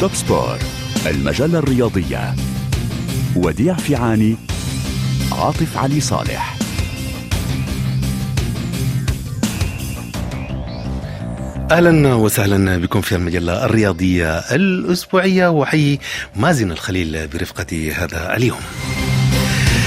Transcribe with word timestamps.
توب 0.00 0.14
سبور 0.14 0.58
المجلة 1.06 1.58
الرياضية 1.58 2.34
وديع 3.36 3.74
فيعاني 3.74 4.36
عاطف 5.32 5.76
علي 5.76 6.00
صالح 6.00 6.56
أهلا 11.70 12.14
وسهلا 12.14 12.76
بكم 12.76 13.00
في 13.00 13.14
المجلة 13.14 13.64
الرياضية 13.64 14.38
الأسبوعية 14.38 15.48
وحي 15.48 15.98
مازن 16.36 16.72
الخليل 16.72 17.28
برفقة 17.28 17.92
هذا 17.96 18.36
اليوم. 18.36 18.60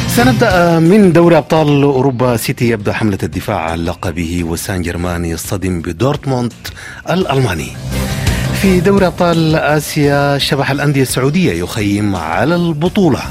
سنبدأ 0.07 0.79
من 0.79 1.13
دوري 1.13 1.37
أبطال 1.37 1.83
أوروبا 1.83 2.37
سيتي 2.37 2.69
يبدأ 2.69 2.93
حملة 2.93 3.17
الدفاع 3.23 3.59
عن 3.59 3.79
لقبه 3.85 4.43
وسان 4.43 4.81
جيرمان 4.81 5.25
يصطدم 5.25 5.81
بدورتموند 5.81 6.53
الألماني. 7.09 7.88
في 8.61 8.79
دوري 8.79 9.07
أبطال 9.07 9.55
آسيا 9.55 10.37
شبح 10.37 10.71
الأندية 10.71 11.01
السعودية 11.01 11.63
يخيم 11.63 12.15
على 12.15 12.55
البطولة. 12.55 13.21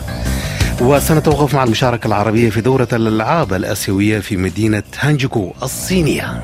وسنتوقف 0.80 1.54
مع 1.54 1.64
المشاركة 1.64 2.06
العربية 2.06 2.50
في 2.50 2.60
دورة 2.60 2.88
الألعاب 2.92 3.52
الآسيوية 3.52 4.18
في 4.18 4.36
مدينة 4.36 4.82
هانجوكو 5.00 5.52
الصينية. 5.62 6.42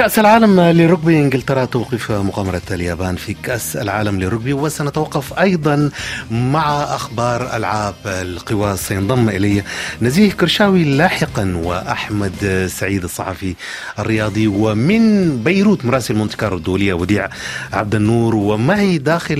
كأس 0.00 0.18
العالم 0.18 0.56
لرugby 0.56 1.08
إنجلترا 1.08 1.64
توقف 1.64 2.12
مغامرة 2.12 2.62
اليابان 2.70 3.16
في 3.16 3.36
كأس 3.42 3.76
العالم 3.76 4.20
لرugby 4.20 4.52
وسنتوقف 4.52 5.38
أيضا 5.38 5.90
مع 6.30 6.82
أخبار 6.82 7.56
ألعاب 7.56 7.94
القوى. 8.06 8.76
سينضم 8.76 9.28
إلي 9.28 9.62
نزيه 10.02 10.30
كرشاوي 10.30 10.84
لاحقا 10.84 11.56
وأحمد 11.64 12.68
سعيد 12.70 13.04
الصحفي 13.04 13.54
الرياضي. 13.98 14.46
ومن 14.46 15.36
بيروت 15.42 15.84
مراسل 15.84 16.14
مونتي 16.14 16.36
كارلو 16.36 16.56
الدولية 16.56 16.92
وديع 16.94 17.28
عبد 17.72 17.94
النور 17.94 18.34
ومعي 18.34 18.98
داخل 18.98 19.34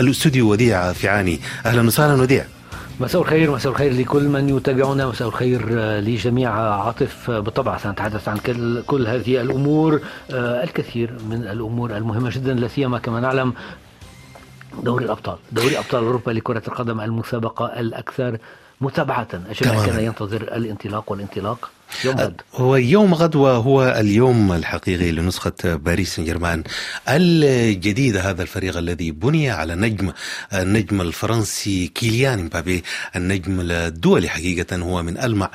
الاستوديو 0.00 0.50
وديع 0.50 0.92
فيعاني 0.92 1.40
أهلا 1.66 1.82
وسهلا 1.82 2.22
وديع. 2.22 2.44
مساء 3.00 3.22
الخير 3.22 3.50
مساء 3.50 3.72
الخير 3.72 3.92
لكل 3.92 4.28
من 4.28 4.48
يتابعنا 4.56 5.06
مساء 5.06 5.28
الخير 5.28 5.74
لجميع 6.00 6.50
عاطف. 6.52 7.30
بالطبع 7.30 7.78
سنتحدث 7.78 8.28
عن 8.28 8.36
كل, 8.38 8.82
كل 8.82 9.06
هذه 9.06 9.40
الأمور 9.40 10.00
الكثير 10.30 11.12
من 11.30 11.42
الأمور 11.42 11.96
المهمة 11.96 12.30
جدا 12.30 12.54
لا 12.54 12.68
سيما 12.68 12.98
كما 12.98 13.20
نعلم 13.20 13.52
دوري 14.82 15.04
الأبطال. 15.04 15.36
دوري 15.52 15.78
أبطال 15.78 16.04
أوروبا 16.04 16.30
لكرة 16.30 16.62
القدم 16.68 17.00
المسابقة 17.00 17.80
الأكثر 17.80 18.38
متابعة. 18.80 19.28
الجميع 19.34 19.86
كان 19.86 20.04
ينتظر 20.04 20.42
الانطلاق 20.42 21.12
والانطلاق. 21.12 21.70
يوم 22.04 22.16
غد. 22.16 22.40
هو 22.54 22.76
يوم 22.76 23.14
غد 23.14 23.36
وهو 23.36 23.96
اليوم 24.00 24.52
الحقيقي 24.52 25.12
لنسخة 25.12 25.52
باريس 25.64 26.16
سان 26.16 26.24
جيرمان 26.24 26.62
الجديدة 27.08 28.30
هذا 28.30 28.42
الفريق 28.42 28.76
الذي 28.76 29.10
بني 29.10 29.50
على 29.50 29.74
نجم 29.74 30.12
النجم 30.54 31.00
الفرنسي 31.00 31.86
كيليان 31.86 32.44
مبابي 32.44 32.84
النجم 33.16 33.60
الدولي 33.60 34.28
حقيقة 34.28 34.76
هو 34.76 35.02
من 35.02 35.18
ألمع 35.18 35.50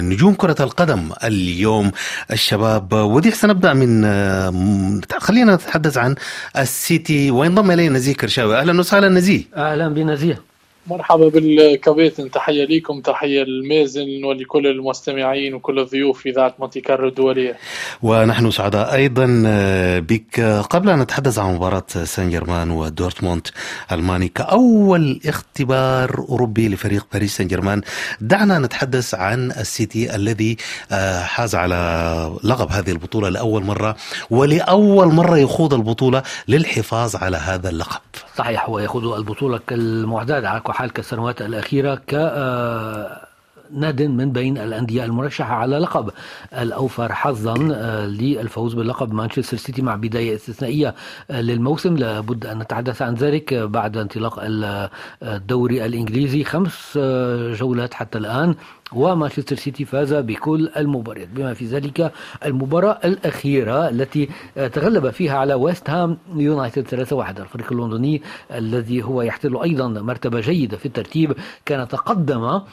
نجوم 0.00 0.34
كرة 0.34 0.56
القدم 0.60 1.10
اليوم. 1.24 1.92
الشباب 2.30 2.92
ودي 2.92 3.30
سنبدأ 3.30 3.72
من 3.74 4.04
خلينا 5.18 5.54
نتحدث 5.54 5.98
عن 5.98 6.14
السيتي. 6.56 7.30
وينضم 7.30 7.70
إلينا 7.70 7.94
نزيه 7.98 8.14
كرشاوي؟ 8.14 8.58
أهلا 8.58 8.80
وسهلا 8.80 9.08
نزيه. 9.08 9.42
أهلا 9.56 9.88
بنزيه. 9.88 10.49
مرحبا 10.90 11.28
بالكابتن 11.28 12.30
تحية 12.30 12.64
لكم 12.64 13.00
تحية 13.00 13.42
للمازن 13.42 14.24
ولكل 14.24 14.66
المستمعين 14.66 15.54
وكل 15.54 15.78
الضيوف 15.78 16.20
في 16.20 16.30
إذاعة 16.30 16.54
مونتي 16.58 16.80
كارلو 16.80 17.08
الدولية. 17.08 17.56
ونحن 18.02 18.50
سعداء 18.50 18.94
أيضا 18.94 19.26
بك. 19.98 20.40
قبل 20.70 20.90
أن 20.90 20.98
نتحدث 20.98 21.38
عن 21.38 21.54
مباراة 21.54 21.86
سان 22.04 22.30
جيرمان 22.30 22.70
ودورتموند 22.70 23.48
ألماني 23.92 24.28
كأول 24.28 25.20
اختبار 25.26 26.18
أوروبي 26.28 26.68
لفريق 26.68 27.06
باريس 27.12 27.36
سان 27.36 27.46
جيرمان 27.46 27.80
دعنا 28.20 28.58
نتحدث 28.58 29.14
عن 29.14 29.50
السيتي 29.50 30.14
الذي 30.14 30.56
حاز 31.22 31.54
على 31.54 31.80
لقب 32.44 32.70
هذه 32.70 32.90
البطولة 32.90 33.28
لأول 33.28 33.64
مرة 33.64 33.96
ولأول 34.30 35.06
مرة 35.06 35.38
يخوض 35.38 35.74
البطولة 35.74 36.22
للحفاظ 36.48 37.16
على 37.16 37.36
هذا 37.36 37.68
اللقب. 37.68 38.00
صحيح 38.36 38.68
هو 38.68 38.78
يخوض 38.78 39.04
البطولة 39.04 39.60
كالمعتاد 39.66 40.44
على 40.44 40.60
حال 40.80 40.92
كالسنوات 40.92 41.42
الأخيرة 41.42 41.94
ك 41.94 42.14
ناد 43.72 44.02
من 44.02 44.32
بين 44.32 44.58
الأندية 44.58 45.04
المرشحة 45.04 45.54
على 45.54 45.78
لقب 45.78 46.10
الأوفر 46.58 47.12
حظا 47.12 47.58
للفوز 48.06 48.74
باللقب 48.74 49.12
مانشستر 49.12 49.56
سيتي 49.56 49.82
مع 49.82 49.96
بداية 49.96 50.34
استثنائية 50.34 50.94
للموسم. 51.30 51.96
لابد 51.96 52.46
أن 52.46 52.58
نتحدث 52.58 53.02
عن 53.02 53.14
ذلك 53.14 53.54
بعد 53.54 53.96
انطلاق 53.96 54.38
الدوري 55.22 55.86
الإنجليزي. 55.86 56.44
خمس 56.44 56.98
جولات 57.52 57.94
حتى 57.94 58.18
الآن 58.18 58.54
ومانشستر 58.92 59.56
سيتي 59.56 59.84
فاز 59.84 60.14
بكل 60.14 60.70
المباريات 60.76 61.28
بما 61.28 61.54
في 61.54 61.64
ذلك 61.64 62.12
المباراة 62.46 62.98
الأخيرة 63.04 63.88
التي 63.88 64.28
تغلب 64.54 65.10
فيها 65.10 65.38
على 65.38 65.54
ويست 65.54 65.90
هام 65.90 66.18
يونايتد 66.34 67.04
3-1 67.04 67.40
الفريق 67.40 67.72
اللندني 67.72 68.22
الذي 68.54 69.02
هو 69.02 69.22
يحتل 69.22 69.56
أيضا 69.56 69.88
مرتبة 69.88 70.40
جيدة 70.40 70.76
في 70.76 70.86
الترتيب 70.86 71.32
كان 71.64 71.88
تقدم 71.88 72.42
آه 72.42 72.64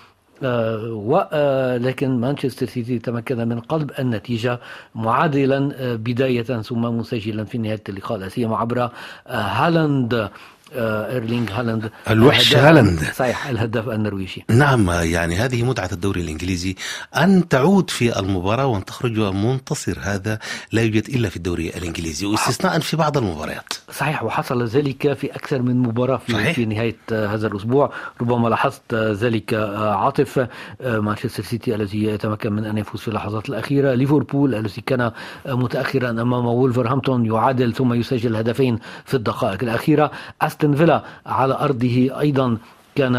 ولكن 0.43 2.09
مانشستر 2.19 2.65
سيتي 2.65 2.99
تمكن 2.99 3.47
من 3.47 3.59
قلب 3.59 3.91
النتيجة 3.99 4.59
معادلا 4.95 5.71
آه 5.75 5.95
بداية 5.95 6.43
ثم 6.43 6.81
مسجلا 6.81 7.43
في 7.43 7.57
نهاية 7.57 7.83
اللقاء 7.89 8.17
لا 8.17 8.29
سيما 8.29 8.57
عبر 8.57 8.81
آه 8.81 8.89
هالاند. 9.27 10.29
ايرلينج 10.73 11.51
هالاند. 11.51 11.91
الوحش 12.09 12.55
هالاند. 12.55 12.99
صحيح 13.15 13.47
الهداف 13.47 13.89
النرويجي. 13.89 14.45
نعم 14.49 14.89
يعني 14.89 15.35
هذه 15.35 15.63
متعة 15.63 15.89
الدوري 15.91 16.21
الإنجليزي. 16.21 16.75
أن 17.17 17.47
تعود 17.47 17.89
في 17.89 18.19
المباراة 18.19 18.65
وأن 18.65 18.85
تخرج 18.85 19.19
منتصر 19.19 19.97
هذا 20.01 20.39
لا 20.71 20.81
يوجد 20.81 21.09
إلا 21.09 21.29
في 21.29 21.37
الدوري 21.37 21.69
الإنجليزي 21.69 22.25
واستثناء 22.25 22.79
في 22.79 22.97
بعض 22.97 23.17
المباريات. 23.17 23.73
صحيح 23.91 24.23
وحصل 24.23 24.65
ذلك 24.65 25.13
في 25.13 25.35
أكثر 25.35 25.61
من 25.61 25.77
مباراة 25.77 26.17
في, 26.17 26.33
صحيح. 26.33 26.55
في 26.55 26.65
نهاية 26.65 26.97
هذا 27.11 27.47
الأسبوع. 27.47 27.93
ربما 28.21 28.49
لاحظت 28.49 28.93
ذلك 28.93 29.53
عاطف 29.77 30.47
مانشستر 30.83 31.43
سيتي 31.43 31.75
الذي 31.75 32.03
يتمكن 32.03 32.53
من 32.53 32.65
أن 32.65 32.77
يفوز 32.77 33.01
في 33.01 33.07
اللحظات 33.07 33.49
الأخيرة. 33.49 33.93
ليفربول 33.93 34.55
الذي 34.55 34.81
كان 34.85 35.11
متأخرا 35.45 36.09
أمام 36.09 36.45
وولفرهامبتون 36.45 37.25
يعادل 37.25 37.73
ثم 37.73 37.93
يسجل 37.93 38.35
هدفين 38.35 38.79
في 39.05 39.13
الدقائق 39.13 39.63
الأخيرة. 39.63 40.11
أستون 40.57 40.75
فيلا 40.75 41.03
على 41.25 41.53
أرضه 41.53 42.09
أيضا 42.19 42.57
كان 42.95 43.13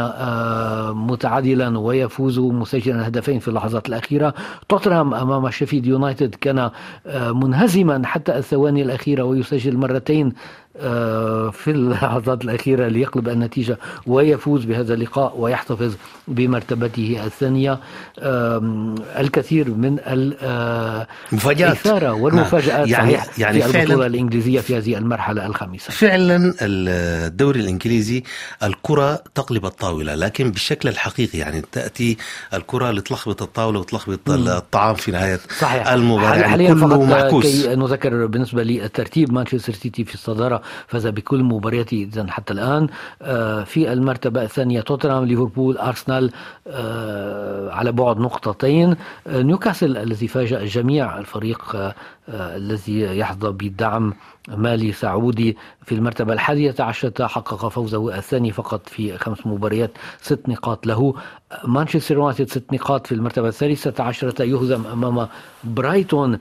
متعادلا 0.94 1.78
ويفوز 1.78 2.38
مسجلا 2.38 3.08
هدفين 3.08 3.38
في 3.38 3.48
اللحظات 3.48 3.88
الأخيرة. 3.88 4.34
توتنهام 4.68 5.14
أمام 5.14 5.50
شيفيلد 5.50 5.86
يونايتد 5.86 6.34
كان 6.34 6.70
منهزما 7.16 8.06
حتى 8.06 8.38
الثواني 8.38 8.82
الأخيرة 8.82 9.22
ويسجل 9.22 9.76
مرتين 9.76 10.32
في 11.52 11.68
اللحظات 11.68 12.44
الأخيرة 12.44 12.88
ليقلب 12.88 13.28
النتيجة 13.28 13.78
ويفوز 14.06 14.64
بهذا 14.64 14.94
اللقاء 14.94 15.36
ويحتفظ 15.38 15.94
بمرتبته 16.28 17.20
الثانية. 17.24 17.80
الكثير 19.18 19.70
من 19.70 19.98
المفاجآت 20.06 21.70
الإثارة 21.70 22.12
والمفاجآت 22.12 22.88
يعني 22.88 23.12
صحيح 23.12 23.38
يعني 23.38 23.62
في 23.62 23.82
البطولة 23.82 24.06
الإنجليزية 24.06 24.60
في 24.60 24.76
هذه 24.76 24.98
المرحلة 24.98 25.46
الخامسة. 25.46 25.90
فعلا 25.90 26.54
الدوري 26.60 27.60
الإنجليزي 27.60 28.22
الكرة 28.62 29.22
تقلب 29.34 29.66
الطاولة 29.66 30.14
لكن 30.14 30.50
بالشكل 30.50 30.88
الحقيقي 30.88 31.38
يعني 31.38 31.62
تأتي 31.72 32.16
الكرة 32.54 32.90
لتلخبط 32.90 33.42
الطاولة 33.42 33.80
وتلخبط 33.80 34.30
الطعام 34.30 34.94
في 34.94 35.10
نهاية 35.10 35.40
صحيح. 35.58 35.88
المباراة. 35.88 36.36
يعني 36.36 36.68
كله 36.68 37.04
معكوس. 37.04 37.66
كي 37.66 37.76
نذكر 37.76 38.26
بالنسبة 38.26 38.62
للترتيب 38.62 39.32
مانشستر 39.32 39.72
سيتي 39.72 40.04
في 40.04 40.14
الصدارة 40.14 40.62
فاز 40.86 41.06
بكل 41.06 41.42
مبارياته 41.42 42.08
اذا 42.12 42.30
حتى 42.30 42.52
الآن. 42.52 42.88
في 43.64 43.92
المرتبة 43.92 44.42
الثانية 44.42 44.80
توتنهام 44.80 45.24
ليفربول 45.24 45.78
أرسنال 45.78 46.30
على 47.70 47.92
بعد 47.92 48.18
نقطتين. 48.18 48.96
نيوكاسل 49.26 49.96
الذي 49.96 50.28
فاجأ 50.28 50.60
الجميع 50.60 51.18
الفريق 51.18 51.92
الذي 52.28 53.00
يحظى 53.00 53.50
بدعم 53.50 54.14
مالي 54.48 54.92
سعودي 54.92 55.56
في 55.84 55.94
المرتبة 55.94 56.32
الحادية 56.32 56.74
عشرة 56.80 57.26
حقق 57.26 57.68
فوزه 57.68 58.18
الثاني 58.18 58.52
فقط 58.52 58.88
في 58.88 59.18
خمس 59.18 59.46
مباريات 59.46 59.90
ست 60.20 60.48
نقاط 60.48 60.86
له. 60.86 61.14
مانشستر 61.64 62.14
يونايتد 62.14 62.48
ست 62.50 62.72
نقاط 62.72 63.06
في 63.06 63.14
المرتبة 63.14 63.48
الثالثة 63.48 64.04
عشرة 64.04 64.42
يهزم 64.42 64.86
أمام 64.86 65.28
برايتون. 65.64 66.38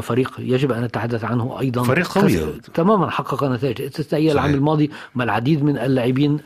فريق 0.00 0.32
يجب 0.38 0.72
أن 0.72 0.82
نتحدث 0.84 1.24
عنه 1.24 1.60
أيضا. 1.60 1.82
فريق 1.82 2.18
قوي 2.18 2.38
تماما 2.74 3.10
حقق 3.10 3.44
نتائج. 3.44 3.82
استثنائيه 3.82 4.32
العام 4.32 4.54
الماضي 4.54 4.90
ما 5.14 5.24
العديد 5.24 5.64
من 5.64 5.78
اللاعبين 5.78 6.40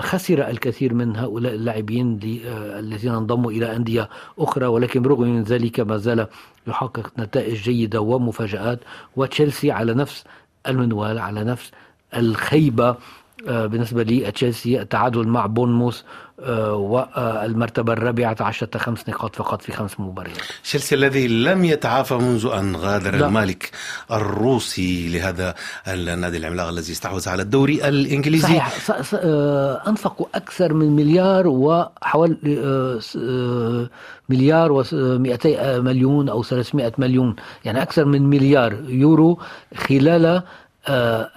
خسر 0.00 0.48
الكثير 0.48 0.94
من 0.94 1.16
هؤلاء 1.16 1.54
اللاعبين 1.54 2.20
الذين 2.54 3.14
انضموا 3.14 3.50
إلى 3.50 3.76
أندية 3.76 4.08
أخرى. 4.38 4.66
ولكن 4.66 5.02
برغم 5.02 5.22
من 5.22 5.42
ذلك 5.42 5.80
ما 5.80 5.96
زال 5.96 6.26
يحقق 6.66 7.12
نتائج 7.18 7.62
جيدة 7.62 8.00
ومفاجآت. 8.00 8.80
وتشيلسي 9.16 9.70
على 9.70 9.94
نفس 9.94 10.24
المنوال 10.68 11.18
على 11.18 11.44
نفس 11.44 11.70
الخيبة. 12.16 12.96
بالنسبة 13.46 14.02
لتشيلسي 14.02 14.80
التعادل 14.80 15.28
مع 15.28 15.46
بونموس 15.46 16.04
والمرتبة 16.48 17.92
الرابعة 17.92 18.36
عشرة 18.40 18.78
خمس 18.78 19.08
نقاط 19.08 19.36
فقط 19.36 19.62
في 19.62 19.72
خمس 19.72 20.00
مباريات. 20.00 20.36
تشيلسي 20.64 20.94
الذي 20.94 21.28
لم 21.28 21.64
يتعافى 21.64 22.14
منذ 22.14 22.46
أن 22.46 22.76
غادر 22.76 23.14
لا. 23.14 23.26
المالك 23.26 23.70
الروسي 24.10 25.08
لهذا 25.08 25.54
النادي 25.88 26.36
العملاق 26.36 26.68
الذي 26.68 26.92
استحوذ 26.92 27.28
على 27.28 27.42
الدوري 27.42 27.88
الإنجليزي. 27.88 28.42
صحيح. 28.42 28.90
آه، 29.14 29.82
أنفقوا 29.88 30.26
أكثر 30.34 30.74
من 30.74 30.96
مليار 30.96 31.48
وحوالي 31.48 32.58
آه، 32.58 33.00
آه، 33.16 33.90
مليار 34.28 34.84
و200 34.84 35.46
مليون 35.80 36.28
أو 36.28 36.42
300 36.42 36.92
مليون 36.98 37.36
يعني 37.64 37.82
أكثر 37.82 38.04
من 38.04 38.22
مليار 38.22 38.72
يورو 38.88 39.38
خلال 39.76 40.42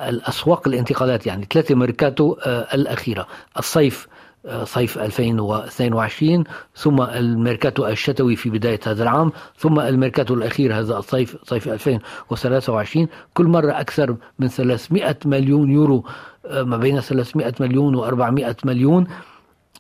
الأسواق 0.09 0.68
الانتقالات 0.68 1.27
يعني 1.27 1.48
ثلاثة 1.53 1.75
ميركاتو 1.75 2.36
الأخيرة. 2.74 3.27
الصيف 3.59 4.07
صيف 4.63 4.98
2022 4.98 6.44
ثم 6.75 7.01
الميركاتو 7.01 7.88
الشتوي 7.88 8.36
في 8.36 8.50
بداية 8.50 8.80
هذا 8.88 9.03
العام 9.03 9.31
ثم 9.57 9.80
الميركاتو 9.80 10.33
الأخير 10.33 10.80
هذا 10.80 10.98
الصيف 10.98 11.38
صيف 11.44 11.68
2023 11.68 13.07
كل 13.33 13.45
مرة 13.45 13.71
أكثر 13.71 14.15
من 14.39 14.48
300 14.48 15.18
مليون 15.25 15.71
يورو 15.71 16.06
آه، 16.45 16.63
ما 16.63 16.77
بين 16.77 17.00
300 17.00 17.53
مليون 17.59 18.01
و400 18.01 18.56
مليون. 18.65 19.07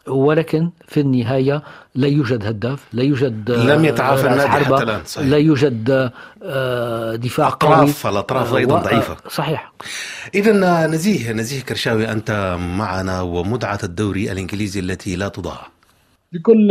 ولكن 0.07 0.69
في 0.87 0.99
النهاية 0.99 1.63
لا 1.95 2.07
يوجد 2.07 2.45
هداف 2.45 2.79
لا 2.93 3.03
يوجد 3.03 3.51
لم 3.51 3.85
يتعافى 3.85 4.27
النادي 4.27 4.49
حتى 4.49 4.83
الآن 4.83 5.01
صحيح. 5.05 5.27
لا 5.27 5.37
يوجد 5.37 6.11
آه، 6.43 7.15
دفاع 7.15 7.47
أطراف 7.47 8.03
قوي. 8.07 8.13
الأطراف 8.13 8.53
أيضا 8.55 8.79
ضعيفة. 8.79 9.17
صحيح. 9.29 9.73
إذا 10.35 10.87
نزيه 10.87 11.31
نزيه 11.31 11.61
كرشاوي 11.61 12.11
أنت 12.11 12.57
معنا 12.77 13.21
ومدعة 13.21 13.79
الدوري 13.83 14.31
الإنجليزي 14.31 14.79
التي 14.79 15.15
لا 15.15 15.27
تضاع 15.27 15.67
بكل 16.33 16.69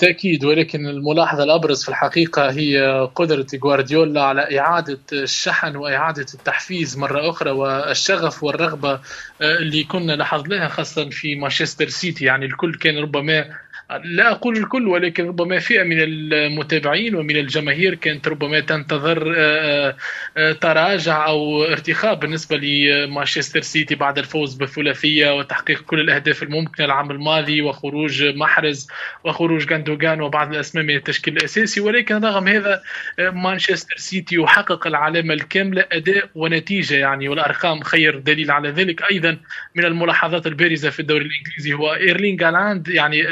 تأكيد 0.00 0.44
ولكن 0.44 0.86
الملاحظة 0.86 1.42
الأبرز 1.44 1.82
في 1.82 1.88
الحقيقة 1.88 2.50
هي 2.50 3.08
قدرة 3.14 3.46
غوارديولا 3.64 4.22
على 4.22 4.58
إعادة 4.60 4.98
الشحن 5.12 5.76
وإعادة 5.76 6.26
التحفيز 6.34 6.98
مرة 6.98 7.30
أخرى 7.30 7.50
والشغف 7.50 8.44
والرغبة 8.44 9.00
اللي 9.40 9.84
كنا 9.84 10.12
لاحظناها 10.12 10.68
خاصة 10.68 11.08
في 11.10 11.34
مانشستر 11.34 11.88
سيتي. 11.88 12.24
يعني 12.24 12.44
الكل 12.46 12.74
كان 12.74 12.98
ربما 12.98 13.44
لا 13.90 14.30
أقول 14.30 14.56
الكل 14.56 14.88
ولكن 14.88 15.28
ربما 15.28 15.58
فئة 15.58 15.82
من 15.82 15.96
المتابعين 16.00 17.14
ومن 17.14 17.36
الجماهير 17.36 17.94
كانت 17.94 18.28
ربما 18.28 18.60
تنتظر 18.60 19.34
آه، 19.36 19.96
آه، 20.36 20.52
تراجع 20.52 21.26
أو 21.26 21.64
ارتخاء 21.64 22.14
بالنسبة 22.14 22.56
لمانشستر 22.56 23.60
سيتي 23.60 23.94
بعد 23.94 24.18
الفوز 24.18 24.54
بالثلاثية 24.54 25.38
وتحقيق 25.38 25.82
كل 25.82 26.00
الأهداف 26.00 26.42
الممكنة 26.42 26.86
العام 26.86 27.10
الماضي 27.10 27.62
وخروج 27.62 28.24
محرز 28.24 28.88
وخروج 29.24 29.66
جاندوغان 29.66 30.20
وبعض 30.20 30.54
الأسماء 30.54 30.84
من 30.84 30.96
التشكيل 30.96 31.36
الأساسي. 31.36 31.80
ولكن 31.80 32.24
رغم 32.24 32.48
هذا 32.48 32.82
آه، 33.18 33.30
مانشستر 33.30 33.96
سيتي 33.96 34.36
يحقق 34.36 34.86
العلامة 34.86 35.34
الكاملة 35.34 35.84
أداء 35.92 36.28
ونتيجة 36.34 36.94
يعني 36.94 37.28
والأرقام 37.28 37.80
خير 37.80 38.18
دليل 38.18 38.50
على 38.50 38.70
ذلك. 38.70 39.02
أيضا 39.10 39.38
من 39.74 39.84
الملاحظات 39.84 40.46
البارزة 40.46 40.90
في 40.90 41.00
الدوري 41.00 41.24
الإنجليزي 41.24 41.72
هو 41.72 41.94
إيرلينغ 41.94 42.48
هالاند 42.48 42.88
يعني 42.88 43.24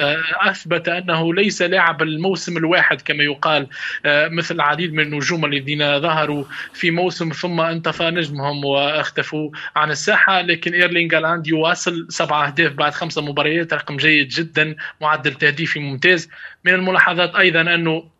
أثبت 0.50 0.88
أنه 0.88 1.34
ليس 1.34 1.62
لاعب 1.62 2.02
الموسم 2.02 2.56
الواحد 2.56 3.00
كما 3.00 3.24
يقال 3.24 3.66
آه، 4.06 4.28
مثل 4.28 4.54
العديد 4.54 4.92
من 4.92 5.00
النجوم 5.00 5.44
الذين 5.44 6.00
ظهروا 6.00 6.44
في 6.74 6.90
موسم 6.90 7.28
ثم 7.28 7.60
انطفى 7.60 8.10
نجمهم 8.10 8.64
واختفوا 8.64 9.50
عن 9.76 9.90
الساحة. 9.90 10.40
لكن 10.40 10.74
إيرلينغ 10.74 11.16
هالاند 11.16 11.46
يواصل 11.46 12.06
سبع 12.08 12.46
أهداف 12.46 12.72
بعد 12.72 12.92
خمسة 12.92 13.22
مباريات 13.22 13.74
رقم 13.74 13.96
جيد 13.96 14.28
جدا 14.28 14.76
معدل 15.00 15.34
تهديفي 15.34 15.80
ممتاز. 15.80 16.28
من 16.64 16.74
الملاحظات 16.74 17.34
أيضا 17.34 17.60
أنه 17.60 18.15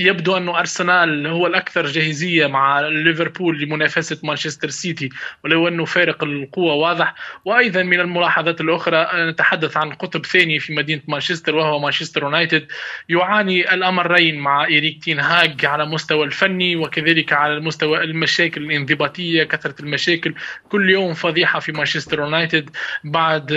يبدو 0.00 0.36
أن 0.36 0.48
أرسنال 0.48 1.26
هو 1.26 1.46
الأكثر 1.46 1.86
جاهزية 1.86 2.46
مع 2.46 2.80
ليفربول 2.80 3.60
لمنافسة 3.60 4.18
مانشستر 4.22 4.68
سيتي 4.68 5.08
ولو 5.44 5.68
أنه 5.68 5.84
فارق 5.84 6.24
القوة 6.24 6.74
واضح. 6.74 7.14
وأيضا 7.44 7.82
من 7.82 8.00
الملاحظات 8.00 8.60
الأخرى 8.60 9.08
نتحدث 9.14 9.76
عن 9.76 9.92
قطب 9.92 10.26
ثاني 10.26 10.58
في 10.58 10.74
مدينة 10.74 11.02
مانشستر 11.08 11.56
وهو 11.56 11.78
مانشستر 11.78 12.22
يونايتد. 12.22 12.66
يعاني 13.08 13.74
الأمرين 13.74 14.38
مع 14.38 14.64
إيريك 14.64 15.04
تين 15.04 15.20
هاج 15.20 15.66
على 15.66 15.86
مستوى 15.86 16.26
الفني 16.26 16.76
وكذلك 16.76 17.32
على 17.32 17.54
المستوى 17.54 18.04
المشاكل 18.04 18.62
الانضباطية 18.62 19.44
كثرة 19.44 19.74
المشاكل. 19.80 20.34
كل 20.68 20.90
يوم 20.90 21.14
فضيحة 21.14 21.60
في 21.60 21.72
مانشستر 21.72 22.18
يونايتد. 22.18 22.70
بعد 23.04 23.50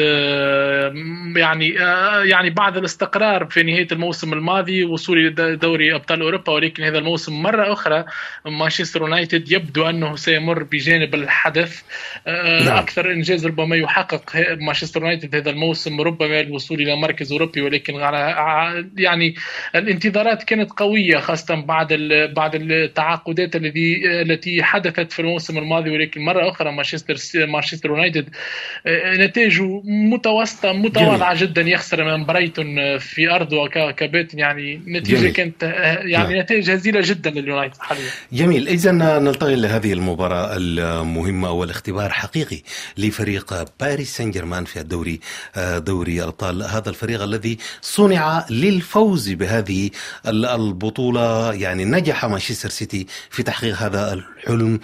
يعني 1.36 1.70
يعني 2.24 2.50
بعد 2.50 2.78
الاستقرار 2.78 3.46
في 3.46 3.64
نهاية 3.64 3.88
الموسم 3.92 4.34
الماضي 4.34 4.84
وصول 4.84 5.36
دوري 5.58 5.96
أبطال 5.96 6.31
أوروبا 6.32 6.54
ولكن 6.54 6.84
هذا 6.84 6.98
الموسم 6.98 7.42
مرة 7.42 7.74
أخرى 7.74 8.06
مانشستر 8.46 9.02
يونايتد 9.02 9.52
يبدو 9.52 9.90
أنه 9.90 10.16
سيمر 10.16 10.64
بجانب 10.64 11.16
الحدث 11.16 11.82
آه، 12.28 12.64
نعم. 12.64 12.78
أكثر 12.78 13.12
إنجاز 13.12 13.46
ربما 13.46 13.76
يحقق 13.76 14.38
مانشستر 14.60 15.02
يونايتد 15.02 15.36
هذا 15.36 15.50
الموسم 15.50 16.02
ربما 16.02 16.40
الوصول 16.40 16.82
إلى 16.82 16.96
مركز 16.96 17.32
أوروبي 17.32 17.62
ولكن 17.62 18.02
على 18.02 18.86
يعني 18.98 19.36
الانتظارات 19.76 20.44
كانت 20.44 20.72
قوية 20.72 21.18
خاصة 21.18 21.56
بعد 21.56 21.94
بعد 22.36 22.56
التعاقدات 22.56 23.56
الذي 23.56 24.22
التي 24.22 24.64
حدثت 24.64 25.12
في 25.12 25.20
الموسم 25.20 25.58
الماضي 25.58 25.90
ولكن 25.90 26.22
مرة 26.22 26.50
أخرى 26.50 26.72
مانشستر 26.72 27.16
مانشستر 27.48 27.90
يونايتد 27.90 28.30
آه، 28.86 29.16
نتائجه 29.16 29.82
متوسطه 29.86 30.74
متواضعه 30.74 31.42
جدا 31.42 31.62
يخسر 31.62 32.18
من 32.18 32.26
برايتون 32.26 32.98
في 32.98 33.30
أرضه 33.30 33.68
كبيت 33.92 34.34
يعني 34.34 34.82
نتيجة 34.88 35.18
جميل. 35.18 35.34
كانت 35.34 35.64
يعني 36.04 36.21
يعني 36.24 36.42
نتائج 36.42 36.72
هزيله 36.72 37.02
جدا 37.02 37.30
لليونايتد 37.30 37.78
حاليا. 37.80 38.10
جميل. 38.34 38.68
اذا 38.68 38.92
ننتقل 38.92 39.62
لهذه 39.62 39.94
المباراة 39.94 40.50
المهمة 40.58 41.52
والاختبار 41.52 42.10
حقيقي 42.10 42.62
لفريق 42.98 43.66
باريس 43.80 44.18
سان 44.18 44.32
جيرمان 44.32 44.66
في 44.66 44.80
الدوري 44.80 45.20
دوري 45.58 46.24
ابطال 46.24 46.64
هذا 46.64 46.90
الفريق 46.90 47.22
الذي 47.22 47.58
صنع 47.82 48.46
للفوز 48.50 49.30
بهذه 49.30 49.90
البطولة 50.28 51.54
يعني 51.54 51.86
نجح 51.86 52.26
مانشستر 52.26 52.70
سيتي 52.70 53.08
في 53.30 53.44
تحقيق 53.44 53.78
هذا 53.78 54.14
الحلم. 54.14 54.80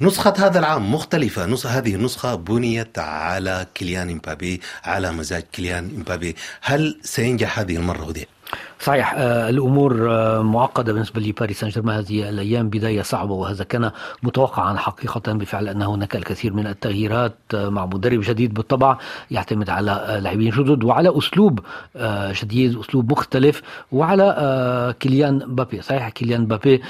نسخة 0.00 0.34
هذا 0.38 0.58
العام 0.58 0.94
مختلفة. 0.94 1.46
نسخة 1.46 1.70
هذه 1.78 1.94
النسخة 1.94 2.34
بنيت 2.34 2.98
على 2.98 3.66
كيليان 3.74 4.10
إمبابي 4.10 4.60
على 4.84 5.12
مزاج 5.12 5.42
كيليان 5.52 5.90
إمبابي. 5.96 6.36
هل 6.60 7.00
سينجح 7.02 7.58
هذه 7.58 7.76
المرة 7.76 8.06
ودي؟ 8.06 8.26
صحيح 8.82 9.14
آه، 9.16 9.48
الأمور 9.48 10.10
آه، 10.10 10.42
معقدة 10.42 10.92
بالنسبة 10.92 11.20
لباريس 11.20 11.60
سان 11.60 11.68
جيرمان 11.68 11.96
هذه 11.96 12.28
الأيام 12.28 12.68
بداية 12.68 13.02
صعبة 13.02 13.34
وهذا 13.34 13.64
كان 13.64 13.90
متوقعا 14.22 14.76
حقيقة 14.76 15.32
بفعل 15.32 15.68
أن 15.68 15.82
هناك 15.82 16.16
الكثير 16.16 16.52
من 16.52 16.66
التغييرات 16.66 17.34
آه، 17.54 17.68
مع 17.68 17.86
مدرب 17.86 18.20
جديد 18.20 18.54
بالطبع 18.54 18.98
يعتمد 19.30 19.70
على 19.70 20.20
لاعبين 20.22 20.50
جدد 20.50 20.84
وعلى 20.84 21.18
أسلوب 21.18 21.60
جديد 22.42 22.78
أسلوب 22.78 23.12
مختلف 23.12 23.62
وعلى 23.92 24.94
كيليان 25.00 25.38
بابي 25.38 25.82
صحيح 25.82 26.08
كيليان 26.08 26.46
بابي 26.46 26.82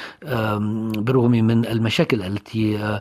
بالرغم 0.96 1.30
من 1.30 1.66
المشاكل 1.66 2.22
التي 2.22 2.98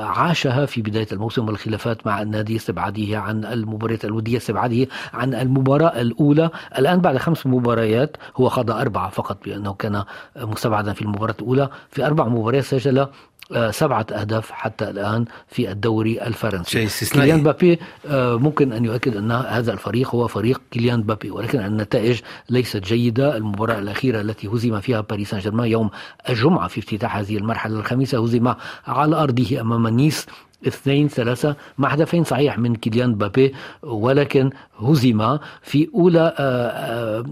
عاشها 0.00 0.66
في 0.66 0.82
بداية 0.82 1.06
الموسم 1.12 1.46
والخلافات 1.46 2.06
مع 2.06 2.22
النادي 2.22 2.56
استبعاده 2.56 3.18
عن 3.18 3.44
المباريات 3.44 4.04
الودية 4.04 4.36
استبعاده 4.36 4.86
عن 5.14 5.34
المباراة 5.34 6.00
الأولى 6.00 6.50
الآن 6.78 7.00
بعد 7.00 7.16
خمس 7.16 7.46
مباريات 7.46 8.16
هو 8.36 8.48
خاض 8.48 8.70
أربعة 8.70 9.10
فقط 9.10 9.38
بأنه 9.44 9.72
كان 9.72 10.04
مستبعدا 10.36 10.92
في 10.92 11.02
المباراة 11.02 11.34
الأولى. 11.40 11.68
في 11.90 12.06
أربع 12.06 12.28
مباريات 12.28 12.64
سجل 12.64 13.06
آه، 13.52 13.70
سبعة 13.70 14.06
أهداف 14.12 14.50
حتى 14.50 14.90
الآن 14.90 15.24
في 15.48 15.70
الدوري 15.70 16.22
الفرنسي. 16.22 16.70
كيليان 17.20 17.42
بابي 17.42 17.78
آه، 18.06 18.36
ممكن 18.36 18.72
أن 18.72 18.84
يؤكد 18.84 19.16
أن 19.16 19.32
هذا 19.32 19.72
الفريق 19.72 20.14
هو 20.14 20.28
فريق 20.28 20.60
كيليان 20.70 21.02
بابي 21.02 21.30
ولكن 21.30 21.60
النتائج 21.60 22.20
ليست 22.50 22.76
جيدة. 22.76 23.36
المباراة 23.36 23.78
الأخيرة 23.78 24.20
التي 24.20 24.48
هزم 24.48 24.80
فيها 24.80 25.00
باريس 25.00 25.30
سان 25.30 25.40
جيرمان 25.40 25.66
يوم 25.66 25.90
الجمعة 26.28 26.68
في 26.68 26.80
افتتاح 26.80 27.16
هذه 27.16 27.36
المرحلة 27.36 27.78
الخامسة 27.78 28.24
هزم 28.24 28.54
على 28.86 29.16
أرضه 29.16 29.60
أمام 29.60 29.88
نيس 29.88 30.26
اثنين 30.66 31.08
ثلاثة 31.08 31.56
مع 31.78 31.88
هدفين 31.88 32.24
صحيح 32.24 32.58
من 32.58 32.76
كيليان 32.76 33.14
بابي 33.14 33.54
ولكن 33.82 34.50
هزم 34.80 35.38
في 35.62 35.88
أولى 35.94 36.34
آه، 36.38 37.24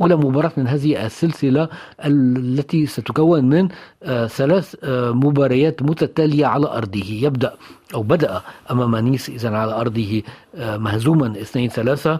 أولى 0.00 0.16
مباراة 0.16 0.52
من 0.56 0.66
هذه 0.68 1.06
السلسلة 1.06 1.68
التي 2.04 2.86
ستكون 2.86 3.44
من 3.44 3.68
آه، 4.02 4.26
ثلاث 4.26 4.76
آه، 4.84 5.10
مباريات 5.10 5.82
متتالية 5.82 6.46
على 6.46 6.66
أرضه. 6.66 7.04
يبدأ 7.10 7.54
أو 7.94 8.02
بدأ 8.02 8.40
أمام 8.70 8.96
نيس 8.96 9.28
إذا 9.28 9.56
على 9.56 9.72
أرضه 9.72 10.22
آه، 10.56 10.76
مهزوما 10.76 11.26
2 11.40 11.68
3 11.68 12.18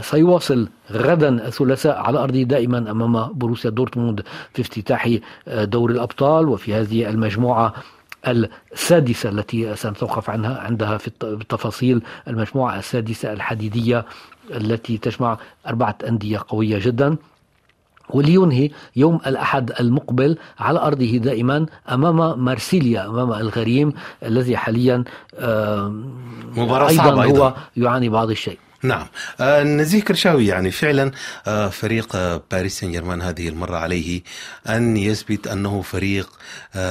سيواصل 0.00 0.68
غدا 0.92 1.28
الثلاثاء 1.46 1.96
على 1.98 2.18
أرضه 2.18 2.42
دائما 2.42 2.90
أمام 2.90 3.32
بروسيا 3.32 3.70
دورتموند 3.70 4.22
في 4.52 4.62
افتتاح 4.62 5.18
دوري 5.46 5.94
الأبطال. 5.94 6.48
وفي 6.48 6.74
هذه 6.74 7.10
المجموعة 7.10 7.74
السادسة 8.26 9.28
التي 9.28 9.76
سنتوقف 9.76 10.30
عنها 10.30 10.58
عندها 10.58 10.98
في 10.98 11.10
التفاصيل 11.22 12.02
المجموعة 12.28 12.78
السادسة 12.78 13.32
الحديدية 13.32 14.04
التي 14.50 14.98
تجمع 14.98 15.38
أربعة 15.66 15.98
أندية 16.08 16.40
قوية 16.48 16.78
جدا. 16.78 17.16
ولينهي 18.10 18.70
يوم 18.96 19.20
الأحد 19.26 19.72
المقبل 19.80 20.38
على 20.58 20.78
أرضه 20.78 21.16
دائما 21.16 21.66
أمام 21.92 22.44
مارسيليا 22.44 23.06
أمام 23.06 23.32
الغريم 23.32 23.92
الذي 24.22 24.56
حاليا 24.56 25.04
مباراة 26.56 26.88
أيضا 26.88 27.22
أيضا. 27.22 27.48
هو 27.48 27.54
يعاني 27.76 28.08
بعض 28.08 28.30
الشيء. 28.30 28.58
نعم. 28.84 29.06
آه 29.40 29.62
نزيه 29.62 30.02
كرشاوي 30.02 30.46
يعني 30.46 30.70
فعلا 30.70 31.10
آه 31.46 31.68
فريق 31.68 32.16
آه 32.16 32.42
باريس 32.52 32.80
سان 32.80 32.92
جيرمان 32.92 33.22
هذه 33.22 33.48
المرة 33.48 33.76
عليه 33.76 34.22
أن 34.68 34.96
يثبت 34.96 35.46
أنه 35.46 35.82
فريق 35.82 36.28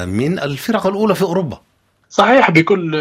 من 0.06 0.40
الفرق 0.40 0.88
الأولى 0.88 1.16
في 1.16 1.22
أوروبا. 1.22 1.62
صحيح 2.10 2.52
بكل 2.52 2.92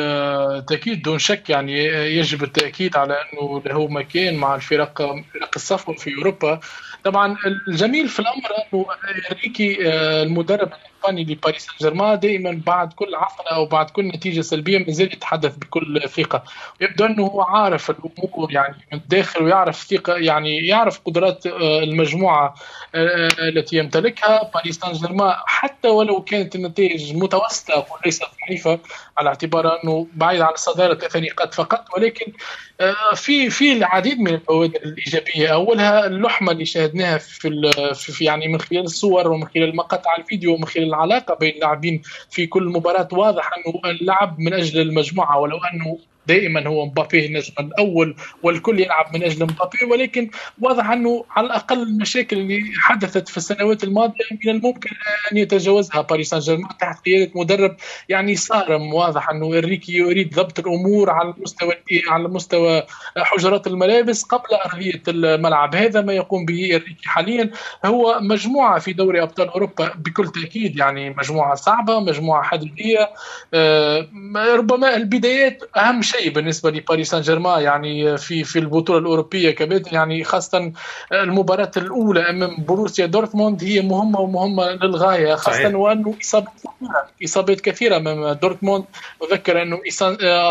تأكيد 0.69 1.03
دون 1.03 1.19
شك 1.19 1.51
يعني 1.51 1.85
يجب 2.19 2.43
التأكيد 2.43 2.97
على 2.97 3.15
أنه 3.15 3.63
له 3.67 3.89
مكان 3.89 4.35
مع 4.35 4.55
الفرق 4.55 4.99
فرق 5.35 5.51
الصفوة 5.57 5.95
في 5.95 6.15
أوروبا. 6.19 6.61
طبعا 7.05 7.37
الجميل 7.69 8.09
في 8.09 8.21
الأمر 8.21 8.51
أنه 8.75 8.87
إنريكي 9.31 9.89
آه، 9.89 10.23
المدرب 10.23 10.71
الاسباني 11.03 11.25
لباريس 11.35 11.67
سان 11.67 11.75
جيرمان 11.81 12.19
دائما 12.19 12.63
بعد 12.67 12.93
كل 12.93 13.15
عثره 13.15 13.49
أو 13.49 13.67
بعد 13.67 13.91
كل 13.91 14.07
نتيجة 14.07 14.41
سلبية 14.41 14.79
ما 14.79 14.93
زال 14.93 15.13
يتحدث 15.13 15.57
بكل 15.57 16.03
ثقة. 16.09 16.45
يبدو 16.81 17.05
إنه 17.05 17.27
هو 17.27 17.43
عارف 17.43 17.91
الأمور 17.91 18.53
يعني 18.53 18.77
من 18.93 18.99
الداخل 18.99 19.45
ويعرف 19.45 19.83
ثقة 19.83 20.17
يعني 20.17 20.67
يعرف 20.67 21.01
قدرات 21.07 21.47
آه، 21.47 21.83
المجموعة 21.83 22.55
آه، 22.95 23.29
التي 23.39 23.77
يمتلكها 23.77 24.51
باريس 24.55 24.79
سان 24.79 24.93
جيرمان 24.93 25.35
حتى 25.47 25.89
ولو 25.89 26.23
كانت 26.23 26.55
النتائج 26.55 27.17
متوسطة 27.17 27.87
وليست 27.93 28.25
ضعيفة 28.49 28.79
على 29.19 29.29
اعتبار 29.29 29.83
إنه 29.85 30.07
بعيد 30.15 30.41
عن 30.41 30.53
الصداره 30.53 30.95
ثلاث 30.95 31.17
نقاط 31.17 31.55
فقط 31.55 31.85
ولكن 31.97 32.33
آه، 32.81 33.15
في 33.15 33.51
في 33.51 33.73
العديد 33.73 34.21
من 34.21 34.29
البوادر 34.29 34.81
الإيجابية. 34.85 35.53
أولها 35.53 36.07
اللحمة 36.07 36.53
اللي 36.53 36.65
شاهدناها 36.65 37.19
في, 37.19 37.71
في 37.95 38.25
يعني 38.25 38.49
من 38.49 38.61
خلال 38.61 38.85
الصور 38.85 39.29
ومن 39.29 39.47
خلال 39.47 39.77
مقاطع 39.77 40.17
الفيديو 40.17 40.55
ومن 40.55 40.65
خلال 40.65 40.92
العلاقة 40.95 41.35
بين 41.35 41.55
اللاعبين 41.55 42.03
في 42.31 42.47
كل 42.47 42.63
مباراة 42.65 43.09
واضح 43.13 43.51
أنه 43.59 43.93
اللعب 43.93 44.39
من 44.41 44.53
أجل 44.55 44.81
المجموعة 44.81 45.39
ولو 45.39 45.57
أنه 45.57 45.99
دائما 46.27 46.67
هو 46.67 46.87
مبابي 46.87 47.27
النجم 47.27 47.53
الأول 47.61 48.17
والكل 48.43 48.81
يلعب 48.81 49.15
من 49.15 49.23
أجل 49.23 49.43
مبابي 49.43 49.85
ولكن 49.91 50.31
واضح 50.61 50.91
أنه 50.91 51.25
على 51.31 51.47
الأقل 51.47 51.83
المشاكل 51.83 52.39
اللي 52.39 52.63
حدثت 52.81 53.29
في 53.29 53.37
السنوات 53.37 53.85
الماضية 53.85 54.25
من 54.45 54.51
الممكن 54.51 54.91
أن 55.33 55.37
يتجاوزها 55.37 56.01
باريس 56.01 56.31
سان 56.31 56.39
جيرمان 56.39 56.69
تحت 56.81 57.05
قيادة 57.05 57.33
مدرب 57.35 57.77
يعني 58.09 58.37
صارم. 58.37 58.95
واضح 58.95 59.31
أنه 59.31 59.47
إنريكي 59.47 59.93
يريد 59.93 60.35
ضبط 60.35 60.59
الأمور 60.59 61.11
على 61.11 61.35
مستوى 61.39 61.75
على 62.09 62.29
مستوى 62.29 62.83
حجرات 63.17 63.67
الملابس 63.67 64.23
قبل 64.23 64.55
ارضيه 64.55 65.03
الملعب. 65.09 65.75
هذا 65.75 66.01
ما 66.01 66.13
يقوم 66.13 66.45
به 66.45 66.65
إنريكي 66.65 67.09
حاليا. 67.09 67.51
هو 67.85 68.19
مجموعة 68.21 68.79
في 68.79 68.93
دوري 68.93 69.23
أبطال 69.23 69.49
أوروبا 69.49 69.93
بكل 69.97 70.29
تأكيد 70.29 70.79
يعني 70.79 71.11
مجموعة 71.11 71.55
صعبة 71.55 72.01
مجموعة 72.01 72.43
حديدية. 72.43 73.11
آه، 73.55 74.09
ربما 74.37 74.97
البدايات 74.97 75.63
أهم 75.77 76.03
شيء 76.13 76.31
بالنسبة 76.31 76.71
لباريس 76.71 77.11
سان 77.11 77.21
جيرمان 77.21 77.63
يعني 77.63 78.17
في 78.17 78.45
في 78.45 78.59
البطولة 78.59 78.99
الأوروبية 78.99 79.51
كمان 79.51 79.83
يعني 79.93 80.25
خاصة 80.25 80.73
المباراة 81.13 81.71
الأولى 81.77 82.31
أمام 82.31 82.65
بوروسيا 82.65 83.07
دورتموند 83.07 83.65
هي 83.65 83.81
مهمة 83.81 84.21
ومهمة 84.21 84.71
للغاية 84.71 85.35
خاصة 85.35 85.77
وأنه 85.77 86.15
اصابات 86.23 86.53
كثيرة 86.55 87.09
إصابات 87.25 87.61
كثيرة 87.61 87.97
أمام 87.97 88.33
دورتموند. 88.33 88.85
أذكر 89.23 89.63
أنه 89.63 89.81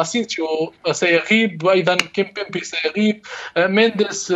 أسينسيو 0.01 0.73
سيغيب 0.91 1.63
وأيضا 1.63 1.95
كيمبيمبي 1.95 2.59
سيغيب 2.59 3.21
مينديس 3.57 4.33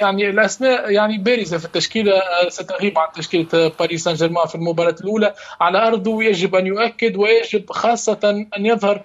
يعني 0.00 0.30
الأسماء 0.30 0.90
يعني 0.90 1.18
بارزة 1.18 1.58
في 1.58 1.64
التشكيله 1.64 2.12
ستغيب 2.48 2.98
عن 2.98 3.06
تشكيلة 3.14 3.72
باريس 3.80 4.04
سان 4.04 4.14
جيرمان 4.14 4.46
في 4.46 4.54
المباراة 4.54 4.96
الأولى. 5.00 5.34
على 5.60 5.86
أرضه 5.86 6.22
يجب 6.24 6.54
أن 6.54 6.66
يؤكد 6.66 7.16
ويجب 7.16 7.70
خاصة 7.70 8.46
أن 8.56 8.66
يظهر 8.66 9.02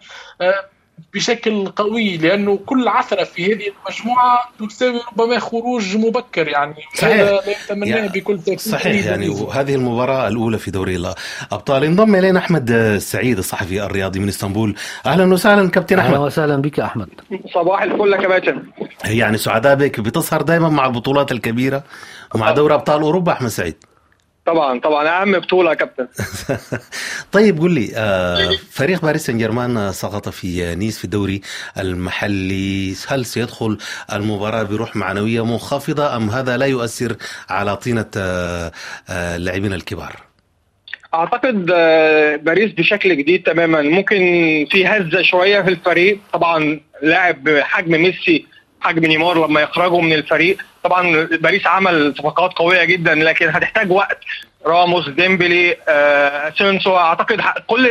بشكل 1.13 1.67
قوي 1.67 2.17
لأنه 2.17 2.59
كل 2.65 2.87
عثرة 2.87 3.23
في 3.23 3.53
هذه 3.53 3.63
المجموعة 3.67 4.39
تساوي 4.69 5.01
ربما 5.11 5.39
خروج 5.39 5.97
مبكر 5.97 6.47
يعني. 6.47 6.75
صحيح. 6.95 7.21
لا 7.21 7.41
يتمناه 7.49 7.95
يعني 7.95 8.07
بكل 8.07 8.39
تأكيد 8.39 8.59
صحيح 8.59 9.05
يعني 9.05 9.29
وهذه 9.29 9.75
المباراة 9.75 10.27
الأولى 10.27 10.57
في 10.57 10.71
دوري 10.71 10.95
الابطال 10.95 11.83
انضم 11.83 12.15
إلينا 12.15 12.39
أحمد 12.39 12.71
السعيد 12.71 13.37
الصحفي 13.37 13.83
الرياضي 13.83 14.19
من 14.19 14.27
إسطنبول. 14.27 14.75
أهلا 15.05 15.33
وسهلا 15.33 15.69
كابتن 15.69 15.99
أحمد. 15.99 16.13
أهلا 16.13 16.25
وسهلا 16.25 16.55
بك 16.57 16.79
أحمد. 16.79 17.09
صباح 17.53 17.81
الفل 17.81 18.13
يا 18.13 18.17
كابتن. 18.17 18.63
يعني 19.05 19.37
سعداء 19.37 19.75
بك. 19.75 19.99
بتسهر 19.99 20.41
دائما 20.41 20.69
مع 20.69 20.85
البطولات 20.85 21.31
الكبيرة 21.31 21.83
ومع 22.35 22.51
دوري 22.51 22.73
أبطال 22.73 23.01
أوروبا 23.01 23.31
أحمد 23.31 23.49
سعيد. 23.49 23.75
طبعا 24.45 24.79
طبعا. 24.79 25.21
اهم 25.21 25.39
بطوله 25.39 25.69
يا 25.69 25.75
كابتن. 25.75 26.07
طيب 27.31 27.57
قول 27.57 27.71
لي 27.71 27.91
آه 27.95 28.51
فريق 28.71 29.01
باريس 29.01 29.25
سان 29.25 29.37
جيرمان 29.37 29.91
سقط 29.91 30.29
في 30.29 30.75
نيس 30.75 30.97
في 30.97 31.05
الدوري 31.05 31.41
المحلي. 31.77 32.95
هل 33.07 33.25
سيدخل 33.25 33.77
المباراة 34.13 34.63
بروح 34.63 34.95
معنوية 34.95 35.45
منخفضة 35.45 36.15
أم 36.15 36.29
هذا 36.29 36.57
لا 36.57 36.65
يؤثر 36.65 37.15
على 37.49 37.77
طينة 37.77 38.05
آه 38.17 38.71
آه 39.09 39.35
اللاعبين 39.35 39.73
الكبار؟ 39.73 40.15
أعتقد 41.13 41.71
آه، 41.73 42.35
باريس 42.35 42.71
بشكل 42.71 43.17
جديد 43.17 43.43
تماما. 43.43 43.81
ممكن 43.81 44.17
في 44.71 44.87
هزة 44.87 45.21
شوية 45.21 45.61
في 45.61 45.69
الفريق. 45.69 46.19
طبعا 46.33 46.79
لاعب 47.01 47.49
حجم 47.49 47.91
ميسي 48.01 48.45
حجم 48.81 49.05
نيمار 49.05 49.47
لما 49.47 49.61
يخرجوا 49.61 50.01
من 50.01 50.13
الفريق. 50.13 50.57
طبعا 50.83 51.23
باريس 51.25 51.67
عمل 51.67 52.13
صفقات 52.17 52.53
قوية 52.53 52.83
جدا 52.83 53.15
لكن 53.15 53.49
هتحتاج 53.49 53.91
وقت. 53.91 54.17
راموس 54.65 55.09
ديمبلي 55.09 55.75
أسينسيو 55.87 56.97
أعتقد 56.97 57.41
كل 57.67 57.87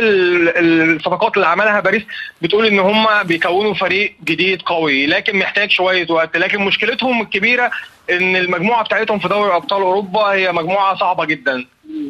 الصفقات 0.57 1.35
اللي 1.35 1.47
عملها 1.47 1.79
باريس 1.79 2.03
بتقول 2.41 2.65
إن 2.65 2.79
هم 2.79 3.23
بيكونوا 3.23 3.73
فريق 3.73 4.15
جديد 4.23 4.61
قوي 4.61 5.05
لكن 5.05 5.35
محتاج 5.39 5.71
شوية 5.71 6.07
وقت. 6.09 6.37
لكن 6.37 6.61
مشكلتهم 6.61 7.21
الكبيرة 7.21 7.71
إن 8.11 8.35
المجموعة 8.35 8.83
بتاعتهم 8.83 9.19
في 9.19 9.27
دوري 9.27 9.55
أبطال 9.55 9.81
أوروبا 9.81 10.21
هي 10.21 10.51
مجموعة 10.51 10.97
صعبة 10.97 11.25
جدا. 11.25 11.65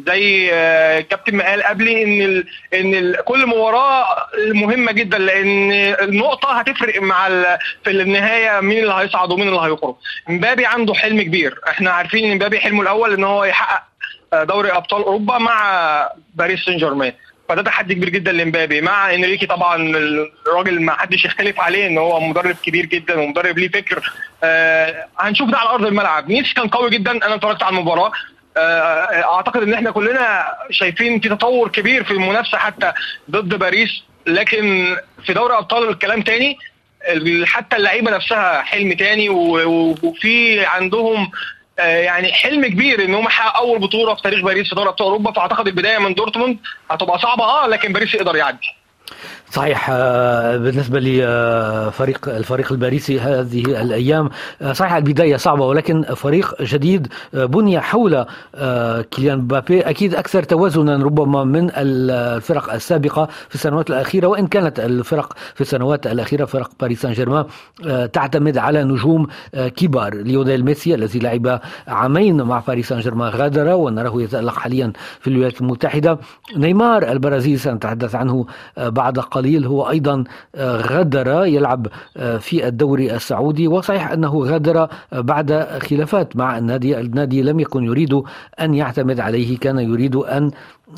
زي 0.06 0.50
آه، 0.52 1.00
كابتن 1.00 1.36
ما 1.36 1.44
قال 1.44 1.62
قبلي 1.62 2.02
إن 2.04 2.22
ال 2.22 2.46
إن 2.74 2.94
ال 2.94 3.24
كل 3.24 3.46
مباراة 3.46 4.06
مهمة 4.48 4.92
جدا 4.92 5.18
لأن 5.18 5.72
النقطة 6.02 6.52
هتفرق 6.52 7.02
مع 7.02 7.28
في 7.84 7.90
النهاية 7.90 8.60
مين 8.60 8.78
اللي 8.78 8.92
هيصعد 8.92 9.32
ومين 9.32 9.48
اللي 9.48 9.60
هيخرج. 9.60 9.94
إمبابي 10.30 10.66
عنده 10.66 10.94
حلم 10.94 11.22
كبير. 11.22 11.60
إحنا 11.68 11.90
عارفين 11.90 12.24
إن 12.24 12.30
إمبابي 12.30 12.60
حلمه 12.60 12.82
الأول 12.82 13.12
إن 13.12 13.24
هو 13.24 13.44
يحقق 13.44 13.82
آه، 14.32 14.44
دوري 14.44 14.70
أبطال 14.72 15.02
أوروبا 15.02 15.38
مع 15.38 16.08
باريس 16.34 16.64
سان 16.64 16.76
جيرمان 16.76 17.12
فده 17.48 17.62
تحدي 17.62 17.94
كبير 17.94 18.08
جدا 18.08 18.32
لإمبابي. 18.32 18.80
مع 18.80 19.14
إنريكي 19.14 19.46
طبعا 19.46 19.76
الراجل 20.46 20.82
ما 20.82 20.92
حدش 20.92 21.24
يختلف 21.24 21.60
عليه 21.60 21.86
إن 21.86 21.98
هو 21.98 22.20
مدرب 22.20 22.56
كبير 22.62 22.86
جدا 22.86 23.20
ومدرب 23.20 23.58
ليه 23.58 23.68
فكر. 23.68 24.12
آه 24.44 25.06
هنشوف 25.18 25.50
ده 25.50 25.58
على 25.58 25.68
أرض 25.70 25.86
الملعب. 25.86 26.30
نيس 26.30 26.52
كان 26.52 26.68
قوي 26.68 26.90
جدا. 26.90 27.10
أنا 27.10 27.34
اتفرجت 27.34 27.62
على 27.62 27.76
المباراة. 27.76 28.12
أعتقد 28.56 29.62
إن 29.62 29.74
إحنا 29.74 29.90
كلنا 29.90 30.46
شايفين 30.70 31.20
في 31.20 31.28
تطور 31.28 31.68
كبير 31.68 32.04
في 32.04 32.10
المنافسة 32.10 32.58
حتى 32.58 32.92
ضد 33.30 33.54
باريس. 33.54 34.02
لكن 34.26 34.96
في 35.26 35.32
دوري 35.32 35.54
أبطال 35.58 35.88
الكلام 35.88 36.22
تاني 36.22 36.58
حتى 37.44 37.76
اللعيبة 37.76 38.10
نفسها 38.10 38.62
حلم 38.62 38.92
تاني 38.92 39.28
وفي 39.28 40.66
عندهم 40.66 41.30
آه، 41.78 41.98
يعني 41.98 42.32
حلم 42.32 42.66
كبير 42.66 43.04
إن 43.04 43.14
هم 43.14 43.24
يحققوا 43.24 43.68
أول 43.68 43.78
بطولة 43.78 44.14
في 44.14 44.22
تاريخ 44.22 44.40
باريس 44.44 44.68
في 44.68 44.74
دوري 44.74 44.88
أبطال 44.88 45.06
أوروبا. 45.06 45.32
فأعتقد 45.32 45.66
البداية 45.66 45.98
من 45.98 46.14
دورتموند 46.14 46.58
هتبقى 46.90 47.18
صعبة 47.18 47.44
آه 47.44 47.66
لكن 47.66 47.92
باريس 47.92 48.14
يقدر 48.14 48.36
يعدي. 48.36 48.66
صحيح 49.54 49.90
آه، 49.90 50.56
بالنسبة 50.56 51.00
لفريق 51.00 52.28
الفريق 52.28 52.72
الباريسي 52.72 53.20
هذه 53.20 53.60
الأيام 53.82 54.30
آه، 54.62 54.72
صحيح 54.72 54.92
البداية 54.92 55.36
صعبة 55.36 55.66
ولكن 55.66 56.02
فريق 56.02 56.62
جديد 56.62 57.08
آه، 57.34 57.44
بني 57.44 57.80
حول 57.80 58.26
كيليان 59.10 59.38
مبابي. 59.38 59.80
أكيد 59.80 60.14
أكثر 60.14 60.42
توازنا 60.42 61.04
ربما 61.04 61.44
من 61.44 61.70
الفرق 61.76 62.72
السابقة 62.72 63.28
في 63.48 63.54
السنوات 63.54 63.90
الأخيرة 63.90 64.26
وإن 64.26 64.46
كانت 64.46 64.80
الفرق 64.80 65.36
في 65.54 65.60
السنوات 65.60 66.06
الأخيرة 66.06 66.44
فرق 66.44 66.70
باريس 66.80 67.02
سان 67.02 67.12
جيرمان 67.12 67.44
تعتمد 68.12 68.58
على 68.58 68.84
نجوم 68.84 69.26
كبار. 69.54 70.14
ليونيل 70.14 70.64
ميسي 70.64 70.94
الذي 70.94 71.18
لعب 71.18 71.60
عامين 71.88 72.42
مع 72.42 72.62
باريس 72.68 72.88
سان 72.88 73.00
جيرمان 73.00 73.28
غادر 73.28 73.68
ونراه 73.74 74.22
يتألق 74.22 74.54
حاليا 74.54 74.92
في 75.20 75.30
الولايات 75.30 75.60
المتحدة. 75.60 76.18
نيمار 76.56 77.12
البرازيلي 77.12 77.56
سنتحدث 77.56 78.14
عنه 78.14 78.46
بعد 78.78 79.18
قليل 79.18 79.43
قليل 79.44 79.66
هو 79.66 79.90
أيضا 79.90 80.24
غادر 80.58 81.44
يلعب 81.44 81.86
في 82.40 82.68
الدوري 82.68 83.14
السعودي. 83.14 83.68
وصحيح 83.68 84.10
أنه 84.10 84.44
غادر 84.44 84.88
بعد 85.12 85.52
خلافات 85.90 86.36
مع 86.36 86.58
النادي 86.58 87.00
النادي 87.00 87.42
لم 87.42 87.60
يكن 87.60 87.84
يريد 87.84 88.22
أن 88.60 88.74
يعتمد 88.74 89.20
عليه 89.20 89.58
كان 89.58 89.78
يريد 89.78 90.16
أن 90.16 90.50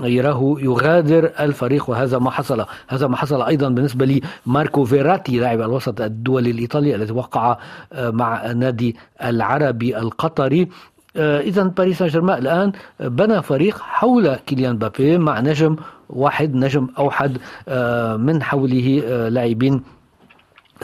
يراه 0.03 0.57
يغادر 0.59 1.31
الفريق. 1.41 1.91
وهذا 1.91 2.19
ما 2.19 2.31
حصل 2.31 2.65
هذا 2.88 3.07
ما 3.07 3.17
حصل 3.17 3.43
أيضا 3.43 3.69
بالنسبة 3.69 4.07
لي 4.07 4.21
ماركو 4.47 4.85
فيراتي 4.85 5.38
لاعب 5.38 5.61
الوسط 5.61 6.00
الدولي 6.00 6.50
الإيطالي 6.50 6.95
الذي 6.95 7.12
وقع 7.12 7.59
مع 7.99 8.50
النادي 8.50 8.97
العربي 9.25 9.99
القطري. 9.99 10.62
آه، 10.62 10.96
اذا 11.19 11.63
باريس 11.63 11.99
سان 11.99 12.09
جيرمان 12.09 12.39
الآن 12.39 12.73
بنى 13.01 13.43
فريق 13.43 13.79
حول 13.79 14.35
كيليان 14.35 14.79
بابي 14.79 15.19
مع 15.19 15.41
نجم 15.41 15.77
واحد 16.09 16.55
نجم 16.55 16.89
أوحد 16.99 17.39
آه، 17.69 18.17
من 18.17 18.43
حوله 18.43 19.03
آه، 19.05 19.29
لاعبين 19.29 19.83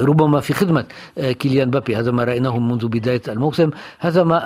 ربما 0.01 0.41
في 0.41 0.53
خدمة 0.55 0.85
كيليان 1.17 1.71
بابي 1.71 1.97
هذا 1.97 2.11
ما 2.11 2.25
رأيناه 2.25 2.59
منذ 2.59 2.89
بداية 2.89 3.23
الموسم. 3.29 3.71
هذا 3.99 4.25
ما 4.25 4.39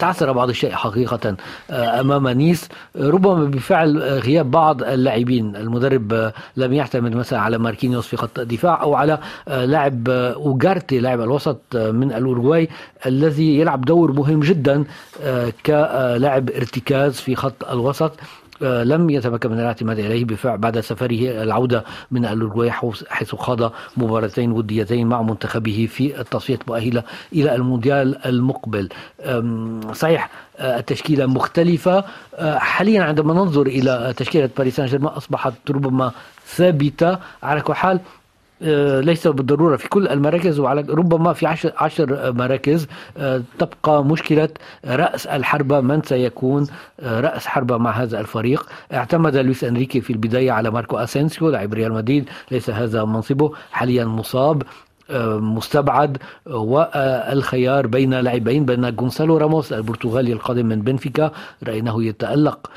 تعثر 0.00 0.32
بعض 0.32 0.48
الشيء 0.48 0.72
حقيقة 0.72 1.36
آه، 1.70 2.00
أمام 2.00 2.28
نيس. 2.28 2.68
ربما 2.96 3.44
بفعل 3.44 3.98
غياب 3.98 4.50
بعض 4.50 4.82
اللاعبين. 4.82 5.56
المدرب 5.56 6.12
آه، 6.12 6.32
لم 6.56 6.72
يعتمد 6.72 7.14
مثلا 7.14 7.38
على 7.40 7.58
ماركينيوس 7.58 8.06
في 8.06 8.16
خط 8.16 8.38
الدفاع 8.38 8.82
أو 8.82 8.94
على 8.94 9.18
آه، 9.48 9.64
لاعب 9.64 10.08
أوغارتي 10.08 10.98
لاعب 10.98 11.20
الوسط 11.20 11.60
من 11.74 12.12
الأوروغواي 12.12 12.68
الذي 13.06 13.58
يلعب 13.58 13.84
دور 13.84 14.12
مهم 14.12 14.40
جدا 14.40 14.84
كلاعب 15.66 16.50
ارتكاز 16.50 17.14
في 17.14 17.36
خط 17.36 17.64
الوسط. 17.70 18.12
لم 18.62 19.10
يتمكن 19.10 19.50
من 19.50 19.60
الاعتماد 19.60 20.00
عليه 20.00 20.24
بفعل 20.24 20.58
بعد 20.58 20.80
سفره 20.80 21.42
العودة 21.42 21.84
من 22.10 22.24
الأوروغواي 22.24 22.70
حيث 23.08 23.34
خاض 23.34 23.72
مباراتين 23.96 24.52
وديتين 24.52 25.06
مع 25.06 25.22
منتخبه 25.22 25.88
في 25.90 26.20
التصفية 26.20 26.58
المؤهلة 26.64 27.02
إلى 27.32 27.54
المونديال 27.54 28.26
المقبل. 28.26 28.88
صحيح 29.92 30.30
آه، 30.58 30.78
التشكيلة 30.78 31.26
مختلفة. 31.26 32.04
آه، 32.34 32.58
حاليا 32.58 33.02
عندما 33.02 33.34
ننظر 33.34 33.66
إلى 33.66 34.14
تشكيلة 34.16 34.50
باريس 34.58 34.76
سان 34.76 34.86
جيرمان 34.86 35.12
أصبحت 35.12 35.52
ربما 35.70 36.12
ثابتة. 36.46 37.18
على 37.42 37.60
كل 37.60 37.74
حال 37.74 38.00
ليس 39.00 39.28
بالضرورة. 39.28 39.76
في 39.76 39.88
كل 39.88 40.08
المراكز 40.08 40.58
وعلى 40.58 40.80
ربما 40.88 41.32
في 41.32 41.46
عشر, 41.46 41.72
عشر 41.76 42.32
مراكز 42.32 42.86
آه، 43.16 43.42
تبقى 43.58 44.04
مشكلة 44.04 44.48
رأس 44.84 45.26
الحربة 45.26 45.80
من 45.80 46.02
سيكون 46.02 46.66
آه، 47.00 47.20
رأس 47.20 47.46
حربة 47.46 47.76
مع 47.76 47.90
هذا 47.90 48.20
الفريق. 48.20 48.66
اعتمد 48.92 49.36
لويس 49.36 49.64
أنريكي 49.64 50.00
في 50.00 50.12
البداية 50.12 50.52
على 50.52 50.70
ماركو 50.70 50.96
أسينسيو 50.98 51.50
لاعب 51.50 51.74
ريال 51.74 51.92
مدريد. 51.92 52.28
ليس 52.50 52.70
هذا 52.70 53.04
منصبه. 53.04 53.52
حاليا 53.72 54.04
مصاب 54.04 54.62
مستبعد 55.40 56.18
والخيار 56.46 57.86
بين 57.86 58.14
لاعبين 58.14 58.64
بين 58.64 58.84
غونسالو 59.00 59.36
راموس 59.36 59.72
البرتغالي 59.72 60.32
القادم 60.32 60.66
من 60.66 60.82
بنفيكا. 60.82 61.32
رأيناه 61.66 62.02
يتألق. 62.02 62.70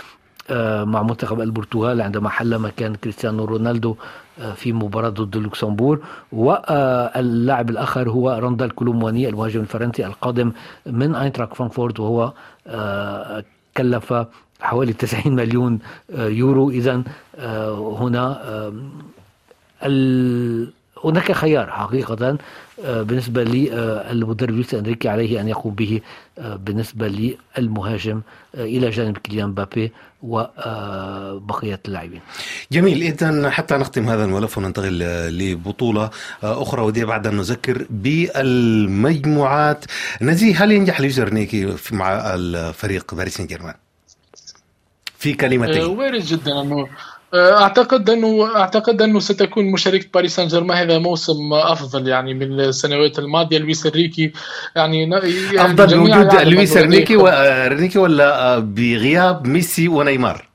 مع 0.83 1.03
منتخب 1.03 1.41
البرتغال 1.41 2.01
عندما 2.01 2.29
حل 2.29 2.59
مكان 2.59 2.95
كريستيانو 2.95 3.45
رونالدو 3.45 3.95
آه، 4.39 4.53
في 4.53 4.73
مباراة 4.73 5.09
ضد 5.09 5.38
لوكسمبورغ. 5.38 6.00
واللاعب 6.31 7.69
الآخر 7.69 8.09
هو 8.09 8.29
راندال 8.29 8.75
كولومواني 8.75 9.29
المهاجم 9.29 9.59
الفرنسي 9.59 10.05
القادم 10.05 10.51
من 10.85 11.15
أينتراخت 11.15 11.53
فرانكفورت 11.53 12.00
وهو 12.00 12.33
آه، 12.67 13.43
كلف 13.77 14.13
حوالي 14.62 14.93
90 14.93 15.35
مليون 15.35 15.79
آه، 16.15 16.27
يورو. 16.27 16.69
إذا 16.69 17.03
هنا 18.00 18.43
هناك 21.05 21.31
خيار 21.31 21.71
حقيقة 21.71 22.38
بالنسبة 22.85 23.43
للمدرب 23.43 24.51
لويس 24.51 24.73
أنريكي 24.73 25.09
عليه 25.09 25.41
أن 25.41 25.47
يقوم 25.47 25.73
به 25.75 26.01
بالنسبة 26.38 27.33
للمهاجم 27.57 28.21
إلى 28.55 28.89
جانب 28.89 29.17
كيليان 29.17 29.53
مبابي 29.53 29.91
وبقية 30.23 31.79
اللاعبين. 31.87 32.21
جميل 32.71 33.01
إذا 33.01 33.49
حتى 33.49 33.75
نختم 33.75 34.09
هذا 34.09 34.25
الملف 34.25 34.57
وننتقل 34.57 34.99
لبطولة 35.37 36.09
أخرى 36.43 36.81
وديع 36.81 37.05
بعد 37.05 37.27
أن 37.27 37.35
نذكر 37.37 37.85
بالمجموعات. 37.89 39.86
نزيه 40.21 40.53
هل 40.53 40.71
ينجح 40.71 41.01
لويس 41.01 41.19
أنريكي 41.19 41.75
مع 41.91 42.33
الفريق 42.33 43.13
باريس 43.15 43.38
سان 43.38 43.47
جيرمان؟ 43.47 43.75
في 45.17 45.33
كلمتين. 45.33 45.81
آه، 45.81 45.88
وارد 45.88 46.21
جدا 46.21 46.62
إنه 46.62 46.88
أعتقد 47.36 48.10
انه 48.10 48.56
أعتقد 48.56 49.02
أنه 49.02 49.19
ستكون 49.19 49.72
مشاركة 49.72 50.08
باريس 50.13 50.36
سان 50.36 50.48
جيرمان 50.48 50.78
هذا 50.78 50.98
موسم 50.98 51.54
أفضل 51.54 52.08
يعني 52.08 52.34
من 52.34 52.60
السنوات 52.60 53.19
الماضية. 53.19 53.58
لويس 53.58 53.86
إنريكي 53.86 54.32
يعني, 54.76 55.02
يعني 55.02 55.65
أفضل 55.65 56.00
وجود 56.00 56.34
لويس 56.34 56.78
إنريكي 56.78 57.15
وانريكي 57.15 58.00
ولا 58.00 58.60
بغياب 58.60 59.48
ميسي 59.48 59.88
ونيمار؟ 59.88 60.52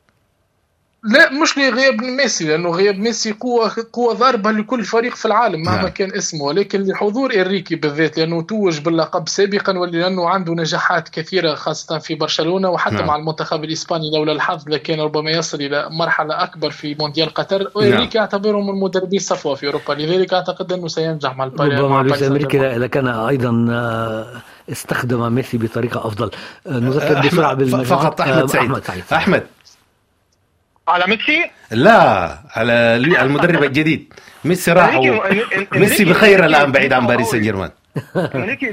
لا 1.05 1.33
مش 1.33 1.59
لغياب 1.59 2.03
ميسي 2.03 2.45
لأنه 2.45 2.71
غياب 2.71 2.99
ميسي 2.99 3.33
قوة 3.33 3.73
قوة 3.93 4.15
ضاربة 4.15 4.51
لكل 4.51 4.85
فريق 4.85 5.15
في 5.15 5.27
العالم 5.27 5.63
مهما 5.63 5.83
نعم. 5.83 5.89
كان 5.89 6.15
اسمه 6.15 6.45
ولكن 6.45 6.83
لحضور 6.83 7.35
إنريكي 7.35 7.77
بالذات 7.77 8.19
لأنه 8.19 8.43
توج 8.43 8.81
باللقب 8.81 9.29
سابقا 9.29 9.79
ولأنه 9.79 10.29
عنده 10.29 10.55
نجاحات 10.55 11.09
كثيرة 11.09 11.55
خاصة 11.55 11.99
في 11.99 12.15
برشلونة 12.15 12.69
وحتى 12.69 12.95
نعم. 12.95 13.07
مع 13.07 13.17
المنتخب 13.17 13.65
الإسباني 13.65 14.11
لولا 14.15 14.33
الحظ 14.33 14.69
لكان 14.69 15.01
ربما 15.01 15.31
يصل 15.31 15.61
إلى 15.61 15.89
مرحلة 15.91 16.43
أكبر 16.43 16.71
في 16.71 16.97
مونديال 17.01 17.35
قطر 17.35 17.71
وانريكي 17.75 18.19
نعم. 18.19 18.25
يعتبره 18.25 18.61
من 18.61 18.71
المدربين 18.71 19.19
الصفوة 19.19 19.55
في 19.55 19.67
أوروبا 19.67 19.93
لذلك 19.93 20.35
أعتقد 20.35 20.73
أنه 20.73 20.89
سينجح 20.89 21.37
مع 21.37 21.45
الباريس 21.45 21.81
ربما 21.81 22.03
لويس 22.03 22.23
إنريكي 22.23 22.77
إذا 22.77 22.87
كان 22.87 23.09
أيضا 23.09 23.67
آه، 23.71 24.27
استخدم 24.73 25.33
ميسي 25.33 25.59
بطريقة 25.59 26.07
أفضل 26.07 26.31
آه، 26.67 26.71
نذكر 26.71 27.21
بسرعة 27.21 27.55
بالمجموعات 27.55 27.87
فقط 27.87 28.21
أحمد 28.21 28.51
سعيد 28.51 28.71
أحمد. 28.71 29.03
أحمد. 29.13 29.47
على 30.89 31.05
ميسي؟ 31.07 31.51
لا 31.71 32.39
على 32.57 32.97
المدرب 32.97 33.65
الجديد. 33.65 34.15
ميسي 34.45 34.73
راح 34.73 35.01
ميسي 35.73 36.05
بخير 36.05 36.45
الآن 36.45 36.73
بعيد 36.73 36.93
عن 36.93 37.07
باريس 37.07 37.27
سان 37.31 37.41
جيرمان 37.43 37.71
انريكي 38.17 38.71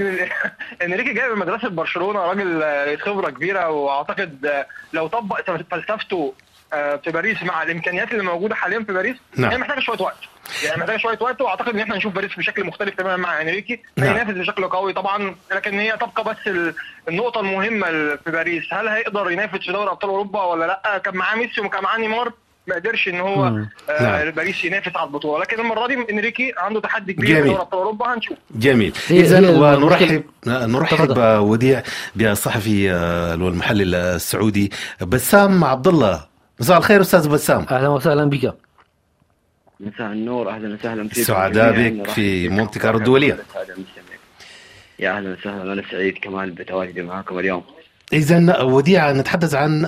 إنريكي 0.81 1.13
جاي 1.13 1.29
من 1.29 1.39
مدرسة 1.39 1.69
برشلونة 1.69 2.19
راجل 2.19 2.63
خبرة 2.99 3.29
كبيرة 3.29 3.69
وأعتقد 3.69 4.65
لو 4.93 5.07
طبق 5.07 5.41
فلسفته 5.71 6.33
في 6.71 7.11
باريس 7.11 7.43
مع 7.43 7.63
الإمكانيات 7.63 8.11
اللي 8.11 8.23
موجودة 8.23 8.55
حاليا 8.55 8.79
في 8.79 8.93
باريس 8.93 9.15
نعم. 9.37 9.51
هي 9.51 9.57
محتاجة 9.57 9.79
شوية 9.79 10.01
وقت. 10.01 10.17
يعني 10.65 10.81
محتاجة 10.81 10.97
شوية 10.97 11.17
وقت 11.21 11.41
وأعتقد 11.41 11.73
إن 11.73 11.79
إحنا 11.79 11.95
نشوف 11.97 12.13
باريس 12.13 12.35
بشكل 12.37 12.63
مختلف 12.63 12.95
تماما 12.95 13.15
مع 13.17 13.41
إنريكي. 13.41 13.79
نعم. 13.97 14.07
هينافس 14.07 14.31
بشكل 14.37 14.67
قوي 14.67 14.93
طبعا 14.93 15.35
لكن 15.51 15.79
هي 15.79 15.97
تبقى 15.97 16.23
بس 16.23 16.71
النقطة 17.09 17.39
المهمة 17.39 17.87
في 18.15 18.31
باريس. 18.31 18.63
هل 18.73 18.87
هيقدر 18.87 19.31
ينافس 19.31 19.65
في 19.65 19.71
دوري 19.71 19.89
أبطال 19.89 20.09
أوروبا 20.09 20.43
ولا 20.43 20.65
لأ؟ 20.65 20.97
كان 20.97 21.15
معاه 21.15 21.35
ميسي 21.35 21.61
وكان 21.61 21.83
معاه 21.83 21.97
نيمار 21.97 22.31
ما 22.67 22.75
قدرش 22.75 23.07
إن 23.07 23.19
هو 23.19 23.45
آه 23.45 23.67
نعم. 24.01 24.31
باريس 24.31 24.65
ينافس 24.65 24.95
على 24.95 25.07
البطولة. 25.07 25.41
لكن 25.41 25.59
المرة 25.59 25.87
دي 25.87 26.05
إنريكي 26.11 26.53
عنده 26.57 26.79
تحدي 26.79 27.13
كبير 27.13 27.35
في 27.35 27.49
دوري 27.49 27.61
أبطال 27.61 27.79
أوروبا. 27.79 28.13
هنشوف. 28.13 28.37
جميل. 28.51 28.93
اذا 29.09 29.49
ونرحب 29.49 30.23
نرحب 30.47 31.17
وديع 31.41 31.83
بالصحفي 32.15 32.91
آه، 32.91 33.31
والمحلل 33.31 33.95
السعودي 33.95 34.71
بسام 35.01 35.63
عبد 35.63 35.87
الله 35.87 36.34
مساء 36.59 36.77
الخير 36.77 37.01
أستاذ 37.01 37.29
بسام. 37.29 37.65
أهلا 37.71 37.87
وسهلا 37.87 38.25
بك. 38.25 38.53
مساء 39.79 40.11
النور 40.11 40.49
أهلا 40.49 40.73
وسهلا 40.73 41.07
فيك. 41.07 41.23
سعداء 41.23 41.71
بك 41.89 42.09
في 42.09 42.49
مونتي 42.49 42.79
كارلو 42.79 42.97
الدوليه 42.97 43.37
يا 44.99 45.17
أهلا 45.17 45.33
وسهلا 45.33 45.73
أنا 45.73 45.83
سعيد 45.91 46.17
كمان 46.21 46.53
بتواجدي 46.53 47.01
معكم 47.01 47.39
اليوم. 47.39 47.63
اذا 48.13 48.61
وديع 48.61 49.13
نتحدث 49.13 49.55
عن 49.55 49.85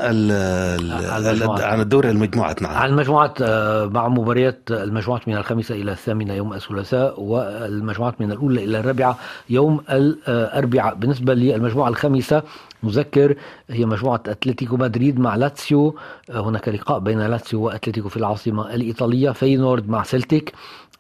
عن 1.62 1.80
الدوري 1.82 2.10
المجموعات. 2.10 2.62
نعم. 2.62 2.74
عن 2.74 2.90
المجموعات 2.90 3.42
آه، 3.42 3.86
مع 3.86 4.08
مباريات 4.08 4.60
المجموعات 4.72 5.28
من 5.28 5.38
الخامسه 5.38 5.76
إلى 5.76 5.92
الثامنة 5.92 6.34
يوم 6.34 6.54
الثلاثاء 6.54 7.22
والمجموعات 7.22 8.22
من 8.22 8.32
الأولى 8.32 8.64
إلى 8.64 8.80
الرابعة 8.80 9.18
يوم 9.50 9.84
الأربعاء. 9.90 10.96
بالنسبة 10.96 11.34
للمجموعة 11.34 11.90
الخامسة 11.90 12.44
نذكر 12.84 13.36
هي 13.70 13.86
مجموعة 13.86 14.24
أتلتيكو 14.28 14.78
مدريد 14.78 15.20
مع 15.20 15.36
لاتسيو. 15.36 15.96
هناك 16.30 16.70
لقاء 16.70 17.00
بين 17.00 17.22
لاتسيو 17.22 17.62
وأتلتيكو 17.62 18.10
في 18.10 18.18
العاصمة 18.18 18.76
الإيطالية 18.76 19.32
فينورد 19.32 19.90
مع 19.90 20.04
سلتيك 20.04 20.54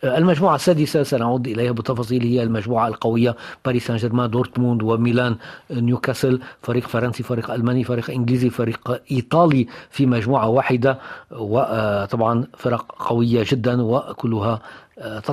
المجموعة 0.03 0.55
السادسة 0.55 1.03
سنعود 1.03 1.47
إليها 1.47 1.71
بتفاصيل 1.71 2.23
هي 2.23 2.43
المجموعة 2.43 2.87
القوية 2.87 3.35
باريس 3.65 3.87
سان 3.87 3.97
جيرمان 3.97 4.29
دورتموند 4.29 4.83
وميلان 4.83 5.35
نيوكاسل. 5.71 6.39
فريق 6.61 6.87
فرنسي 6.87 7.23
فريق 7.23 7.51
ألماني 7.51 7.83
فريق 7.83 8.09
إنجليزي 8.09 8.49
فريق 8.49 9.01
إيطالي 9.11 9.67
في 9.89 10.05
مجموعة 10.05 10.47
واحدة. 10.47 10.99
وطبعا 11.31 12.43
فرق 12.57 12.95
قوية 12.99 13.45
جدا 13.47 13.81
وكلها 13.81 14.61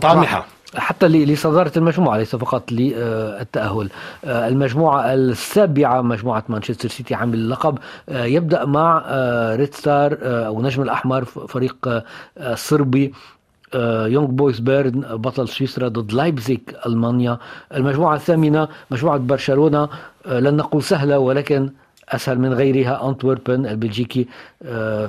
طامحة. 0.01 0.47
حتى 0.77 1.09
لصدارة 1.09 1.73
المجموعة 1.77 2.19
ليس 2.19 2.37
فقط 2.37 2.73
للتأهل. 2.73 3.89
المجموعة 4.25 5.15
السابعة 5.15 6.03
مجموعة 6.03 6.45
مانشستر 6.49 6.89
سيتي 6.89 7.15
حامل 7.15 7.35
اللقب. 7.35 7.79
يبدأ 8.09 8.65
مع 8.65 9.05
ريد 9.55 9.75
ستار 9.75 10.19
أو 10.23 10.63
نجم 10.63 10.83
الأحمر 10.83 11.25
فريق 11.25 12.03
صربي. 12.55 13.15
يونغ 14.15 14.27
بويز 14.27 14.61
بيرن 14.61 15.01
بطل 15.01 15.49
سويسرا 15.49 15.89
ضد 15.89 16.13
لايبزيج 16.13 16.61
ألمانيا. 16.87 17.39
المجموعة 17.75 18.15
الثامنة 18.15 18.69
مجموعة 18.91 19.19
برشلونة. 19.19 19.89
لن 20.27 20.57
نقول 20.57 20.83
سهلة 20.83 21.19
ولكن 21.19 21.71
أسهل 22.09 22.39
من 22.39 22.53
غيرها 22.53 23.09
انتويربن 23.09 23.67
البلجيكي. 23.67 24.29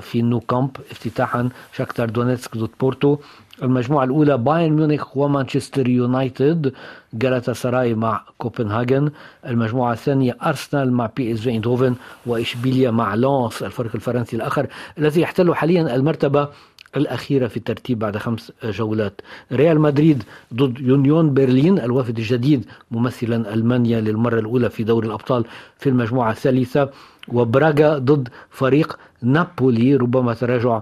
في 0.02 0.22
نو 0.22 0.40
كامب 0.40 0.78
افتتاحا. 0.92 1.50
شاكتار 1.76 2.10
دونيتسك 2.10 2.58
ضد 2.58 2.70
بورتو. 2.80 3.18
المجموعة 3.64 4.04
الأولى 4.04 4.38
بايرن 4.38 4.74
ميونخ 4.74 5.18
ومانشستر 5.18 5.88
يونايتد 5.88 6.74
جالاتا 7.14 7.54
سراي 7.54 7.94
مع 7.94 8.22
كوبنهاجن 8.38 9.10
المجموعة 9.48 9.94
الثانية 9.94 10.38
أرسنال 10.46 10.94
مع 10.94 11.10
بي 11.18 11.34
إس 11.34 11.40
في 11.40 11.50
ايندهوفن 11.50 11.96
وإشبيليا 12.26 12.92
مع 12.92 13.16
لونس 13.16 13.64
الفريق 13.64 13.92
الفرنسي 13.96 14.36
الآخر 14.36 14.68
الذي 14.98 15.22
يحتل 15.22 15.56
حاليا 15.56 15.96
المرتبة 15.96 16.50
الأخيرة 16.98 17.48
في 17.48 17.58
الترتيب 17.58 18.00
بعد 18.00 18.18
خمس 18.18 18.52
جولات. 18.64 19.22
ريال 19.52 19.80
مدريد 19.80 20.24
ضد 20.54 20.80
يونيون 20.80 21.34
برلين 21.34 21.80
الوافد 21.80 22.18
الجديد 22.18 22.66
ممثلا 22.92 23.54
ألمانيا 23.54 24.02
للمرة 24.02 24.40
الأولى 24.40 24.70
في 24.70 24.84
دوري 24.84 25.08
الأبطال 25.08 25.46
في 25.78 25.90
المجموعة 25.90 26.32
الثالثة. 26.32 26.90
وبراغا 27.28 27.98
ضد 27.98 28.30
فريق 28.50 28.98
نابولي 29.22 29.96
ربما 29.96 30.34
تراجع 30.34 30.82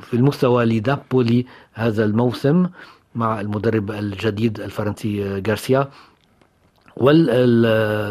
في 0.00 0.14
المستوى 0.14 0.64
لنابولي 0.64 1.46
هذا 1.72 2.04
الموسم 2.04 2.66
مع 3.14 3.40
المدرب 3.40 3.90
الجديد 3.90 4.60
الفرنسي 4.60 5.42
غارسيا. 5.48 5.88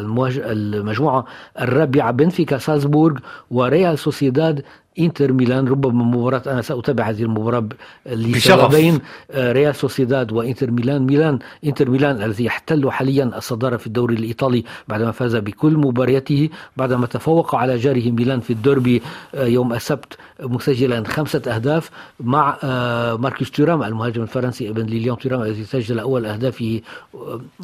والمجموعة 0.05 1.25
الرابعة 1.61 2.11
بنفيكا 2.11 2.57
سالزبورغ 2.57 3.17
وريال 3.51 3.99
سوسيداد 3.99 4.63
انتر 4.99 5.33
ميلان 5.33 5.67
ربما 5.67 6.03
مباراة 6.03 6.41
أنا 6.47 6.61
سأتابع 6.61 7.09
هذه 7.09 7.23
المباراة 7.23 7.63
لسببين 8.05 8.99
آه، 9.31 9.51
ريال 9.51 9.75
سوسيداد 9.75 10.31
وإنتر 10.31 10.71
ميلان. 10.71 11.01
ميلان 11.05 11.39
إنتر 11.65 11.89
ميلان 11.89 12.23
الذي 12.23 12.45
يحتل 12.45 12.91
حاليا 12.91 13.31
الصدارة 13.37 13.77
في 13.77 13.87
الدوري 13.87 14.15
الإيطالي 14.15 14.63
بعدما 14.87 15.11
فاز 15.11 15.35
بكل 15.35 15.77
مبارياته 15.77 16.49
بعدما 16.77 17.07
تفوق 17.07 17.55
على 17.55 17.77
جاره 17.77 18.11
ميلان 18.11 18.39
في 18.39 18.53
الديربي 18.53 19.01
آه، 19.35 19.45
يوم 19.45 19.73
السبت 19.73 20.17
مسجلا 20.39 21.03
خمسة 21.07 21.41
أهداف 21.47 21.89
مع 22.19 22.57
آه، 22.63 23.15
ماركوس 23.15 23.51
تورام 23.51 23.83
المهاجم 23.83 24.21
الفرنسي 24.21 24.69
إبن 24.69 24.85
ليليان 24.85 25.17
تورام 25.17 25.41
الذي 25.41 25.63
سجل 25.63 25.99
أول 25.99 26.25
أهدافه 26.25 26.81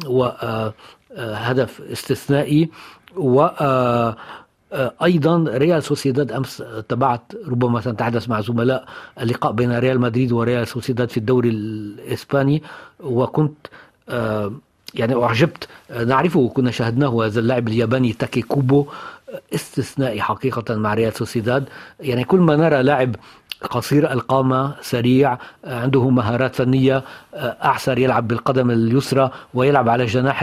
وهدف 0.06 1.80
استثنائي 1.92 2.68
و 3.16 3.48
أيضا 4.72 5.44
ريال 5.48 5.82
سوسيداد 5.82 6.32
أمس 6.32 6.62
تابعت 6.88 7.22
ربما 7.48 7.80
سنتحدث 7.80 8.28
مع 8.28 8.40
زملاء 8.40 8.84
اللقاء 9.20 9.52
بين 9.52 9.78
ريال 9.78 10.00
مدريد 10.00 10.32
وريال 10.32 10.68
سوسيداد 10.68 11.10
في 11.10 11.16
الدوري 11.16 11.48
الإسباني. 11.48 12.62
وكنت 13.00 13.66
آه، 14.08 14.52
يعني 14.94 15.14
أعجبت. 15.14 15.68
آه، 15.90 16.04
نعرفه 16.04 16.48
كنا 16.48 16.70
شاهدناه 16.70 17.24
هذا 17.24 17.40
اللاعب 17.40 17.68
الياباني 17.68 18.12
تاكي 18.12 18.42
كوبو 18.42 18.86
استثنائي 19.54 20.22
حقيقة 20.22 20.76
مع 20.76 20.94
ريال 20.94 21.12
سوسيداد. 21.12 21.68
يعني 22.00 22.24
كل 22.24 22.38
ما 22.38 22.56
نرى 22.56 22.82
لاعب 22.82 23.16
قصير 23.70 24.12
القامة 24.12 24.74
سريع 24.80 25.38
عنده 25.64 26.10
مهارات 26.10 26.54
فنية 26.54 27.04
أعسر 27.34 27.98
يلعب 27.98 28.28
بالقدم 28.28 28.70
اليسرى 28.70 29.30
ويلعب 29.54 29.88
على 29.88 30.02
الجناح 30.02 30.42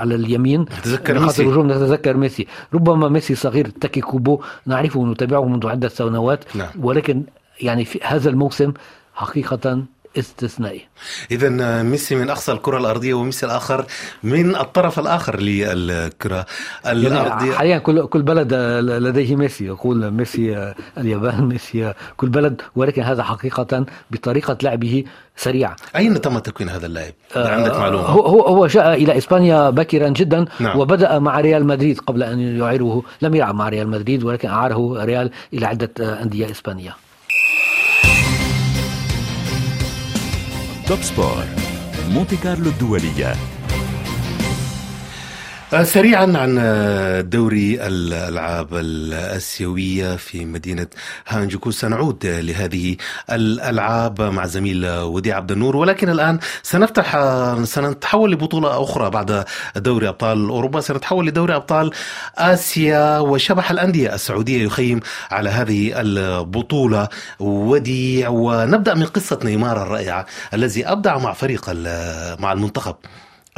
على 0.00 0.14
اليمين. 0.14 0.60
نتذكر 0.60 1.18
ميسي. 1.18 1.44
نتذكر 1.44 2.16
ميسي. 2.16 2.46
ربما 2.74 3.08
ميسي 3.08 3.34
صغير 3.34 3.68
تاكي 3.68 4.00
كوبو 4.00 4.42
نعرفه 4.66 5.00
ونتابعه 5.00 5.44
منذ 5.44 5.66
عدة 5.66 5.88
سنوات. 5.88 6.44
نعم. 6.56 6.68
ولكن 6.80 7.22
يعني 7.60 7.84
في 7.84 8.00
هذا 8.02 8.30
الموسم 8.30 8.72
حقيقة 9.14 9.82
استثنائي 10.18 10.82
اذا 11.30 11.82
ميسي 11.82 12.14
من 12.14 12.30
أقصى 12.30 12.52
الكرة 12.52 12.78
الأرضية 12.78 13.14
وميسي 13.14 13.46
الآخر 13.46 13.84
من 14.22 14.56
الطرف 14.56 14.98
الآخر 14.98 15.40
للكرة 15.40 16.46
يعني 16.84 17.06
الأرضية. 17.06 17.52
حاليا 17.52 17.78
كل 17.78 18.06
كل 18.06 18.22
بلد 18.22 18.54
لديه 18.82 19.36
ميسي. 19.36 19.66
يقول 19.66 20.10
ميسي 20.10 20.74
اليابان 20.98 21.44
ميسي 21.44 21.94
كل 22.16 22.28
بلد 22.28 22.62
ولكن 22.76 23.02
هذا 23.02 23.22
حقيقة 23.22 23.86
بطريقة 24.10 24.58
لعبه 24.62 25.04
سريع 25.36 25.76
أين 25.96 26.20
تم 26.20 26.38
تكوين 26.38 26.68
هذا 26.68 26.86
اللاعب؟ 26.86 27.12
آه 27.36 27.48
عندك 27.48 27.76
معلومة. 27.76 28.04
هو 28.04 28.40
هو 28.40 28.66
جاء 28.66 28.94
إلى 28.94 29.18
إسبانيا 29.18 29.70
باكرا 29.70 30.08
جدا 30.08 30.44
نعم. 30.60 30.78
وبدأ 30.78 31.18
مع 31.18 31.40
ريال 31.40 31.66
مدريد 31.66 32.00
قبل 32.00 32.22
أن 32.22 32.40
يعيره. 32.40 33.02
لم 33.22 33.34
يلعب 33.34 33.54
مع 33.54 33.68
ريال 33.68 33.88
مدريد 33.88 34.24
ولكن 34.24 34.48
أعاره 34.48 35.04
ريال 35.04 35.30
إلى 35.52 35.66
عدة 35.66 36.22
أندية 36.22 36.50
إسبانية. 36.50 36.96
توب 40.88 41.02
سبور 41.02 41.44
مونتي 42.08 42.36
كارلو 42.36 42.70
الدولية 42.70 43.30
آه، 43.30 43.36
سريعا 45.74 46.22
عن 46.22 46.58
آه، 46.58 47.20
دوري 47.20 47.86
الألعاب 47.86 48.74
الاسيويه 48.74 50.16
في 50.16 50.44
مدينة 50.44 50.86
هانجوكو. 51.28 51.70
سنعود 51.70 52.26
لهذه 52.26 52.96
الألعاب 53.30 54.22
مع 54.22 54.46
زميل 54.46 54.86
وديع 54.86 55.36
عبد 55.36 55.52
النور. 55.52 55.76
ولكن 55.76 56.08
الآن 56.08 56.38
سنفتح 56.62 57.14
آه، 57.14 57.64
سنتحول 57.64 58.32
لبطولة 58.32 58.82
أخرى 58.82 59.10
بعد 59.10 59.44
دوري 59.76 60.08
أبطال 60.08 60.48
أوروبا. 60.48 60.80
سنتحول 60.80 61.26
لدوري 61.26 61.56
أبطال 61.56 61.90
آسيا. 62.38 63.18
وشبح 63.18 63.70
الأندية 63.70 64.14
السعودية 64.14 64.64
يخيم 64.64 65.00
على 65.30 65.50
هذه 65.50 66.00
البطولة. 66.00 67.08
وديع 67.40 68.28
ونبدأ 68.28 68.94
من 68.94 69.06
قصة 69.06 69.38
نيمار 69.44 69.82
الرائعة 69.82 70.26
الذي 70.54 70.86
أبدع 70.86 71.18
مع 71.18 71.32
فريق 71.32 71.70
مع 72.40 72.52
المنتخب. 72.52 72.96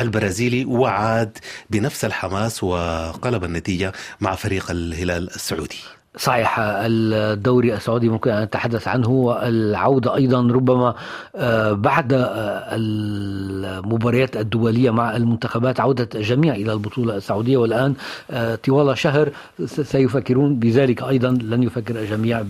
البرازيلي 0.00 0.64
وعاد 0.64 1.38
بنفس 1.70 2.04
الحماس 2.04 2.64
وقلب 2.64 3.44
النتيجة 3.44 3.92
مع 4.20 4.34
فريق 4.34 4.70
الهلال 4.70 5.34
السعودي. 5.34 5.97
صحيح 6.18 6.57
الدوري 6.61 7.74
السعودي 7.74 8.09
ممكن 8.09 8.31
أن 8.31 8.42
نتحدث 8.42 8.88
عنه 8.88 9.09
والعودة 9.11 10.14
أيضا 10.14 10.40
ربما 10.40 10.94
آه، 11.37 11.72
بعد 11.72 12.12
آه، 12.12 12.68
المباريات 12.72 14.37
الدولية 14.37 14.90
مع 14.90 15.16
المنتخبات 15.16 15.81
عودة 15.81 16.09
الجميع 16.14 16.54
إلى 16.54 16.72
البطولة 16.72 17.16
السعودية. 17.16 17.57
والآن 17.57 17.94
آه، 18.31 18.54
طوال 18.54 18.98
شهر 18.98 19.31
سيفكرون 19.66 20.57
بذلك 20.57 21.02
أيضا. 21.02 21.28
لن 21.31 21.62
يفكر 21.62 21.96
الجميع 21.96 22.42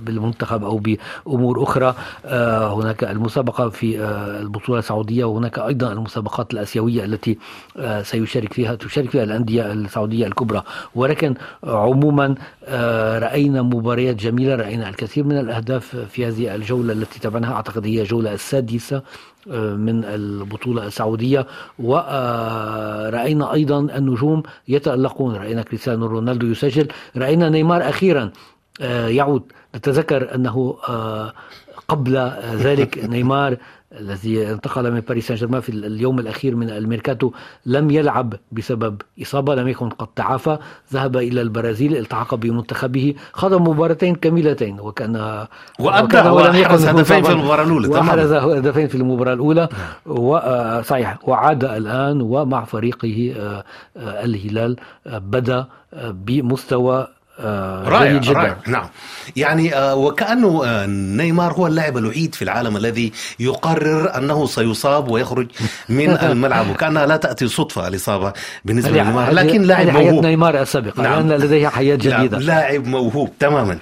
بالمنتخب 0.00 0.64
أو 0.64 0.78
بأمور 0.78 1.62
أخرى. 1.62 1.94
هناك 2.76 3.04
المسابقة 3.04 3.68
في 3.68 4.00
البطولة 4.40 4.78
السعودية 4.78 5.24
وهناك 5.24 5.58
أيضا 5.58 5.92
المسابقات 5.92 6.52
الآسيوية 6.54 7.04
التي 7.04 7.38
سيشارك 8.02 8.52
فيها 8.52 8.74
تشارك 8.74 9.10
فيها 9.10 9.22
الأندية 9.22 9.72
السعودية 9.72 10.26
الكبرى. 10.26 10.62
ولكن 10.94 11.34
عموما 11.64 12.34
رأينا 13.18 13.62
مباريات 13.62 14.16
جميلة 14.16 14.54
رأينا 14.54 14.88
الكثير 14.88 15.24
من 15.24 15.38
الأهداف 15.38 15.96
في 15.96 16.26
هذه 16.26 16.54
الجولة 16.54 16.92
التي 16.92 17.20
تابعناها. 17.20 17.52
أعتقد 17.54 17.86
هي 17.86 18.02
الجولة 18.02 18.32
السادسة 18.32 19.02
آه، 19.50 19.74
من 19.74 20.04
البطولة 20.04 20.86
السعودية. 20.86 21.46
ورأينا 21.78 23.52
أيضا 23.52 23.78
النجوم 23.78 24.42
يتألقون. 24.68 25.36
رأينا 25.36 25.62
كريستيانو 25.62 26.06
رونالدو 26.06 26.46
يسجل. 26.46 26.88
رأينا 27.16 27.48
نيمار 27.48 27.88
أخيرا 27.88 28.30
آه، 28.80 29.08
يعود. 29.08 29.42
نتذكر 29.76 30.34
أنه 30.34 30.76
آه، 30.88 31.32
قبل 31.88 32.16
ذلك 32.54 33.04
نيمار 33.04 33.56
الذي 33.92 34.50
انتقل 34.50 34.92
من 34.92 35.00
باريس 35.00 35.28
سان 35.28 35.36
جيرمان 35.36 35.60
في 35.60 35.68
اليوم 35.68 36.18
الأخير 36.18 36.56
من 36.56 36.70
الميركاتو 36.70 37.30
لم 37.66 37.90
يلعب 37.90 38.34
بسبب 38.52 39.02
إصابة 39.22 39.54
لم 39.54 39.68
يكن 39.68 39.88
قد 39.88 40.06
تعافى 40.16 40.58
ذهب 40.92 41.16
إلى 41.16 41.42
البرازيل 41.42 41.96
التحق 41.96 42.34
بمنتخبه 42.34 43.14
خاض 43.32 43.54
مباراتين 43.54 44.14
كاملتين 44.14 44.80
وكان 44.80 45.46
وأبدع 45.78 46.30
وحرز 46.30 46.86
هدفين 46.86 47.22
في 47.22 47.32
المباراة 47.32 47.64
الأولى 47.64 47.88
وحرز 47.88 48.32
هدفين 48.32 48.88
في 48.88 48.94
المباراة 48.94 49.34
الأولى 49.34 49.68
وصحيح 50.06 51.28
وعاد 51.28 51.64
الآن 51.64 52.20
ومع 52.20 52.64
فريقه 52.64 53.34
آه، 53.36 53.64
آه، 53.96 54.24
الهلال 54.24 54.76
آه، 55.06 55.18
بدا 55.18 55.66
بمستوى 56.02 56.96
آه، 56.98 57.08
رائع 57.40 58.12
جيد 58.12 58.20
جدا. 58.20 58.32
رائع. 58.38 58.56
نعم. 58.66 58.88
يعني 59.36 59.74
آه، 59.74 59.94
وكأنه 59.94 60.62
آه، 60.66 60.86
نيمار 60.86 61.52
هو 61.52 61.66
اللاعب 61.66 61.96
الوحيد 61.96 62.34
في 62.34 62.42
العالم 62.42 62.76
الذي 62.76 63.12
يقرر 63.40 64.16
أنه 64.18 64.46
سيصاب 64.46 65.08
ويخرج 65.10 65.46
من 65.88 66.10
الملعب 66.30 66.70
وكأنها 66.70 67.06
لا 67.06 67.16
تأتي 67.16 67.48
صدفة 67.48 67.88
الإصابة 67.88 68.32
بالنسبة 68.64 68.90
لنيمار. 69.02 69.32
لكن 69.32 69.62
لاعب 69.62 69.86
هذه 69.86 69.92
حياة 69.92 70.10
موهوب. 70.10 70.26
نيمار 70.26 70.62
السابقة 70.62 71.02
نعم. 71.02 71.28
لأن 71.28 71.40
لديه 71.40 71.68
حياة 71.68 71.96
جديدة. 71.96 72.38
نعم 72.38 72.40
لاعب 72.46 72.86
موهوب 72.86 73.30
تماما. 73.40 73.78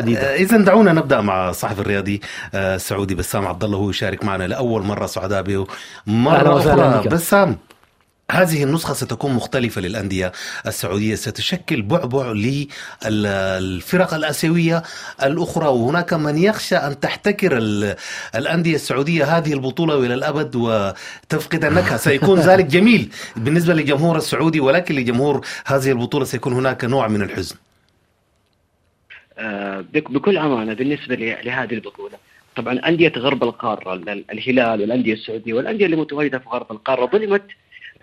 جديدة. 0.00 0.34
اذا 0.34 0.56
دعونا 0.56 0.92
نبدأ 0.92 1.20
مع 1.20 1.50
الصحفي 1.50 1.80
الرياضي 1.80 2.20
آه، 2.54 2.74
السعودي 2.76 3.14
بسام 3.14 3.46
عبد 3.46 3.64
الله 3.64 3.78
هو 3.78 3.90
يشارك 3.90 4.24
معنا 4.24 4.44
لأول 4.44 4.82
مرة 4.82 5.06
سعداء 5.06 5.42
به 5.42 5.66
أخرى 6.58 7.00
بك. 7.04 7.08
بسام. 7.08 7.56
هذه 8.30 8.64
النسخة 8.64 8.94
ستكون 8.94 9.32
مختلفة 9.32 9.80
للأندية 9.80 10.32
السعودية. 10.66 11.14
ستشكل 11.14 11.82
بعبع 11.82 12.32
للفرق 13.04 14.14
الآسيوية 14.14 14.82
الأخرى 15.22 15.66
وهناك 15.68 16.12
من 16.12 16.38
يخشى 16.38 16.76
أن 16.76 17.00
تحتكر 17.00 17.58
ال- 17.58 17.96
الأندية 18.34 18.74
السعودية 18.74 19.24
هذه 19.38 19.52
البطولة 19.52 19.98
إلى 20.06 20.14
الأبد 20.14 20.56
وتفقد 20.56 21.64
النكهة. 21.64 21.96
سيكون 22.06 22.40
ذلك 22.40 22.64
جميل 22.64 23.08
بالنسبة 23.36 23.74
للجمهور 23.74 24.16
السعودي 24.16 24.60
ولكن 24.60 24.94
لجمهور 24.94 25.46
هذه 25.66 25.90
البطولة 25.90 26.24
سيكون 26.24 26.52
هناك 26.52 26.84
نوع 26.84 27.08
من 27.08 27.22
الحزن. 27.22 27.56
آه، 29.38 29.80
بك- 29.94 30.10
بكل 30.10 30.38
أمانة 30.38 30.74
بالنسبة 30.74 31.14
ل- 31.14 31.36
لهذه 31.46 31.74
البطولة 31.74 32.18
طبعا 32.56 32.80
أندية 32.88 33.12
غرب 33.16 33.42
القارة 33.44 33.94
ال- 33.94 34.24
الهلال 34.32 34.80
والأندية 34.80 35.12
السعودية 35.14 35.54
والأندية 35.54 35.86
اللي 35.86 35.96
متواجدة 35.96 36.38
في 36.38 36.48
غرب 36.48 36.72
القارة 36.72 37.06
ظلمت 37.06 37.42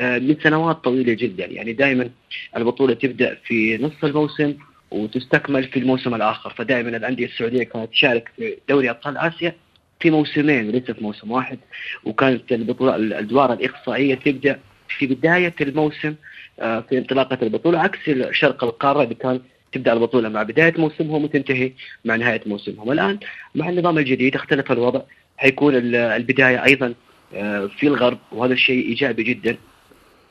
من 0.02 0.36
سنوات 0.44 0.76
طويلة 0.84 1.14
جدا. 1.14 1.46
يعني 1.46 1.74
دائما 1.74 2.10
البطولة 2.58 2.94
تبدأ 2.94 3.38
في 3.46 3.78
نصف 3.78 4.06
الموسم 4.06 4.54
وتستكمل 4.92 5.64
في 5.64 5.80
الموسم 5.80 6.16
الآخر. 6.16 6.50
فدائما 6.58 6.98
الأندية 6.98 7.26
السعودية 7.26 7.64
كانت 7.64 7.92
تشارك 7.92 8.32
في 8.38 8.58
دوري 8.70 8.90
أبطال 8.90 9.18
آسيا 9.18 9.56
في 10.00 10.12
موسمين 10.12 10.68
وليس 10.68 10.84
في 10.92 11.04
موسم 11.04 11.32
واحد. 11.32 11.60
وكانت 12.04 12.52
البطولة 12.52 12.96
الأدوار 12.96 13.54
الإقصائية 13.54 14.16
تبدأ 14.16 14.60
في 14.98 15.08
بداية 15.08 15.54
الموسم 15.62 16.16
آه، 16.60 16.80
في 16.80 16.98
انطلاقة 16.98 17.38
البطولة 17.42 17.80
عكس 17.80 18.00
شرق 18.32 18.64
القارة 18.64 19.04
اللي 19.04 19.16
كان 19.16 19.40
تبدأ 19.72 19.94
البطولة 19.94 20.30
مع 20.30 20.44
بداية 20.44 20.74
موسمهم 20.78 21.24
وتنتهي 21.24 21.72
مع 22.06 22.16
نهاية 22.16 22.42
موسمهم. 22.46 22.92
الآن 22.92 23.20
مع 23.56 23.70
النظام 23.70 23.98
الجديد 23.98 24.36
اختلف 24.36 24.72
الوضع 24.72 25.02
حيكون 25.38 25.76
ال- 25.76 25.96
البداية 25.96 26.64
أيضا 26.66 26.94
آه، 27.36 27.66
في 27.80 27.88
الغرب 27.88 28.18
وهذا 28.32 28.54
الشيء 28.54 28.86
إيجابي 28.88 29.24
جدا. 29.24 29.58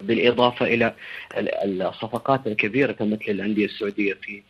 بالإضافة 0.06 0.66
إلى 0.66 0.94
ال- 1.38 1.82
الصفقات 1.82 2.46
الكبيرة 2.46 2.92
تمت 2.92 3.28
للانديه 3.28 3.64
السعودية 3.64 4.14
في 4.22 4.42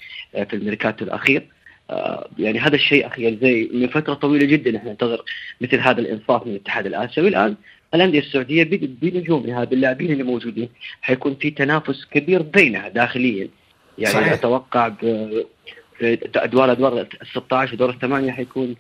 في 0.45 0.57
الميركاتو 0.57 1.05
الأخير. 1.05 1.43
آه، 1.91 2.29
يعني 2.39 2.59
هذا 2.59 2.75
الشيء 2.75 3.07
اخير 3.07 3.39
زي 3.43 3.69
من 3.73 3.89
فترة 3.89 4.15
طويلة 4.15 4.47
جدا 4.47 4.77
إحنا 4.77 4.91
ننتظر 4.91 5.23
مثل 5.61 5.79
هذا 5.81 6.01
الانصاف 6.01 6.47
من 6.47 6.53
الاتحاد 6.53 6.87
الآسيوي. 6.87 7.29
الآن 7.29 7.57
الأندية 7.95 8.19
السعودية 8.19 8.65
بنجومها 9.03 9.65
باللاعبين 9.65 10.13
اللي 10.13 10.23
موجودين 10.23 10.69
حيكون 11.03 11.35
في 11.35 11.51
تنافس 11.51 12.05
كبير 12.05 12.43
بينها 12.43 12.89
داخليا. 12.89 13.49
يعني 13.99 14.15
صحيح. 14.15 14.33
أتوقع 14.33 14.89
ب- 14.89 15.45
في 15.99 16.19
أدوار 16.37 16.73
أدوار 16.73 17.01
ال 17.01 17.07
16 17.33 17.75
ودور 17.75 17.91
الثمانية 17.91 18.31
حيكون 18.33 18.75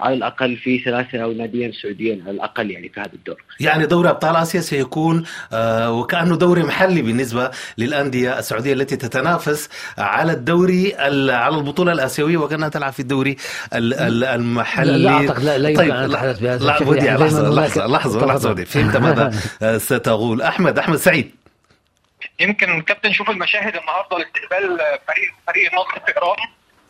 على 0.00 0.14
الأقل 0.14 0.56
في 0.56 0.78
ثلاثة 0.78 1.22
أو 1.22 1.32
ناديين 1.32 1.72
سعوديين 1.72 2.22
على 2.22 2.30
الأقل 2.30 2.70
يعني 2.70 2.88
في 2.88 3.00
هذا 3.00 3.12
الدور. 3.12 3.42
يعني 3.60 3.86
دوري 3.86 4.08
أبطال 4.10 4.36
آسيا 4.36 4.60
سيكون 4.60 5.24
آه، 5.52 5.92
وكأنه 5.92 6.36
دوري 6.36 6.62
محلي 6.62 7.02
بالنسبة 7.02 7.50
للأندية 7.78 8.38
السعودية 8.38 8.72
التي 8.72 8.96
تتنافس 8.96 9.68
على 9.98 10.32
الدوري 10.32 10.94
ال- 11.08 11.30
على 11.30 11.56
البطولة 11.56 11.92
الآسيوية 11.92 12.36
وكأنها 12.36 12.68
تلعب 12.68 12.92
في 12.92 13.00
الدوري 13.00 13.36
ال- 13.74 13.94
ال- 13.94 14.24
المحلي. 14.24 14.92
لا, 14.92 14.96
لا 14.98 15.10
أعتقد 15.10 15.42
لا, 15.44 15.58
لا 15.58 15.68
يمكن 15.68 15.82
طيب 15.82 15.90
أن 15.90 16.10
أتحدث 16.10 16.38
بهذا 16.38 16.64
لا. 16.66 16.82
وديع 16.88 17.04
يعني 17.04 17.18
لحظة 17.24 17.48
لحظة 17.50 17.86
لحظة 17.86 18.26
لحظة 18.26 18.50
وديع 18.50 18.64
فهمت 18.64 18.96
ماذا؟ 18.96 19.30
آه، 19.62 19.78
ستقول. 19.78 20.42
أحمد 20.42 20.78
أحمد 20.78 20.96
سعيد. 20.96 21.30
يمكن 22.40 22.82
كابتن 22.82 23.12
شوف 23.12 23.30
المشاهد 23.30 23.76
النهارده 23.76 24.18
لاستقبال 24.18 24.78
فريق 25.08 25.30
فريق 25.46 25.70
النصر 25.72 26.06
في 26.06 26.12
إيران. 26.16 26.36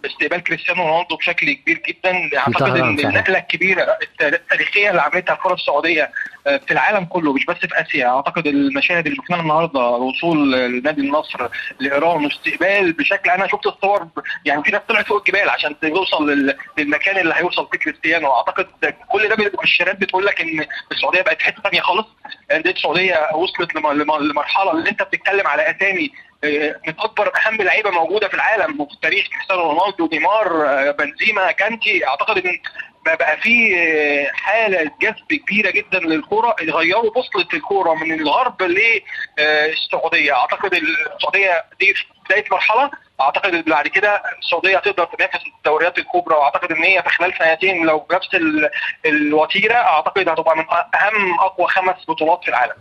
استقبال 0.07 0.43
كريستيانو 0.43 0.87
رونالدو 0.89 1.17
بشكل 1.17 1.53
كبير 1.53 1.83
جدا. 1.89 2.39
أعتقد 2.39 2.77
إن. 2.77 2.99
النقلة 3.01 3.39
الكبيرة 3.39 3.99
التاريخية 4.23 4.91
اللي 4.91 5.03
عملتها 5.03 5.33
الكرة 5.35 5.55
السعودية 5.55 6.11
آه، 6.47 6.57
في 6.67 6.71
العالم 6.73 7.05
كله 7.05 7.33
مش 7.33 7.45
بس 7.47 7.57
في 7.57 7.81
آسيا. 7.81 8.07
أعتقد 8.09 8.47
المشاهد 8.47 9.07
اللي 9.07 9.17
شفناها 9.23 9.41
النهارده 9.41 9.81
وصول 9.81 10.49
نادي 10.83 11.01
النصر 11.01 11.49
لإيران 11.81 12.25
واستقبال 12.25 12.93
بشكل 12.93 13.31
أنا 13.31 13.47
شفت 13.47 13.67
الصور 13.67 14.09
يعني 14.45 14.63
في 14.65 14.71
ناس 14.71 14.81
طلعت 14.89 15.07
فوق 15.07 15.19
الجبال 15.29 15.49
عشان 15.51 15.81
توصل 15.81 16.31
لل- 16.31 16.57
للمكان 16.79 17.19
اللي 17.19 17.35
هيوصل 17.37 17.69
فيه 17.73 17.79
كريستيانو. 17.79 18.33
أعتقد 18.33 18.67
كل 19.09 19.29
ده 19.29 19.37
مؤشرات 19.55 19.97
بتقول 20.01 20.27
لك 20.27 20.41
إن 20.41 20.67
السعودية 20.93 21.23
بقت 21.23 21.43
حتة 21.43 21.63
ثانية 21.63 21.81
خالص. 21.81 22.07
انديه 22.53 22.71
السعودية 22.71 23.29
وصلت 23.35 23.75
لم- 23.75 23.93
لم- 23.93 24.31
لمرحلة 24.31 24.73
اللي 24.73 24.91
أنت 24.91 25.03
بتتكلم 25.03 25.47
على 25.47 25.63
اسامي 25.71 26.11
من 26.45 26.95
أكبر 26.99 27.33
أهم 27.37 27.57
لعيبه 27.57 27.91
موجودة 27.91 28.29
في 28.29 28.35
العالم 28.35 28.81
وفي 28.81 28.95
التاريخ 28.95 29.27
كريستيانو 29.29 29.63
رونالدو 29.71 30.09
نيمار 30.13 30.67
آه، 30.69 30.91
بنزيما 30.91 31.53
كانتي. 31.53 32.07
أعتقد 32.07 32.47
إن 32.47 32.59
بقى 33.07 33.37
في 33.41 33.77
آه، 33.79 34.31
حالة 34.35 34.91
جذب 35.03 35.41
كبيرة 35.47 35.71
جدا 35.71 35.99
للكورة 35.99 36.57
غيروا 36.61 37.11
بوصله 37.11 37.47
الكورة 37.55 37.95
من 37.95 38.13
الغرب 38.21 38.63
للسعوديه 38.63 40.33
أعتقد 40.35 40.75
السعودية 40.75 41.65
دي 41.81 41.95
في 41.95 42.05
بداية 42.27 42.45
مرحلة. 42.53 42.91
أعتقد 43.21 43.65
بعد 43.65 43.89
كده 43.89 44.23
السعودية 44.43 44.79
تقدر 44.79 45.05
تنافس 45.05 45.41
الدوريات 45.59 45.99
الكبرى 45.99 46.37
وأعتقد 46.37 46.73
إن 46.73 46.83
هي 46.83 47.03
في 47.03 47.09
خلال 47.09 47.35
سنتين 47.39 47.87
لو 47.87 47.99
بنفس 47.99 48.35
ال- 48.35 48.71
الوتيرة 49.07 49.75
أعتقد 49.75 50.29
هتبقى 50.29 50.57
من 50.57 50.65
أهم 50.95 51.41
أقوى 51.41 51.69
خمس 51.69 51.95
بطولات 52.09 52.41
في 52.45 52.49
العالم. 52.49 52.73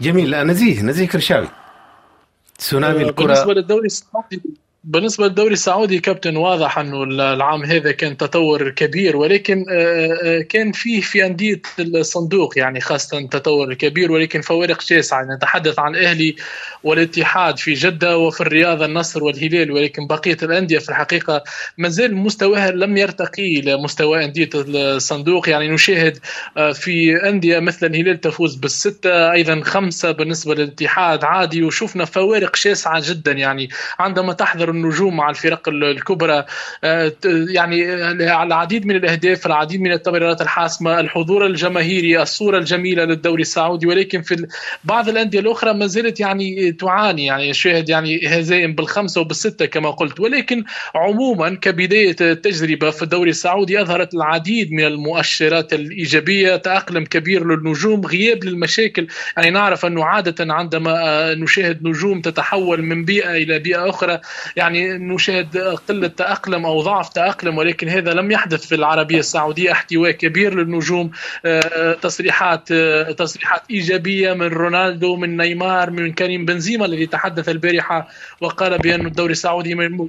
جميل. 0.00 0.34
آه، 0.34 0.42
نزيه 0.42 0.82
نزيه 0.82 1.08
كرشاوي. 1.08 1.48
تسونامي 2.58 3.04
بالنسبة 3.12 3.52
الكرة. 3.52 3.52
للدوري 3.52 3.86
السعودي 3.86 4.42
بالنسبة 4.88 5.26
للدوري 5.26 5.52
السعودي 5.52 5.98
كابتن 5.98 6.36
واضح 6.36 6.78
أنه 6.78 7.02
العام 7.02 7.64
هذا 7.64 7.92
كان 7.92 8.16
تطور 8.16 8.70
كبير 8.70 9.16
ولكن 9.16 9.64
آه، 9.70 10.18
آه، 10.22 10.40
كان 10.40 10.72
فيه 10.72 11.00
في 11.00 11.26
أندية 11.26 11.62
الصندوق 11.78 12.58
يعني 12.58 12.80
خاصة 12.80 13.26
تطور 13.26 13.74
كبير 13.74 14.12
ولكن 14.12 14.40
فوارق 14.40 14.80
شاسعة. 14.80 15.24
نتحدث 15.36 15.78
عن 15.78 15.94
الأهلي 15.94 16.36
والاتحاد 16.84 17.58
في 17.58 17.72
جدة 17.72 18.18
وفي 18.18 18.40
الرياض 18.40 18.82
النصر 18.82 19.24
والهلال 19.24 19.70
ولكن 19.70 20.06
بقية 20.06 20.36
الأندية 20.42 20.78
في 20.78 20.88
الحقيقة 20.88 21.44
ما 21.78 21.88
زال 21.88 22.16
مستواها 22.16 22.70
لم 22.70 22.96
يرتقي 22.96 23.60
لمستوى 23.60 24.24
أندية 24.24 24.50
الصندوق. 24.54 25.48
يعني 25.48 25.68
نشاهد 25.68 26.18
آه، 26.56 26.72
في 26.72 27.16
أندية 27.28 27.58
مثل 27.58 27.86
الهلال 27.86 28.20
تفوز 28.20 28.54
بالستة 28.54 29.32
أيضا 29.32 29.60
خمسة 29.64 30.12
بالنسبة 30.12 30.54
للاتحاد 30.54 31.24
عادي 31.24 31.62
وشفنا 31.62 32.04
فوارق 32.04 32.56
شاسعة 32.56 33.02
جدا. 33.10 33.32
يعني 33.32 33.68
عندما 33.98 34.32
تحضر 34.32 34.75
النجوم 34.76 35.16
مع 35.16 35.30
الفرق 35.30 35.68
ال- 35.68 35.84
الكبرى. 35.84 36.44
آه، 36.84 37.12
يعني 37.48 37.92
آه، 37.94 38.42
العديد 38.42 38.86
من 38.86 38.96
الأهداف 38.96 39.46
العديد 39.46 39.80
من 39.80 39.92
التمريرات 39.92 40.40
الحاسمة 40.40 41.00
الحضور 41.00 41.46
الجماهيري 41.46 42.22
الصورة 42.22 42.58
الجميلة 42.58 43.04
للدوري 43.04 43.42
السعودي 43.42 43.86
ولكن 43.86 44.22
في 44.22 44.46
بعض 44.84 45.08
الأندية 45.08 45.40
الأخرى 45.40 45.72
ما 45.74 45.86
زالت 45.86 46.20
يعني 46.20 46.72
تعاني 46.72 47.26
يعني 47.26 47.54
شاهد 47.54 47.88
يعني 47.88 48.20
هزائم 48.28 48.74
بالخمسة 48.74 49.20
وبالستة 49.20 49.66
كما 49.66 49.90
قلت. 49.90 50.20
ولكن 50.20 50.64
عموما 50.94 51.54
كبداية 51.54 52.16
التجربة 52.20 52.90
في 52.90 53.02
الدوري 53.02 53.30
السعودي 53.30 53.80
أظهرت 53.80 54.14
العديد 54.14 54.72
من 54.72 54.84
المؤشرات 54.84 55.72
الإيجابية 55.72 56.56
تأقلم 56.56 57.04
كبير 57.04 57.46
للنجوم 57.46 58.06
غياب 58.06 58.44
للمشاكل. 58.44 59.06
يعني 59.36 59.50
نعرف 59.50 59.86
أنه 59.86 60.04
عادة 60.04 60.54
عندما 60.54 60.90
آه، 61.04 61.34
نشاهد 61.34 61.86
نجوم 61.86 62.20
تتحول 62.20 62.82
من 62.82 63.04
بيئة 63.04 63.30
إلى 63.36 63.58
بيئة 63.58 63.88
أخرى 63.90 64.20
يعني 64.56 64.65
نشاهد 64.72 65.58
قلة 65.88 66.08
تأقلم 66.08 66.66
أو 66.66 66.82
ضعف 66.82 67.08
تأقلم 67.08 67.58
ولكن 67.58 67.88
هذا 67.88 68.12
لم 68.12 68.30
يحدث 68.30 68.66
في 68.66 68.74
العربية 68.74 69.18
السعودية. 69.18 69.72
احتواء 69.72 70.10
كبير 70.10 70.54
للنجوم 70.54 71.10
آه، 71.44 71.92
تصريحات 71.92 72.72
آه، 72.72 73.12
تصريحات 73.12 73.62
إيجابية 73.70 74.32
من 74.32 74.46
رونالدو 74.46 75.16
من 75.16 75.36
نيمار 75.36 75.90
من 75.90 76.12
كريم 76.12 76.44
بنزيما 76.44 76.86
الذي 76.86 77.06
تحدث 77.06 77.48
البارحة 77.48 78.08
وقال 78.40 78.78
بأن 78.78 79.06
الدوري 79.06 79.32
السعودي 79.32 79.74
من 79.74 80.08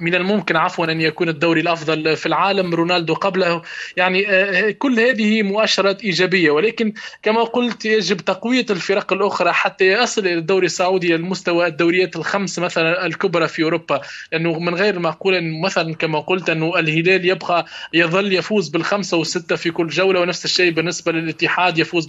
من 0.00 0.14
الممكن 0.14 0.56
عفوا 0.56 0.86
أن 0.86 1.00
يكون 1.00 1.28
الدوري 1.28 1.60
الأفضل 1.60 2.16
في 2.16 2.26
العالم 2.26 2.74
رونالدو 2.74 3.14
قبله. 3.14 3.62
يعني 3.96 4.30
آه، 4.30 4.70
كل 4.70 5.00
هذه 5.00 5.42
مؤشرات 5.42 6.02
إيجابية. 6.02 6.50
ولكن 6.50 6.92
كما 7.22 7.42
قلت 7.42 7.84
يجب 7.84 8.16
تقوية 8.16 8.66
الفرق 8.70 9.12
الأخرى 9.12 9.52
حتى 9.52 9.84
يصل 9.84 10.26
الدوري 10.26 10.66
السعودي 10.66 11.14
المستوى 11.14 11.66
الدوريات 11.66 12.16
الخمس 12.16 12.58
مثلا 12.58 13.06
الكبرى 13.06 13.48
في 13.48 13.64
لأنه 14.32 14.58
من 14.58 14.74
غير 14.74 14.94
المعقول 14.94 15.34
أن 15.34 15.60
مثلا 15.60 15.94
كما 15.94 16.20
قلت 16.20 16.50
أنه 16.50 16.78
الهلال 16.78 17.24
يبقى 17.28 17.66
يظل 17.94 18.32
يفوز 18.32 18.68
بالخمسة 18.68 19.16
والستة 19.16 19.56
في 19.56 19.70
كل 19.70 19.88
جولة 19.88 20.20
ونفس 20.20 20.44
الشيء 20.44 20.72
بالنسبة 20.72 21.12
للاتحاد 21.12 21.78
يفوز 21.78 22.06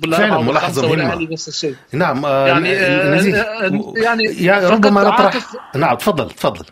والخمسة 0.48 0.82
مهمة. 0.82 0.92
والأهلي 0.92 1.28
نفس 1.32 1.48
الشيء. 1.48 1.76
نعم 1.94 2.26
آه، 2.26 2.48
يعني 2.48 2.74
آه، 2.74 3.16
نزيه 3.16 3.36
آه، 3.42 3.94
يعني 3.98 4.66
ربما 4.68 5.02
عاطف- 5.02 5.38
نطرح 5.38 5.76
نعم 5.76 5.96
تفضل 5.96 6.30
تفضل. 6.30 6.66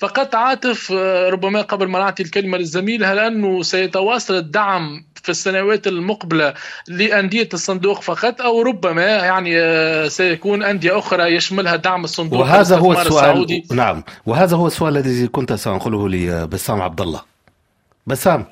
فقط 0.00 0.34
عاطف 0.34 0.92
آه، 0.92 1.28
ربما 1.28 1.62
قبل 1.62 1.86
ما 1.88 1.98
نعطي 1.98 2.22
الكلمة 2.22 2.58
للزميل 2.58 3.04
هل 3.04 3.18
أنه 3.18 3.62
سيتواصل 3.62 4.34
الدعم 4.34 5.04
في 5.22 5.28
السنوات 5.28 5.86
المقبلة 5.86 6.54
لأندية 6.88 7.48
الصندوق 7.54 8.02
فقط 8.02 8.40
أو 8.40 8.62
ربما 8.62 9.02
يعني 9.02 9.60
آه، 9.60 10.08
سيكون 10.08 10.62
أندية 10.62 10.98
أخرى 10.98 11.34
يشملها 11.34 11.76
دعم 11.76 12.04
الصندوق 12.04 12.40
وهذا 12.40 12.76
هو 12.76 12.92
السؤال. 12.92 13.06
السعودي. 13.06 13.64
نعم. 13.72 14.04
وهذا 14.26 14.56
هو 14.56 14.66
السؤال 14.66 14.96
الذي 14.96 15.28
كنت 15.28 15.52
سأنقله 15.52 16.08
لبسام 16.08 16.82
عبد 16.82 17.00
الله. 17.00 17.22
بسام 18.06 18.44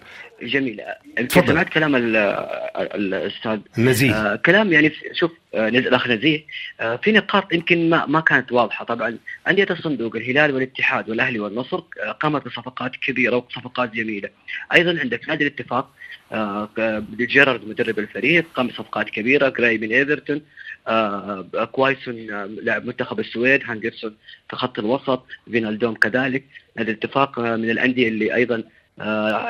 جميل 0.42 0.80
سمعت 1.28 1.68
كلام 1.68 1.96
الأستاذ. 1.96 3.58
نزيه. 3.78 4.12
آه 4.14 4.36
كلام 4.36 4.72
يعني 4.72 4.92
شوف 5.12 5.32
آه 5.54 5.68
الأخ 5.68 6.08
نزيه 6.08 6.44
آه 6.80 6.96
في 6.96 7.12
نقاط 7.12 7.52
يمكن 7.52 7.90
ما 7.90 8.06
ما 8.06 8.20
كانت 8.20 8.52
واضحة. 8.52 8.84
طبعا 8.84 9.18
أندية 9.48 9.66
الصندوق 9.70 10.16
الهلال 10.16 10.54
والاتحاد 10.54 11.10
والأهلي 11.10 11.38
والنصر 11.40 11.82
قامت 12.20 12.44
بصفقات 12.46 12.96
كبيرة 12.96 13.36
وصفقات 13.36 13.92
جميلة. 13.94 14.28
أيضا 14.74 15.00
عندك 15.00 15.28
نادي 15.28 15.46
الاتفاق 15.46 15.90
آه 16.32 16.68
جيرارد 17.16 17.68
مدرب 17.68 17.98
الفريق 17.98 18.44
قام 18.54 18.66
بصفقات 18.66 19.10
كبيرة 19.10 19.48
جراي 19.48 19.78
من 19.78 19.92
إيفرتون 19.92 20.42
آه 20.88 21.42
كوايسون 21.72 22.14
لاعب 22.62 22.86
منتخب 22.86 23.20
السويد 23.20 23.60
هندرسون 23.64 24.16
في 24.50 24.56
خط 24.56 24.78
الوسط 24.78 25.26
فينالدوم 25.50 25.94
كذلك. 25.94 26.44
نادي 26.76 26.90
الاتفاق 26.90 27.38
من 27.40 27.70
الأندية 27.70 28.08
اللي 28.08 28.34
أيضا 28.34 28.56
آه، 28.56 28.64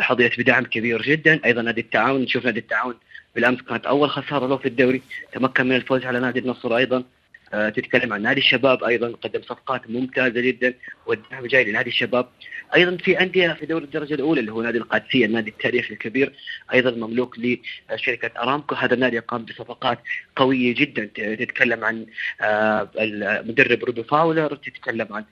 حظيت 0.00 0.40
بدعم 0.40 0.64
كبير 0.64 1.02
جدا. 1.02 1.40
أيضا 1.44 1.62
نادي 1.62 1.80
التعاون 1.80 2.22
نشوف 2.22 2.44
نادي 2.44 2.60
التعاون 2.60 2.94
بالأمس 3.34 3.62
كانت 3.62 3.86
أول 3.86 4.10
خسارة 4.10 4.46
له 4.46 4.56
في 4.56 4.68
الدوري 4.68 5.02
تمكن 5.32 5.66
من 5.66 5.76
الفوز 5.76 6.04
على 6.04 6.20
نادي 6.20 6.38
النصر 6.38 6.76
أيضا. 6.76 7.04
آه، 7.52 7.68
تتكلم 7.68 8.12
عن 8.12 8.22
نادي 8.22 8.40
الشباب 8.40 8.84
أيضا 8.84 9.12
قدم 9.22 9.42
صفقات 9.42 9.90
ممتازة 9.90 10.40
جدا 10.40 10.74
والدعم 11.06 11.46
جاي 11.46 11.64
لنادي 11.64 11.90
الشباب. 11.90 12.28
أيضا 12.74 12.96
في 12.96 13.20
أندية 13.20 13.52
في 13.52 13.66
دوري 13.66 13.84
الدرجة 13.84 14.14
الأولى 14.14 14.40
اللي 14.40 14.52
هو 14.52 14.62
نادي 14.62 14.78
القادسية 14.78 15.26
النادي 15.26 15.50
التاريخي 15.50 15.94
الكبير 15.94 16.32
أيضا 16.72 16.90
مملوك 16.90 17.36
لشركة 17.38 18.30
أرامكو. 18.42 18.74
هذا 18.74 18.94
النادي 18.94 19.18
قام 19.18 19.44
بصفقات 19.44 19.98
قوية 20.36 20.74
جدا. 20.74 21.04
تتكلم 21.34 21.84
عن 21.84 22.06
آه، 22.40 22.88
المدرب 22.98 23.84
روبي 23.84 24.04
فاولر 24.04 24.54
تتكلم 24.54 25.08
عن 25.10 25.24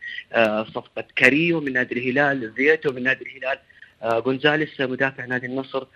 صفقة 0.65 1.05
كاريو 1.17 1.61
من 1.61 1.73
نادي 1.73 1.95
الهلال 1.95 2.53
زيتو 2.59 2.93
من 2.93 3.03
نادي 3.03 3.25
الهلال. 3.25 3.59
آه، 4.03 4.21
جونزاليس 4.21 4.81
مدافع 4.81 5.25
نادي 5.25 5.47
النصر 5.47 5.87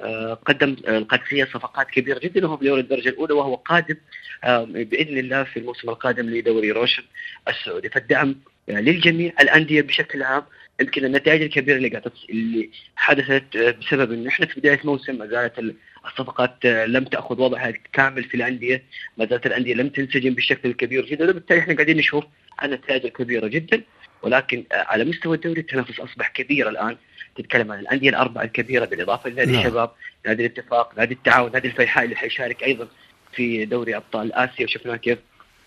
آه، 0.00 0.34
قدم 0.34 0.76
القادسيه 0.88 1.44
صفقات 1.44 1.90
كبيرة 1.90 2.18
جدا 2.18 2.46
وهو 2.46 2.56
في 2.56 2.64
دوري 2.64 2.80
الدرجه 2.80 3.08
الأولى 3.08 3.34
وهو 3.34 3.54
قادم 3.54 3.96
آه، 4.44 4.64
بإذن 4.64 5.18
الله 5.18 5.44
في 5.44 5.58
الموسم 5.58 5.90
القادم 5.90 6.30
لدوري 6.30 6.70
روشن 6.70 7.02
السعودي. 7.48 7.88
فالدعم 7.88 8.36
للجميع 8.68 9.32
الأندية 9.40 9.82
بشكل 9.82 10.22
عام 10.22 10.42
يمكن 10.80 11.04
النتائج 11.04 11.42
الكبيرة 11.42 11.76
اللي 11.76 12.02
اللي 12.30 12.70
حدثت 12.96 13.56
بسبب 13.56 14.12
انه 14.12 14.28
إحنا 14.28 14.46
في 14.46 14.60
بداية 14.60 14.80
موسم 14.84 15.18
ما 15.18 15.26
زالت 15.26 15.74
الصفقات 16.06 16.66
لم 16.66 17.04
تأخذ 17.04 17.40
وضعها 17.40 17.72
كامل 17.92 18.24
في 18.24 18.34
الأندية، 18.34 18.84
ما 19.18 19.26
زالت 19.26 19.46
الأندية 19.46 19.74
لم 19.74 19.88
تنسجم 19.88 20.34
بالشكل 20.34 20.68
الكبير 20.68 21.06
جدا، 21.06 21.30
وبالتالي 21.30 21.60
إحنا 21.60 21.74
قاعدين 21.74 21.96
نشوف 21.96 22.24
النتائج 22.62 23.04
الكبيرة 23.04 23.46
جدا. 23.46 23.82
ولكن 24.22 24.64
على 24.72 25.04
مستوى 25.04 25.36
الدوري 25.36 25.60
التنافس 25.60 26.00
أصبح 26.00 26.28
كبير 26.28 26.68
الآن 26.68 26.96
تتكلم 27.36 27.72
عن 27.72 27.78
الأندية 27.78 28.10
الأربعة 28.10 28.42
الكبيرة 28.42 28.84
بالإضافة 28.84 29.30
لنادي 29.30 29.52
نعم. 29.52 29.60
الشباب، 29.60 29.90
نادي 30.26 30.46
الاتفاق، 30.46 30.98
نادي 30.98 31.14
التعاون، 31.14 31.52
نادي 31.52 31.68
الفيحاء 31.68 32.04
اللي 32.04 32.16
حيشارك 32.16 32.62
أيضا 32.62 32.88
في 33.32 33.64
دوري 33.64 33.96
أبطال 33.96 34.32
آسيا 34.32 34.64
وشفنا 34.64 34.96
كيف 34.96 35.18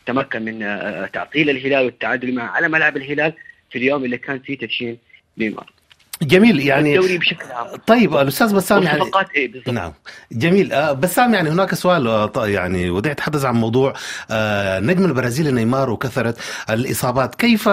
تمكن 0.06 0.42
من 0.42 0.64
آه، 0.64 1.06
تعطيل 1.06 1.50
الهلال 1.50 1.86
والتعادل 1.86 2.36
معه 2.36 2.48
على 2.48 2.68
ملعب 2.70 2.98
الهلال 2.98 3.34
في 3.72 3.78
اليوم 3.78 4.06
اللي 4.06 4.18
كان 4.18 4.40
فيه 4.40 4.58
تدشين 4.58 4.98
نيمار. 5.38 5.74
جميل 6.24 6.60
يعني 6.60 6.96
الدوري 6.96 7.18
بشكل 7.18 7.52
عام. 7.52 7.68
طيب 7.88 8.16
الاستاذ 8.16 8.56
بسام 8.56 8.84
يعني 8.84 9.04
إيه 9.36 9.52
نعم 9.72 9.94
جميل. 10.32 10.74
آه، 10.74 10.92
بسام 10.92 11.34
يعني 11.34 11.50
هناك 11.50 11.76
سؤال 11.76 12.08
آه، 12.08 12.48
يعني 12.48 12.90
ودي 12.90 13.12
أتحدث 13.12 13.46
عن 13.46 13.56
موضوع 13.56 13.94
آه، 14.32 14.80
نجم 14.80 15.06
البرازيلي 15.06 15.52
نيمار 15.52 15.90
وكثره 15.90 16.36
الإصابات. 16.70 17.36
كيف 17.36 17.70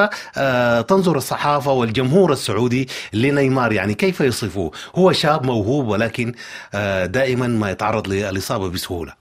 تنظر 0.89 1.17
الصحافة 1.17 1.73
والجمهور 1.73 2.33
السعودي 2.33 2.89
لنيمار؟ 3.13 3.73
يعني 3.73 3.95
كيف 3.95 4.21
يصفوه 4.21 4.71
هو 4.95 5.13
شاب 5.13 5.47
موهوب 5.47 5.87
ولكن 5.87 6.35
دائما 7.05 7.47
ما 7.47 7.71
يتعرض 7.71 8.09
للإصابة 8.09 8.69
بسهولة. 8.69 9.20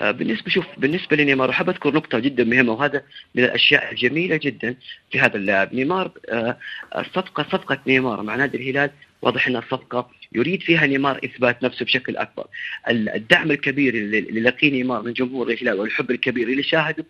بالنسبة 0.00 0.50
شوف 0.50 0.66
بالنسبة 0.78 1.16
لنيمار 1.16 1.50
أحب 1.50 1.68
أذكر 1.68 1.94
نقطة 1.94 2.18
جدا 2.18 2.44
مهمة 2.44 2.72
وهذا 2.72 3.02
من 3.34 3.44
الأشياء 3.44 3.92
الجميلة 3.92 4.36
جدا 4.36 4.76
في 5.10 5.20
هذا 5.20 5.36
اللاعب. 5.36 5.74
نيمار 5.74 6.10
آه، 6.28 6.56
الصفقه 6.96 7.42
صفقة 7.42 7.78
نيمار 7.86 8.22
مع 8.22 8.36
نادي 8.36 8.56
الهلال 8.56 8.90
واضح 9.24 9.48
ان 9.48 9.56
الصفقه 9.56 10.10
يريد 10.32 10.62
فيها 10.62 10.86
نيمار 10.86 11.20
إثبات 11.24 11.62
نفسه 11.62 11.84
بشكل 11.84 12.16
أكبر. 12.16 12.46
الدعم 12.88 13.50
الكبير 13.50 13.94
اللي 13.94 14.40
لقيه 14.40 14.70
نيمار 14.70 15.02
من 15.02 15.12
جمهور 15.12 15.50
الهلال 15.50 15.80
والحب 15.80 16.10
الكبير 16.10 16.48
اللي 16.48 16.62
شاهده 16.62 17.04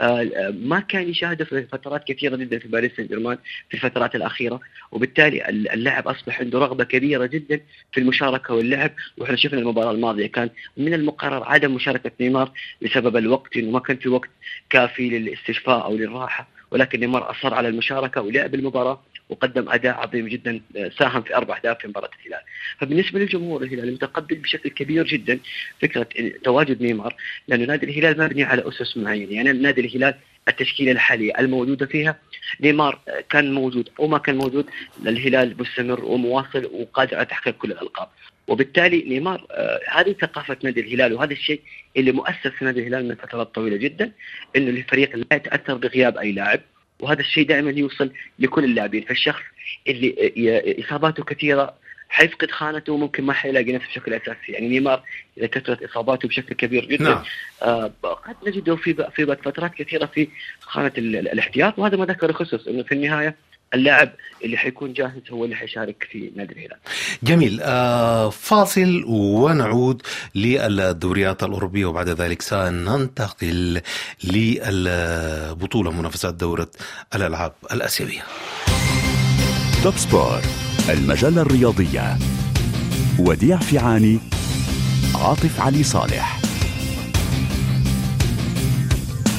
آه، 0.00 0.54
ما 0.60 0.80
كان 0.80 1.08
يشاهده 1.08 1.44
في 1.44 1.66
فترات 1.72 2.04
كثيرة 2.04 2.36
جدا 2.36 2.58
في 2.58 2.68
باريس 2.68 2.92
سان 2.96 3.06
جيرمان 3.06 3.38
في 3.68 3.74
الفترات 3.74 4.14
الأخيرة. 4.14 4.60
وبالتالي 4.92 5.48
اللاعب 5.48 6.08
أصبح 6.08 6.40
عنده 6.40 6.58
رغبة 6.58 6.84
كبيرة 6.84 7.26
جدا 7.26 7.60
في 7.92 8.00
المشاركة 8.00 8.54
واللعب. 8.54 8.90
وإحنا 9.18 9.36
شفنا 9.36 9.58
المباراة 9.60 9.90
الماضية 9.90 10.26
كان 10.26 10.50
من 10.76 10.94
المقرر 10.94 11.44
عدم 11.44 11.74
مشاركة 11.74 12.10
نيمار 12.20 12.52
بسبب 12.82 13.16
الوقت 13.16 13.56
إنه 13.56 13.70
ما 13.70 13.80
كان 13.80 13.96
في 13.96 14.08
وقت 14.08 14.30
كافي 14.70 15.08
للاستشفاء 15.08 15.84
أو 15.84 15.96
للراحة. 15.96 16.57
ولكن 16.70 17.00
نيمار 17.00 17.30
أصر 17.30 17.54
على 17.54 17.68
المشاركة 17.68 18.20
ولعب 18.20 18.54
المباراة 18.54 19.02
وقدم 19.28 19.68
أداء 19.68 19.94
عظيم 19.94 20.28
جدا 20.28 20.60
ساهم 20.98 21.22
في 21.22 21.36
أربع 21.36 21.56
أهداف 21.56 21.78
في 21.78 21.88
مباراة 21.88 22.10
الهلال. 22.20 22.40
فبالنسبة 22.78 23.18
للجمهور 23.18 23.62
الهلال 23.62 23.92
متقبل 23.92 24.36
بشكل 24.36 24.70
كبير 24.70 25.06
جدا 25.06 25.38
فكرة 25.82 26.08
تواجد 26.44 26.82
نيمار 26.82 27.14
لأنه 27.48 27.64
نادي 27.64 27.86
الهلال 27.86 28.20
مبني 28.20 28.44
على 28.44 28.68
أسس 28.68 28.96
معينة. 28.96 29.32
يعني 29.32 29.52
نادي 29.52 29.80
الهلال 29.80 30.14
التشكيلة 30.48 30.92
الحالية 30.92 31.32
الموجودة 31.38 31.86
فيها 31.86 32.18
نيمار 32.60 32.98
كان 33.30 33.52
موجود 33.54 33.88
أو 34.00 34.06
ما 34.06 34.18
كان 34.18 34.36
موجود 34.36 34.66
الهلال 35.06 35.54
مستمر 35.58 36.04
ومواصل 36.04 36.64
وقادر 36.72 37.16
على 37.16 37.26
تحقيق 37.26 37.54
كل 37.58 37.72
الألقاب. 37.72 38.08
وبالتالي 38.48 39.02
نيمار 39.02 39.46
آه 39.50 39.80
هذه 39.88 40.12
ثقافة 40.20 40.56
نادي 40.64 40.80
الهلال 40.80 41.12
وهذا 41.12 41.32
الشيء 41.32 41.60
اللي 41.96 42.12
مؤثر 42.12 42.50
في 42.50 42.64
نادي 42.64 42.80
الهلال 42.80 43.08
من 43.08 43.14
فترات 43.14 43.54
طويلة 43.54 43.76
جدا 43.76 44.12
إنه 44.56 44.70
الفريق 44.70 45.16
لا 45.16 45.36
يتأثر 45.36 45.74
بغياب 45.74 46.18
أي 46.18 46.32
لاعب 46.32 46.60
وهذا 47.00 47.20
الشيء 47.20 47.46
دائما 47.46 47.70
يوصل 47.70 48.10
لكل 48.38 48.64
اللاعبين 48.64 49.02
فالشخص 49.02 49.42
اللي 49.88 50.32
إصاباته 50.84 51.24
كثيرة 51.24 51.74
حيفقد 52.08 52.50
خانته 52.50 52.92
وممكن 52.92 53.24
ما 53.24 53.32
حيلاقي 53.32 53.72
نفسه 53.72 53.88
بشكل 53.88 54.14
أساسي 54.14 54.52
يعني 54.52 54.68
نيمار 54.68 55.02
إذا 55.38 55.46
كثرت 55.46 55.82
إصاباته 55.82 56.28
بشكل 56.28 56.54
كبير 56.54 56.84
جدا 56.84 57.04
نعم. 57.04 57.22
آه 57.62 57.92
قد 58.02 58.36
نجده 58.46 58.76
في 58.76 59.08
في 59.14 59.26
فترات 59.26 59.74
كثيرة 59.74 60.06
في 60.06 60.28
خانة 60.60 60.92
الاحتياط 60.98 61.78
وهذا 61.78 61.96
ما 61.96 62.04
ذكر 62.04 62.32
خصوص 62.32 62.68
إنه 62.68 62.82
في 62.82 62.92
النهاية 62.92 63.36
اللاعب 63.74 64.12
اللي 64.44 64.56
حيكون 64.56 64.92
جاهز 64.92 65.22
هو 65.30 65.44
اللي 65.44 65.56
حيشارك 65.56 66.06
في 66.10 66.30
نادي 66.36 66.52
الهلال. 66.52 66.78
جميل 67.22 67.60
آه 67.62 68.30
فاصل 68.30 69.04
ونعود 69.06 70.02
للدوريات 70.34 71.42
الأوروبية 71.42 71.86
وبعد 71.86 72.08
ذلك 72.08 72.42
سننتقل 72.42 73.80
للبطولة 74.24 75.90
منافسات 75.90 76.34
دورة 76.34 76.70
الألعاب 77.14 77.52
الآسيوية. 77.72 78.22
توب 79.82 79.96
سبور 79.96 80.40
المجلة 80.88 81.42
الرياضية 81.42 82.18
وديع 83.18 83.56
فيعاني 83.56 84.18
عاطف 85.14 85.60
علي 85.60 85.82
صالح 85.82 86.40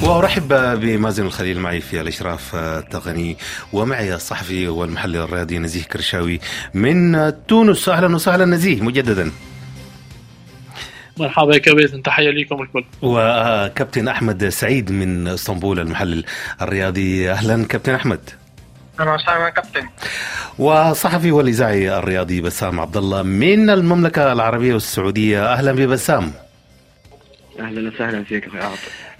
وأرحب 0.03 0.47
بمازن 0.79 1.25
الخليل 1.25 1.59
معي 1.59 1.81
في 1.81 2.01
الإشراف 2.01 2.55
التقني. 2.55 3.37
ومعي 3.73 4.15
الصحفي 4.15 4.67
والمحلل 4.67 5.17
الرياضي 5.17 5.59
نزيه 5.59 5.83
كرشاوي. 5.83 6.39
من 6.73 7.33
تونس 7.47 7.89
أهلا 7.89 8.15
وسهلا 8.15 8.45
نزيه 8.45 8.81
مجددا. 8.81 9.31
مرحبا 11.17 11.53
يا 11.53 11.59
كابتن 11.59 12.03
تحية 12.03 12.29
لكم 12.29 12.61
الكل. 12.61 12.85
وكابتن 13.01 14.07
أحمد 14.07 14.49
سعيد 14.49 14.91
من 14.91 15.27
إسطنبول 15.27 15.79
المحلل 15.79 16.25
الرياضي. 16.61 17.31
أهلا 17.31 17.65
كابتن 17.65 17.93
أحمد. 17.95 18.29
أهلا 18.99 19.13
وسهلا 19.13 19.49
كابتن. 19.49 19.89
وصحفي 20.59 21.31
والإذاعي 21.31 21.97
الرياضي 21.97 22.41
بسام 22.41 22.79
عبد 22.79 22.97
الله 22.97 23.23
من 23.23 23.69
المملكة 23.69 24.31
العربية 24.31 24.75
السعودية. 24.75 25.53
أهلا 25.53 25.71
ببسام. 25.71 26.31
أهلا 27.59 27.89
وسهلا 27.89 28.23
فيك 28.23 28.45
آه 28.55 28.71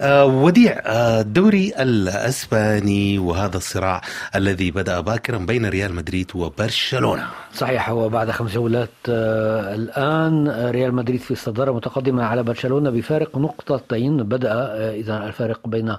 وديع 0.02 0.82
آه 0.86 1.20
الدوري 1.20 1.72
الأسباني 1.78 3.18
وهذا 3.18 3.56
الصراع 3.56 4.00
الذي 4.36 4.70
بدأ 4.70 5.00
باكرا 5.00 5.38
بين 5.38 5.66
ريال 5.66 5.94
مدريد 5.94 6.30
وبرشلونة. 6.34 7.26
صحيح 7.54 7.90
هو 7.90 8.08
بعد 8.08 8.30
خمس 8.30 8.52
جولات 8.52 8.88
آه 9.08 9.74
الآن 9.74 10.48
ريال 10.70 10.94
مدريد 10.94 11.20
في 11.20 11.30
الصداره 11.30 11.72
متقدمة 11.72 12.24
على 12.24 12.42
برشلونة 12.42 12.90
بفارق 12.90 13.38
نقطتين. 13.38 14.22
بدأ 14.22 14.52
آه 14.52 14.94
إذا 14.94 15.26
الفارق 15.26 15.68
بين 15.68 15.96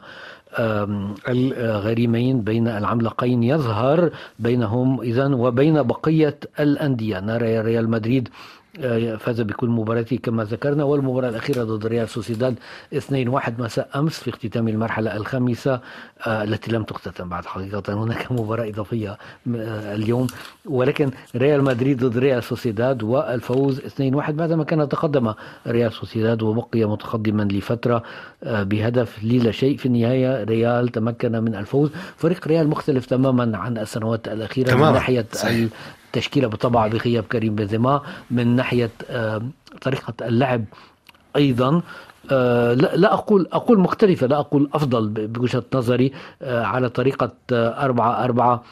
الغريمين 1.29 2.41
بين 2.41 2.67
العملاقين 2.67 3.43
يظهر 3.43 4.11
بينهم 4.39 5.01
إذا 5.01 5.25
وبين 5.25 5.83
بقية 5.83 6.37
الأندية. 6.59 7.19
نرى 7.19 7.59
ريال 7.59 7.89
مدريد 7.89 8.27
آه، 8.27 8.60
فاز 9.19 9.41
بكل 9.41 9.67
مباراته 9.67 10.17
كما 10.23 10.43
ذكرنا 10.43 10.83
والمباراة 10.83 11.29
الأخيرة 11.29 11.63
ضد 11.63 11.85
ريال 11.85 12.09
سوسيداد 12.09 12.55
2-1 12.95 12.99
مساء 13.59 13.89
أمس 13.95 14.19
في 14.19 14.29
اختتام 14.29 14.67
المرحلة 14.67 15.17
الخامسة 15.17 15.79
آه، 16.27 16.43
التي 16.43 16.71
لم 16.71 16.83
تختتم 16.83 17.29
بعد 17.29 17.45
حقيقة 17.45 17.93
هناك 17.93 18.31
مباراة 18.31 18.69
إضافية 18.69 19.17
آه، 19.55 19.95
اليوم 19.95 20.27
ولكن 20.65 21.11
ريال 21.35 21.63
مدريد 21.63 22.03
ضد 22.05 22.17
ريال 22.17 22.43
سوسيداد 22.43 23.03
والفوز 23.03 23.79
2-1 23.79 24.31
بعدما 24.31 24.63
كان 24.63 24.89
تقدم 24.89 25.33
ريال 25.67 25.93
سوسيداد 25.93 26.43
وبقي 26.43 26.85
متقدما 26.85 27.43
لفترة 27.43 28.03
بهدف 28.43 29.23
للا 29.23 29.51
شيء 29.51 29.77
في 29.77 29.85
النهاية 29.85 30.43
ريال 30.43 30.89
تمكن 30.89 31.31
من 31.31 31.55
الفوز 31.55 31.89
فريق 32.17 32.47
ريال 32.47 32.67
مختلف 32.67 33.05
تماما 33.05 33.57
عن 33.57 33.77
السنوات 33.77 34.27
الأخيرة 34.27 34.67
تمام. 34.67 34.87
من 34.87 34.93
ناحية. 34.93 35.25
التشكيلة 36.11 36.47
بالطبع 36.47 36.87
بغياب 36.87 37.23
كريم 37.23 37.55
بنزيما 37.55 38.01
من 38.31 38.55
ناحية 38.55 38.89
طريقة 39.81 40.13
اللعب 40.21 40.63
أيضا. 41.35 41.81
آه، 42.31 42.73
لا 42.73 43.13
أقول 43.13 43.47
أقول 43.53 43.79
مختلفة 43.79 44.27
لا 44.27 44.39
أقول 44.39 44.69
أفضل 44.73 45.27
بوجهة 45.27 45.63
نظري 45.73 46.11
آه، 46.41 46.63
على 46.63 46.89
طريقة 46.89 47.31
آه، 47.53 47.85
أربعة 47.85 48.23
أربعة 48.23 48.63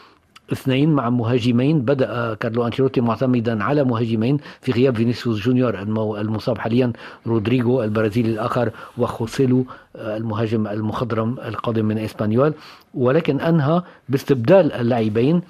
اثنين 0.52 0.94
مع 0.94 1.10
مهاجمين. 1.10 1.82
بدأ 1.82 2.34
كارلو 2.34 2.68
أنشيلوتي 2.68 3.02
معتمدا 3.02 3.64
على 3.64 3.84
مهاجمين 3.84 4.38
في 4.62 4.72
غياب 4.72 4.96
فينيسيوس 4.96 5.40
جونيور 5.40 5.80
المصاب 6.20 6.58
حاليا 6.58 6.94
رودريجو 7.28 7.84
البرازيلي 7.84 8.30
الآخر 8.30 8.72
وخوسيلو 8.98 9.66
المهاجم 9.96 10.68
المخضرم 10.68 11.40
القادم 11.40 11.86
من 11.86 11.98
إسبانيول. 11.98 12.54
ولكن 12.94 13.42
أنهى 13.42 13.82
باستبدال 14.10 14.74
اللاعبين 14.74 15.42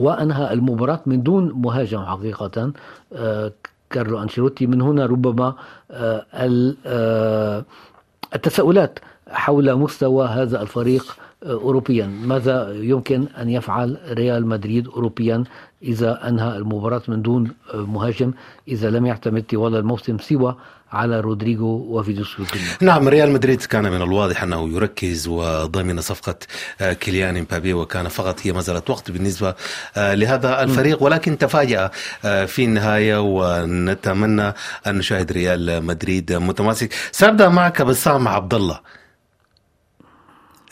وأنهى 0.00 0.52
المباراة 0.52 1.00
من 1.06 1.22
دون 1.22 1.52
مهاجم 1.52 2.04
حقيقة 2.04 2.72
آه، 3.12 3.52
كارلو 3.90 4.22
أنشيلوتي. 4.22 4.66
من 4.66 4.80
هنا 4.80 5.06
ربما 5.06 5.54
آه، 5.90 6.26
آه، 6.86 7.64
التساؤلات 8.34 8.98
حول 9.28 9.74
مستوى 9.74 10.26
هذا 10.26 10.62
الفريق 10.62 11.16
اوروبيا. 11.42 12.06
ماذا 12.06 12.72
يمكن 12.72 13.26
أن 13.40 13.48
يفعل 13.48 13.98
ريال 14.10 14.46
مدريد 14.46 14.88
اوروبيا 14.88 15.44
إذا 15.82 16.28
أنهى 16.28 16.56
المباراة 16.56 17.02
من 17.08 17.22
دون 17.22 17.50
مهاجم؟ 17.74 18.32
إذا 18.68 18.90
لم 18.90 19.06
يعتمد 19.06 19.42
طوال 19.42 19.76
الموسم 19.76 20.18
سوى 20.18 20.56
على 20.92 21.20
رودريجو 21.20 21.66
وفينيسيوس 21.66 22.48
نعم 22.80 23.08
ريال 23.08 23.30
مدريد 23.30 23.62
كان 23.62 23.82
من 23.82 24.02
الواضح 24.02 24.42
أنه 24.42 24.68
يركز 24.68 25.28
وضمن 25.28 26.00
صفقة 26.00 26.34
آه، 26.80 26.92
كيليان 26.92 27.36
امبابي 27.36 27.74
وكان 27.74 28.08
فقط 28.08 28.40
هي 28.42 28.52
مساله 28.52 28.82
وقت 28.88 29.10
بالنسبة 29.10 29.54
آه، 29.96 30.14
لهذا 30.14 30.62
الفريق. 30.62 31.02
ولكن 31.02 31.38
تفاجأ 31.38 31.90
آه، 32.24 32.44
في 32.44 32.64
النهاية 32.64 33.20
ونتمنى 33.20 34.54
أن 34.86 34.98
نشاهد 34.98 35.32
ريال 35.32 35.84
مدريد 35.84 36.32
متماسك. 36.32 36.92
سأبدأ 37.12 37.48
معك 37.48 37.82
بسام 37.82 38.28
عبد 38.28 38.54
الله 38.54 38.80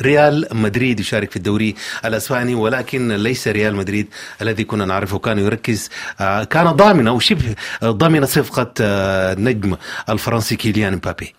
ريال 0.03 0.49
مدريد 0.53 1.01
يشارك 1.01 1.31
في 1.31 1.37
الدوري 1.37 1.75
الأسباني 2.05 2.55
ولكن 2.55 3.13
ليس 3.13 3.49
ريال 3.49 3.75
مدريد 3.75 4.09
الذي 4.43 4.65
كنا 4.65 4.85
نعرفه. 4.85 5.19
كان 5.19 5.39
يركز 5.39 5.91
آه، 6.21 6.45
كان 6.45 6.65
ضامن 6.65 7.09
أو 7.09 7.19
شبه 7.19 7.55
ضامن 7.85 8.27
صفقة 8.27 8.75
النجم 8.81 9.73
آه، 9.73 9.79
الفرنسي 10.13 10.57
كيليان 10.57 10.93
مبابي. 10.93 11.35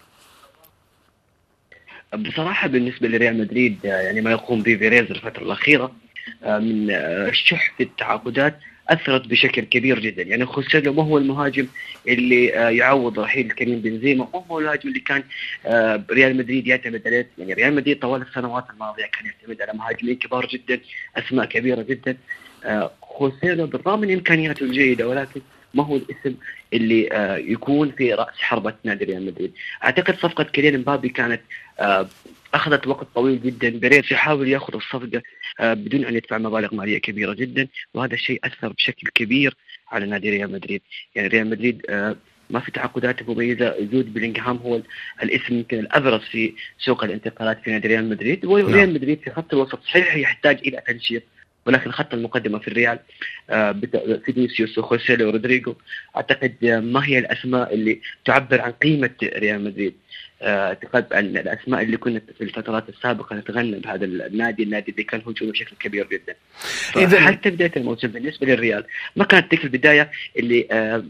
بصراحة 2.17 2.67
بالنسبة 2.67 3.07
لريال 3.07 3.37
مدريد 3.37 3.85
آه، 3.85 3.89
يعني 3.89 4.21
ما 4.21 4.31
يقوم 4.31 4.61
به 4.61 4.75
بيريز 4.75 5.11
الفترة 5.11 5.43
الأخيرة 5.43 5.91
من 6.45 6.87
شح 7.33 7.73
في 7.77 7.83
التعاقدات. 7.83 8.59
أثرت 8.89 9.27
بشكل 9.27 9.61
كبير 9.61 9.99
جدا. 9.99 10.23
يعني 10.23 10.45
خوسيلو 10.45 10.93
ما 10.93 11.03
هو 11.03 11.17
المهاجم 11.17 11.67
اللي 12.07 12.57
آه، 12.57 12.69
يعوض 12.69 13.19
رحيل 13.19 13.51
كريم 13.51 13.81
بنزيما 13.81 14.27
ما 14.33 14.43
هو 14.51 14.59
المهاجم 14.59 14.89
اللي 14.89 14.99
كان 14.99 15.23
آه، 15.65 16.03
ريال 16.11 16.37
مدريد 16.37 16.67
يعتمد 16.67 17.01
عليه. 17.05 17.27
يعني 17.37 17.53
ريال 17.53 17.75
مدريد 17.75 17.99
طوال 17.99 18.21
السنوات 18.21 18.65
الماضية 18.73 19.05
كان 19.05 19.25
يعتمد 19.25 19.61
على 19.61 19.77
مهاجمين 19.77 20.15
كبار 20.15 20.45
جدا 20.47 20.79
أسماء 21.17 21.45
كبيرة 21.45 21.81
جدا. 21.81 22.17
آه، 22.65 22.91
خوسيلو 23.01 23.65
بالرغم 23.67 23.99
من 23.99 24.13
إمكانياته 24.13 24.63
الجيدة 24.63 25.07
ولكن 25.07 25.41
ما 25.73 25.83
هو 25.85 25.95
الاسم 25.95 26.35
اللي 26.73 27.09
يكون 27.51 27.91
في 27.91 28.13
رأس 28.13 28.37
حربة 28.37 28.73
نادي 28.83 29.05
ريال 29.05 29.25
مدريد. 29.25 29.53
أعتقد 29.83 30.15
صفقة 30.15 30.43
كيليان 30.43 30.79
مبابي 30.79 31.09
كانت 31.09 31.41
أخذت 32.53 32.87
وقت 32.87 33.07
طويل 33.15 33.41
جدا. 33.41 33.69
بيريز 33.69 34.03
يحاول 34.11 34.47
ياخذ 34.47 34.75
الصفقة 34.75 35.21
بدون 35.59 36.05
أن 36.05 36.15
يدفع 36.15 36.37
مبالغ 36.37 36.75
مالية 36.75 36.97
كبيرة 36.97 37.33
جدا 37.33 37.67
وهذا 37.93 38.13
الشيء 38.13 38.39
أثر 38.43 38.69
بشكل 38.69 39.07
كبير 39.15 39.55
على 39.91 40.05
نادي 40.05 40.29
ريال 40.29 40.51
مدريد. 40.51 40.81
يعني 41.15 41.27
ريال 41.27 41.49
مدريد 41.49 41.85
آه، 41.89 42.15
ما 42.49 42.59
في 42.59 42.71
تعاقدات 42.71 43.29
مميزة. 43.29 43.75
جود 43.79 44.13
بلينغهام 44.13 44.57
هو 44.57 44.81
الاسم 45.23 45.53
يمكن 45.55 45.79
الأبرز 45.79 46.21
في 46.21 46.53
سوق 46.79 47.03
الانتقالات 47.03 47.63
في 47.63 47.71
نادي 47.71 47.87
ريال 47.87 48.09
مدريد. 48.09 48.45
وريال 48.45 48.71
نعم. 48.71 48.93
مدريد 48.93 49.19
في 49.19 49.29
خط 49.29 49.53
الوسط 49.53 49.83
صحيح 49.83 50.15
يحتاج 50.15 50.57
إلى 50.57 50.81
تنشيط 50.87 51.23
ولكن 51.65 51.91
خط 51.91 52.13
المقدمة 52.13 52.59
في 52.59 52.67
الريال 52.67 52.99
آه، 53.49 53.81
فينيسيوس 54.25 54.77
وخوسيلو 54.77 55.27
ورودريجو 55.27 55.75
أعتقد 56.15 56.55
ما 56.65 57.05
هي 57.05 57.19
الأسماء 57.19 57.73
اللي 57.73 58.01
تعبر 58.25 58.61
عن 58.61 58.71
قيمة 58.71 59.11
ريال 59.23 59.63
مدريد. 59.63 59.93
اعتقد 60.41 61.13
ان 61.13 61.37
الأسماء 61.37 61.81
اللي 61.81 61.97
كنا 61.97 62.21
في 62.37 62.43
الفترات 62.43 62.89
السابقة 62.89 63.35
نتغنى 63.35 63.79
بهذا 63.79 64.05
النادي، 64.05 64.63
النادي 64.63 64.91
اللي 64.91 65.03
كان 65.03 65.21
هجومه 65.27 65.51
بشكل 65.51 65.75
كبير 65.79 66.07
جدا. 66.07 66.35
اذا 66.97 67.19
حتى 67.19 67.49
بدايه 67.49 67.71
الموسم 67.77 68.07
بالنسبة 68.07 68.47
للريال؟ 68.47 68.83
ما 69.15 69.25
كانت 69.25 69.51
تلك 69.51 69.63
البداية 69.63 70.11
اللي 70.37 70.67
آه، 70.71 71.03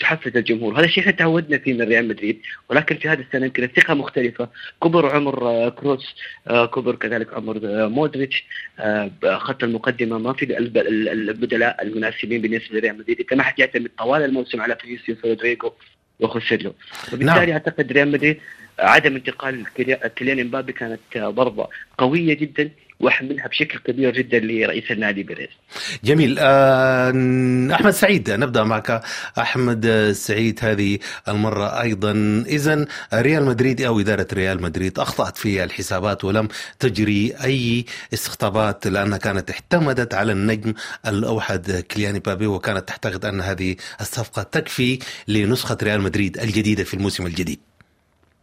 تحفز 0.00 0.36
الجمهور، 0.36 0.78
هذا 0.78 0.84
الشيء 0.84 1.02
إحنا 1.02 1.12
تعودنا 1.12 1.58
فيه 1.58 1.74
من 1.74 1.82
ريال 1.82 2.08
مدريد، 2.08 2.40
ولكن 2.68 2.96
في 2.96 3.08
هذه 3.08 3.20
السنة 3.20 3.46
يمكن 3.46 3.62
الثقة 3.62 3.94
مختلفة، 3.94 4.48
كبر 4.82 5.14
عمر 5.14 5.48
آه، 5.48 5.68
كروس، 5.68 6.14
آه، 6.48 6.66
كبر 6.66 6.94
كذلك 6.94 7.34
عمر 7.34 7.58
مودريتش، 7.88 8.44
خط 9.24 9.64
المقدمة 9.64 10.18
ما 10.18 10.32
في 10.32 10.58
البدلاء 10.58 11.82
المناسبين 11.82 12.40
بالنسبة 12.42 12.78
لريال 12.78 12.98
مدريد، 12.98 13.22
ما 13.22 13.42
حد 13.42 13.58
يعتمد 13.58 13.90
طوال 13.98 14.22
الموسم 14.22 14.60
على 14.60 14.76
فينيسيوس 14.76 15.18
رودريجو 15.24 15.72
وخوسيلو، 16.20 16.74
وبالتالي 17.12 17.46
نعم. 17.46 17.50
أعتقد 17.50 17.92
ريال 17.92 18.10
مدريد 18.10 18.40
عدم 18.78 19.14
انتقال 19.14 19.64
كيليان 20.16 20.40
امبابي 20.40 20.72
كانت 20.72 21.00
ضربة 21.16 21.68
قوية 21.98 22.34
جدا 22.34 22.70
وأحملها 23.00 23.48
بشكل 23.48 23.78
كبير 23.78 24.12
جدا 24.12 24.38
لرئيس 24.38 24.90
النادي 24.90 25.22
بيريز. 25.22 25.48
جميل 26.04 26.36
آه 26.38 27.10
أحمد 27.74 27.90
سعيد 27.90 28.30
نبدأ 28.30 28.64
معك 28.64 29.02
أحمد 29.38 30.12
سعيد 30.12 30.58
هذه 30.62 30.98
المرة 31.28 31.80
أيضا 31.82 32.44
اذا 32.46 32.86
ريال 33.14 33.44
مدريد 33.44 33.80
أو 33.82 34.00
إدارة 34.00 34.26
ريال 34.32 34.62
مدريد 34.62 34.98
أخطأت 34.98 35.36
في 35.36 35.64
الحسابات 35.64 36.24
ولم 36.24 36.48
تجري 36.78 37.32
أي 37.44 37.84
استقطابات 38.14 38.86
لانها 38.86 39.18
كانت 39.18 39.50
اعتمدت 39.50 40.14
على 40.14 40.32
النجم 40.32 40.74
الأوحد 41.06 41.84
كيليان 41.90 42.18
مبابي 42.18 42.46
وكانت 42.46 42.88
تعتقد 42.88 43.24
أن 43.24 43.40
هذه 43.40 43.76
الصفقة 44.00 44.42
تكفي 44.42 44.98
لنسخة 45.28 45.78
ريال 45.82 46.00
مدريد 46.00 46.38
الجديدة 46.38 46.84
في 46.84 46.94
الموسم 46.94 47.26
الجديد. 47.26 47.60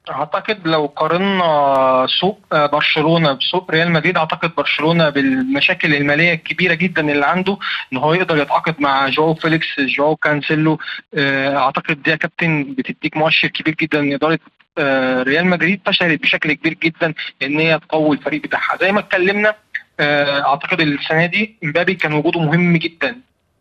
أعتقد 0.10 0.68
لو 0.68 0.86
قارنا 0.86 2.08
سوق 2.20 2.40
برشلونة 2.52 3.34
بسوق 3.34 3.72
ريال 3.72 3.92
مدريد 3.92 4.18
أعتقد 4.18 4.56
برشلونة 4.58 5.10
بالمشاكل 5.10 5.96
المالية 5.96 6.34
الكبيرة 6.34 6.74
جدا 6.74 7.12
اللي 7.12 7.26
عنده 7.26 7.58
إن 7.94 7.98
هو 7.98 8.14
يقدر 8.14 8.38
يتعاقد 8.38 8.76
مع 8.80 9.10
جواو 9.10 9.34
فيليكس 9.34 9.80
جواو 9.80 10.16
كانسيلو 10.16 10.80
آه، 11.16 11.58
أعتقد 11.58 12.04
دي 12.04 12.12
يا 12.12 12.16
كابتن 12.16 12.64
بتديك 12.78 13.18
مؤشر 13.18 13.48
كبير 13.48 13.76
جدا 13.82 14.00
إن 14.00 14.14
إدارة 14.14 14.40
آه، 14.78 15.24
ريال 15.24 15.46
مدريد 15.48 15.82
فشلت 15.86 16.22
بشكل 16.22 16.54
كبير 16.54 16.74
جدا 16.74 17.14
إن 17.44 17.60
هي 17.60 17.80
تقوي 17.80 18.16
الفريق 18.18 18.42
بتاعها. 18.42 18.78
زي 18.82 18.92
ما 18.92 19.00
اتكلمنا 19.00 19.56
آه، 20.00 20.42
أعتقد 20.48 20.80
السنة 20.82 21.26
دي 21.26 21.56
إمبابي 21.64 21.94
كان 21.94 22.14
وجوده 22.14 22.40
مهم 22.40 22.78
جدا. 22.78 23.16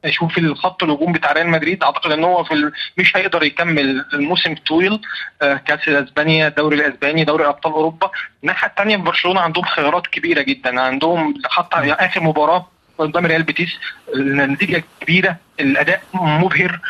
أشوف 0.04 0.38
الخط 0.38 0.82
الهجوم 0.82 1.12
بتاع 1.12 1.32
ريال 1.32 1.48
مدريد. 1.48 1.82
أعتقد 1.82 2.10
إن 2.12 2.24
هو 2.24 2.44
في 2.44 2.72
مش 2.98 3.16
هيقدر 3.16 3.42
يكمل 3.42 4.04
الموسم 4.14 4.52
الطويل 4.52 5.00
آه، 5.42 5.54
كأس 5.54 5.88
اسبانيا 5.88 6.48
الدوري 6.48 6.76
الأسباني 6.76 7.24
دوري 7.24 7.46
أبطال 7.46 7.72
أوروبا. 7.72 8.10
الناحية 8.42 8.68
الثانية 8.68 8.96
في 8.96 9.02
برشلونة 9.02 9.40
عندهم 9.40 9.64
خيارات 9.64 10.06
كبيرة 10.06 10.42
جدا. 10.42 10.80
عندهم 10.80 11.34
حتى 11.50 11.76
آخر 11.92 12.22
مباراة 12.22 12.66
قدام 12.98 13.26
ريال 13.26 13.42
بيتيس. 13.42 13.78
النتيجة 14.14 14.84
كبيرة 15.00 15.36
الأداء 15.60 16.02
مبهر. 16.14 16.80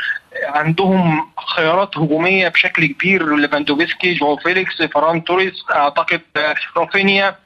عندهم 0.44 1.30
خيارات 1.56 1.98
هجومية 1.98 2.48
بشكل 2.48 2.86
كبير. 2.86 3.36
ليفاندوفسكي 3.36 4.14
جواو 4.14 4.36
فيليكس 4.36 4.82
فران 4.82 5.24
توريس 5.24 5.54
أعتقد 5.70 6.20
آه، 6.36 6.54
رافينيا. 6.76 7.36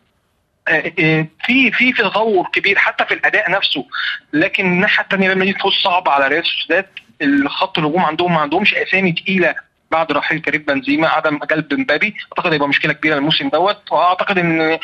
في 0.67 1.27
في 1.73 1.73
في 1.73 1.93
تطور 1.93 2.47
كبير 2.53 2.79
حتى 2.79 3.05
في 3.05 3.15
الأداء 3.15 3.51
نفسه. 3.51 3.87
لكن 4.33 4.67
الناحية 4.67 5.03
الثانية 5.05 5.31
لما 5.33 5.45
يجي 5.45 5.59
فوز 5.59 5.73
صعب 5.73 6.09
على 6.09 6.29
ريال 6.29 6.45
سوسيداد 6.47 6.87
الخط 7.23 7.79
الهجوم 7.79 8.01
عندهم 8.03 8.35
ما 8.35 8.41
عندهمش 8.41 8.75
أسامي 8.75 9.13
تقيلة 9.13 9.55
بعد 9.91 10.13
رحيل 10.13 10.41
كريم 10.41 10.63
بنزيما 10.63 11.09
عدم 11.09 11.39
جلب 11.39 11.75
مبابي. 11.75 12.15
أعتقد 12.33 12.53
هيبقى 12.53 12.69
مشكلة 12.69 12.93
كبيرة 12.93 13.17
الموسم 13.17 13.49
دوت. 13.49 13.93
وأعتقد 13.93 14.39
إن 14.39 14.79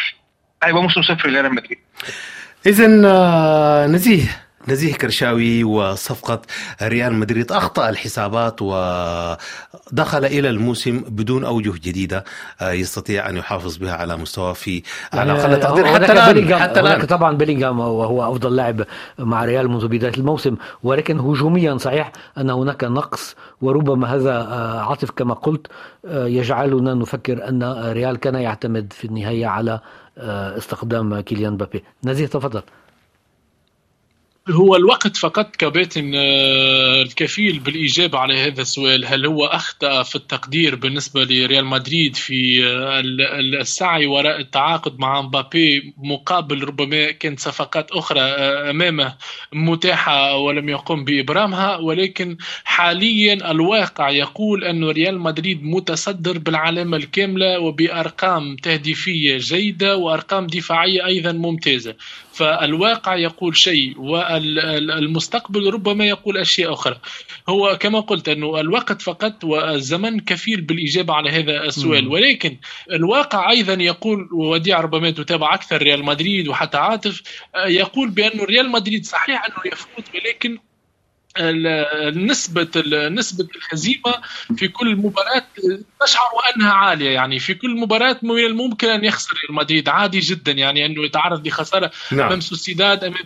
هيبقى 0.65 0.83
موسم 0.83 1.03
صفر 1.03 1.29
لريال 1.29 1.55
مدريد. 1.55 1.79
اذا 2.67 2.87
نزيه. 3.87 4.29
نزيه 4.69 4.95
كرشاوي 4.95 5.65
وصفقة 5.65 6.41
ريال 6.83 7.15
مدريد. 7.15 7.53
أخطأ 7.53 7.89
الحسابات 7.89 8.63
ودخل 8.63 10.25
إلى 10.25 10.51
الموسم 10.51 11.01
بدون 11.09 11.45
أوجه 11.45 11.71
جديدة 11.71 12.25
آه، 12.61 12.73
يستطيع 12.73 13.29
أن 13.29 13.37
يحافظ 13.37 13.77
بها 13.77 13.93
على 13.93 14.17
مستوى 14.17 14.55
في 14.55 14.83
على 15.13 15.33
أقل 15.33 15.61
تقدير. 15.61 15.87
حتى 15.87 16.13
الآن 16.13 16.55
حتى 16.59 16.81
الآن. 16.81 17.07
طبعا 17.07 17.37
بيلينغهام 17.37 17.81
وهو 17.81 18.33
أفضل 18.33 18.57
لاعب 18.57 18.85
مع 19.19 19.45
ريال 19.45 19.69
منذ 19.69 19.89
بداية 19.89 20.15
الموسم 20.19 20.57
ولكن 20.83 21.19
هجوميا 21.19 21.77
صحيح 21.77 22.13
أن 22.39 22.51
هناك 22.51 22.85
نقص 22.85 23.37
وربما 23.61 24.15
هذا 24.15 24.33
آه، 24.33 24.81
عاطف 24.81 25.11
كما 25.11 25.35
قلت 25.35 25.67
آه، 26.07 26.27
يجعلنا 26.27 26.95
نفكر 26.95 27.49
أن 27.49 27.63
ريال 27.93 28.17
كان 28.17 28.35
يعتمد 28.35 28.93
في 28.93 29.05
النهاية 29.05 29.47
على 29.47 29.81
استخدام 30.19 31.21
كيليان 31.21 31.57
بابي 31.57 31.85
نزيه 32.05 32.27
تفضل. 32.27 32.63
هو 34.51 34.77
الوقت 34.77 35.17
فقط 35.17 35.57
كباتن 35.57 36.13
آه، 36.15 37.03
الكفيل 37.03 37.59
بالإجابة 37.59 38.19
على 38.19 38.39
هذا 38.39 38.63
السؤال. 38.63 39.07
هل 39.07 39.27
هو 39.27 39.45
أخطأ 39.45 40.03
في 40.03 40.17
التقدير 40.17 40.75
بالنسبة 40.75 41.25
لريال 41.25 41.65
مدريد 41.67 42.17
في 42.17 42.67
آه، 42.67 43.01
السعي 43.61 44.07
وراء 44.07 44.41
التعاقد 44.41 44.99
مع 44.99 45.23
مبابي 45.23 45.95
مقابل 45.97 46.65
ربما 46.65 47.11
كانت 47.11 47.41
صفقات 47.41 47.91
أخرى 47.91 48.21
آه، 48.21 48.71
أمامه 48.71 49.17
متاحة 49.53 50.37
ولم 50.37 50.69
يقم 50.69 51.05
بإبرامها؟ 51.05 51.77
ولكن 51.77 52.37
حاليا 52.65 53.51
الواقع 53.51 54.11
يقول 54.11 54.65
أن 54.65 54.85
ريال 54.85 55.21
مدريد 55.21 55.63
متصدر 55.65 56.39
بالعلامة 56.39 56.97
الكاملة 56.97 57.59
وبأرقام 57.59 58.57
تهديفية 58.57 59.37
جيدة 59.39 59.97
وأرقام 59.97 60.47
دفاعية 60.47 61.07
أيضا 61.07 61.33
ممتازة. 61.33 61.95
فالواقع 62.33 63.17
يقول 63.17 63.57
شيء 63.57 64.01
والمستقبل 64.01 65.73
ربما 65.75 66.05
يقول 66.05 66.39
أشياء 66.39 66.73
أخرى. 66.73 66.99
هو 67.49 67.79
كما 67.81 68.01
قلت 68.01 68.29
أنه 68.29 68.61
الوقت 68.61 69.03
فقط 69.03 69.45
والزمن 69.45 70.21
كفيل 70.21 70.61
بالإجابة 70.61 71.15
على 71.15 71.31
هذا 71.31 71.65
السؤال. 71.65 72.09
ولكن 72.09 72.57
الواقع 72.93 73.51
أيضا 73.51 73.73
يقول 73.83 74.29
وديع 74.33 74.81
ربما 74.81 75.11
تتابع 75.11 75.55
أكثر 75.55 75.83
ريال 75.83 76.05
مدريد 76.05 76.49
وحتى 76.49 76.77
عاطف 76.77 77.23
يقول 77.67 78.11
بأن 78.11 78.41
ريال 78.41 78.71
مدريد 78.71 79.05
صحيح 79.07 79.45
أنه 79.45 79.73
يفوز 79.73 80.05
ولكن 80.15 80.59
نسبة 82.15 82.69
نسبة 83.09 83.49
الهزيمة 83.57 84.15
في 84.57 84.69
كل 84.69 84.97
مباراة 84.97 85.43
تشعر 86.05 86.29
أنها 86.57 86.73
عالية. 86.73 87.11
يعني 87.11 87.39
في 87.39 87.55
كل 87.55 87.81
مباراة 87.81 88.17
من 88.23 88.39
الممكن 88.39 88.89
أن 88.89 89.05
يخسر 89.05 89.37
ريال 89.45 89.57
مدريد. 89.57 89.89
عادي 89.89 90.21
جدا. 90.21 90.53
يعني 90.53 90.87
أنه 90.87 91.05
يتعرض 91.05 91.47
لخسارة. 91.47 91.91
نعم. 92.13 92.27
أمام 92.27 92.41
سوسيداد 92.41 93.05
أمام 93.05 93.25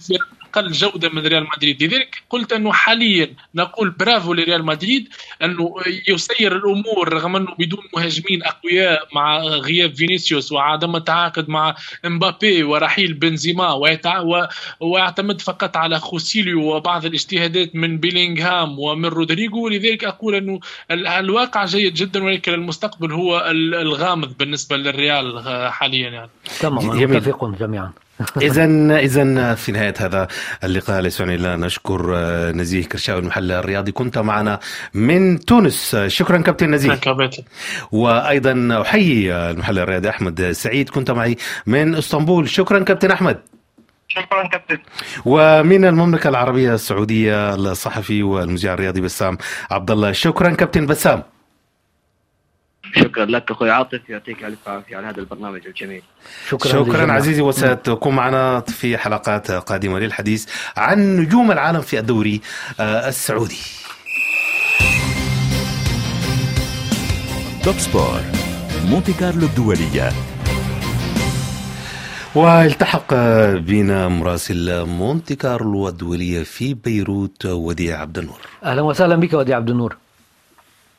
أقل 0.56 0.72
جودة 0.72 1.08
من 1.08 1.26
ريال 1.26 1.46
مدريد. 1.56 1.82
لذلك 1.82 2.22
قلت 2.30 2.52
أنه 2.52 2.72
حاليا 2.72 3.34
نقول 3.54 3.90
برافو 3.90 4.34
لريال 4.34 4.64
مدريد 4.64 5.08
أنه 5.42 5.74
يسير 6.08 6.56
الأمور 6.56 7.12
رغم 7.12 7.36
أنه 7.36 7.54
بدون 7.58 7.84
مهاجمين 7.96 8.42
أقوياء 8.42 9.08
مع 9.14 9.38
غياب 9.38 9.94
فينيسيوس 9.94 10.52
وعدم 10.52 10.96
التعاقد 10.96 11.48
مع 11.48 11.74
إمبابي 12.06 12.62
ورحيل 12.62 13.14
بنزيما 13.14 13.72
ويعتمد 14.80 15.40
فقط 15.40 15.76
على 15.76 15.98
خوسيليو 15.98 16.76
وبعض 16.76 17.04
الاجتهادات 17.04 17.76
من 17.76 17.98
بيلينغهام 17.98 18.78
ومن 18.78 19.08
رودريجو. 19.08 19.68
لذلك 19.68 20.04
أقول 20.04 20.34
أنه 20.34 20.60
الواقع 20.90 21.64
جيد 21.64 21.94
جدا 21.94 22.24
ولكن 22.24 22.54
المستقبل 22.54 23.12
هو 23.12 23.50
الغامض 23.50 24.36
بالنسبة 24.38 24.76
للريال 24.76 25.42
حاليا 25.72 26.10
يعني. 26.10 26.30
تمام 26.60 26.88
متفقون 26.88 27.56
جميعا. 27.60 27.92
اذا 28.42 28.64
اذا 28.98 29.54
في 29.54 29.72
نهاية 29.72 29.94
هذا 29.98 30.28
اللقاء 30.64 31.06
يسعني 31.06 31.34
إلا 31.34 31.56
نشكر 31.56 32.12
آه، 32.16 32.52
نزيه 32.52 32.84
كرشاوي 32.84 33.20
المحلل 33.20 33.52
الرياضي. 33.52 33.92
كنت 33.92 34.18
معنا 34.18 34.60
من 34.94 35.38
تونس. 35.38 35.96
شكرا 35.96 36.38
كابتن 36.38 36.70
نزيه. 36.70 37.00
وأيضا 37.92 38.82
أحيي 38.82 39.34
المحلل 39.34 39.78
الرياضي 39.78 40.08
أحمد 40.08 40.50
سعيد. 40.52 40.90
كنت 40.90 41.10
معي 41.10 41.36
من 41.66 41.94
إسطنبول. 41.94 42.48
شكرا 42.48 42.78
كابتن 42.78 43.10
أحمد. 43.10 43.38
شكرا 44.08 44.48
كابتن. 44.48 44.78
ومن 45.24 45.84
المملكة 45.84 46.28
العربية 46.28 46.74
السعودية 46.74 47.54
الصحفي 47.54 48.22
والمذيع 48.22 48.74
الرياضي 48.74 49.00
بسام 49.00 49.38
عبد 49.70 49.90
الله. 49.90 50.12
شكرا 50.12 50.50
كابتن 50.50 50.86
بسام. 50.86 51.22
شكرا 52.96 53.24
لك 53.24 53.50
أخوي 53.50 53.70
عاطف 53.70 54.00
يعطيك 54.08 54.44
ألف 54.44 54.68
عافية 54.68 54.96
على 54.96 55.06
هذا 55.06 55.20
البرنامج 55.20 55.66
الجميل. 55.66 56.02
شكرا 56.48 56.72
شكرا 56.72 57.12
عزيزي 57.12 57.42
وستكون 57.42 58.14
معنا 58.14 58.60
في 58.60 58.98
حلقات 58.98 59.50
قادمة 59.50 59.98
للحديث 59.98 60.46
عن 60.76 61.16
نجوم 61.16 61.52
العالم 61.52 61.80
في 61.80 61.98
الدوري 61.98 62.40
آه، 62.80 63.08
السعودي. 63.08 63.60
توب 67.64 67.78
سبور 67.78 68.20
مونتي 68.90 69.12
كارلو 69.12 69.46
الدولية. 69.46 70.12
والتحق 72.34 73.14
بنا 73.54 74.08
مراسل 74.08 74.84
مونتي 74.84 75.34
كارلو 75.34 75.88
الدولية 75.88 76.42
في 76.42 76.74
بيروت 76.74 77.46
وديع 77.46 78.00
عبد 78.00 78.18
النور. 78.18 78.40
أهلا 78.64 78.82
وسهلا 78.82 79.16
بك 79.16 79.32
وديع 79.34 79.56
عبد 79.56 79.70
النور. 79.70 79.96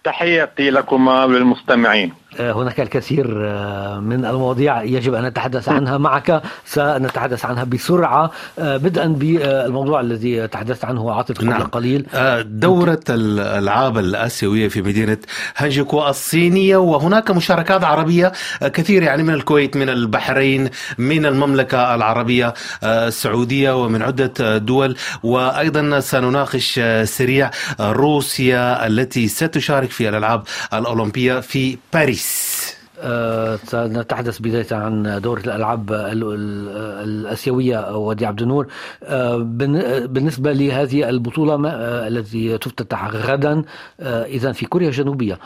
تحياتي 0.07 0.69
لكما 0.69 1.23
وللمستمعين. 1.25 2.13
هناك 2.39 2.79
الكثير 2.79 3.47
آه، 3.47 3.99
من 3.99 4.25
المواضيع 4.25 4.83
يجب 4.83 5.13
أن 5.13 5.25
نتحدث 5.25 5.69
عنها 5.69 5.97
معك. 5.97 6.41
سنتحدث 6.65 7.45
عنها 7.45 7.63
بسرعة. 7.63 8.31
آه، 8.59 8.77
بدءا 8.77 9.07
بالموضوع 9.07 10.01
الذي 10.01 10.47
تحدثت 10.47 10.85
عنه 10.85 11.11
عاطف 11.11 11.37
قبل 11.37 11.49
نعم. 11.49 11.61
قليل. 11.61 12.05
دورة 12.45 12.99
الألعاب 13.09 13.97
الآسيوية 13.97 14.67
في 14.67 14.81
مدينة 14.81 15.17
هانجيكو 15.57 16.07
الصينية 16.07 16.77
وهناك 16.77 17.31
مشاركات 17.31 17.83
عربية 17.83 18.31
كثيره 18.61 19.05
يعني 19.05 19.23
من 19.23 19.33
الكويت 19.33 19.77
من 19.77 19.89
البحرين 19.89 20.69
من 20.97 21.25
المملكة 21.25 21.95
العربية 21.95 22.53
السعودية 22.83 23.83
ومن 23.83 24.01
عدة 24.01 24.57
دول. 24.57 24.95
وأيضا 25.23 25.99
سنناقش 25.99 26.79
سريع 27.03 27.51
روسيا 27.79 28.87
التي 28.87 29.27
ستشارك 29.27 29.91
في 29.91 30.09
الألعاب 30.09 30.43
الأولمبية 30.73 31.39
في 31.39 31.77
باريس. 31.93 32.26
سنتحدث 33.63 34.39
بداية 34.39 34.67
عن 34.71 35.19
دورة 35.21 35.39
الألعاب 35.39 35.91
الآسيوية 37.03 37.97
ودي 37.97 38.25
عبد 38.25 38.41
النور. 38.41 38.67
أه 39.03 39.37
بالنسبة 40.07 40.51
لهذه 40.51 41.09
البطولة 41.09 41.69
أه 41.69 42.07
التي 42.07 42.57
تفتتح 42.57 43.07
غدا 43.07 43.63
أه 43.99 44.25
إذا 44.25 44.51
في 44.51 44.65
كوريا 44.65 44.87
الجنوبية. 44.87 45.39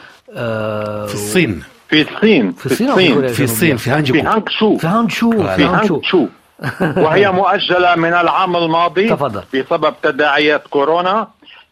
في 1.07 1.13
الصين. 1.13 1.63
في 1.89 2.01
الصين. 2.01 2.51
في 2.51 2.65
الصين 2.65 2.87
في 2.87 2.97
الصين. 2.97 3.27
في 3.27 3.43
الصين 3.43 3.77
في 3.77 3.89
هانجو. 3.89 4.13
في 4.13 4.21
هانجشو 4.21 4.77
في 4.77 4.87
هانجشو 4.87 5.31
في 5.31 5.63
هانجشو 5.63 6.27
وهي 7.03 7.31
مؤجلة 7.31 7.95
من 7.95 8.13
العام 8.13 8.55
الماضي 8.55 9.09
تفضل. 9.09 9.43
بسبب 9.53 9.93
تداعيات 10.03 10.67
كورونا. 10.67 11.27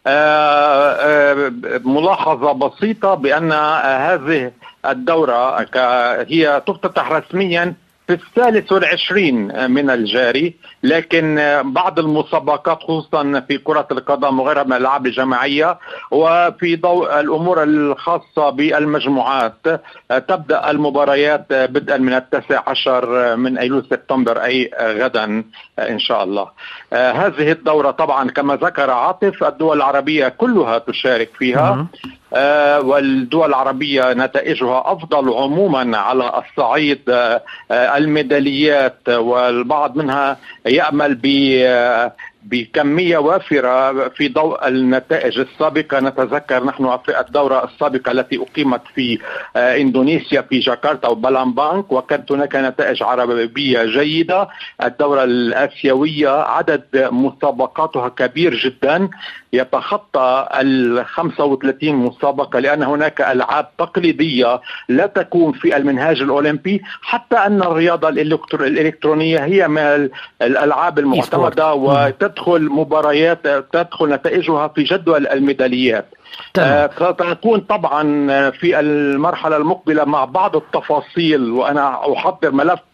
آه، 0.08 0.92
آه، 0.92 1.52
ملاحظة 1.86 2.52
بسيطة 2.52 3.14
بأن 3.14 3.52
هذه 3.52 4.52
الدورة 4.86 5.66
هي 6.30 6.62
تفتتح 6.68 7.12
رسميا 7.12 7.74
في 8.08 8.16
الثالث 8.16 8.72
والعشرين 8.72 9.72
من 9.72 9.90
الجاري 9.90 10.56
لكن 10.84 11.36
بعض 11.66 12.00
المسابقات 12.00 12.84
خصوصا 12.84 13.44
في 13.48 13.58
كرة 13.58 13.88
القدم 13.92 14.40
وغيرها 14.40 14.64
من 14.64 14.74
الألعاب 14.74 15.06
الجماعية 15.06 15.80
وفي 16.12 16.76
ضوء 16.76 17.20
الأمور 17.20 17.64
الخاصة 17.64 18.50
بالمجموعات 18.50 19.54
تبدأ 20.28 20.72
المباريات 20.72 21.46
بدءا 21.54 21.98
من 21.98 22.14
التاسع 22.14 22.64
عشر 22.68 23.36
من 23.36 23.58
أيلول 23.58 23.86
سبتمبر 23.90 24.44
أي 24.44 24.72
غدا 24.82 25.44
إن 25.80 26.00
شاء 26.00 26.24
الله. 26.24 26.48
هذه 26.94 27.52
الدورة 27.52 27.92
طبعا 27.92 28.30
كما 28.30 28.56
ذكر 28.56 28.90
عاطف 28.92 29.44
الدول 29.44 29.78
العربية 29.78 30.28
كلها 30.28 30.78
تشارك 30.78 31.30
فيها. 31.40 31.88
والدول 32.82 33.50
العربية 33.50 34.14
نتائجها 34.14 34.84
أفضل 34.86 35.34
عموما 35.34 35.98
على 35.98 36.44
الصعيد 36.44 37.10
آه، 37.10 37.42
الميداليات 37.72 39.10
والبعض 39.10 39.96
منها 39.96 40.38
يأمل 40.66 41.16
ب 41.16 41.26
بكمية 42.44 43.18
وافرة 43.18 44.08
في 44.10 44.28
ضوء 44.28 44.68
النتائج 44.68 45.40
السابقة. 45.40 46.00
نتذكر 46.00 46.64
نحن 46.64 46.98
في 47.06 47.20
الدورة 47.20 47.64
السابقة 47.64 48.12
التي 48.12 48.38
أقيمت 48.38 48.82
في 48.96 49.20
آه، 49.56 49.78
إندونيسيا 49.78 50.42
في 50.42 50.60
جاكرتا 50.60 51.08
وبالامبانك 51.08 51.92
وكانت 51.92 52.32
هناك 52.32 52.56
نتائج 52.56 53.04
عربية 53.04 53.84
جيدة. 53.84 54.48
الدورة 54.84 55.24
الآسيوية 55.24 56.30
عدد 56.30 56.84
مسابقاتها 57.12 58.10
كبير 58.10 58.56
جدا. 58.56 59.10
يتخطى 59.54 60.48
ال 60.62 61.06
35 61.06 61.96
مسابقة 61.96 62.60
لأن 62.60 62.84
هناك 62.84 63.22
ألعاب 63.22 63.68
تقليدية 63.78 64.62
لا 64.90 65.06
تكون 65.06 65.52
في 65.52 65.78
المنهاج 65.78 66.22
الأولمبي 66.22 66.82
حتى 67.02 67.38
أن 67.38 67.62
الرياضة 67.62 68.10
الإلكترونية 68.10 69.40
هي 69.40 69.68
من 69.68 70.10
الألعاب 70.42 71.00
المعتمدة 71.00 71.74
وتدخل 71.74 72.70
مباريات 72.70 73.48
تدخل 73.74 74.10
نتائجها 74.10 74.68
في 74.68 74.84
جدول 74.84 75.28
الميداليات. 75.28 76.06
ستكون 76.96 77.60
طبعا 77.60 78.02
في 78.52 78.80
المرحلة 78.80 79.58
المقبلة 79.58 80.06
مع 80.06 80.26
بعض 80.26 80.56
التفاصيل 80.56 81.52
وأنا 81.52 82.14
أحضر 82.14 82.52
ملف 82.52 82.80
آه، 82.80 82.89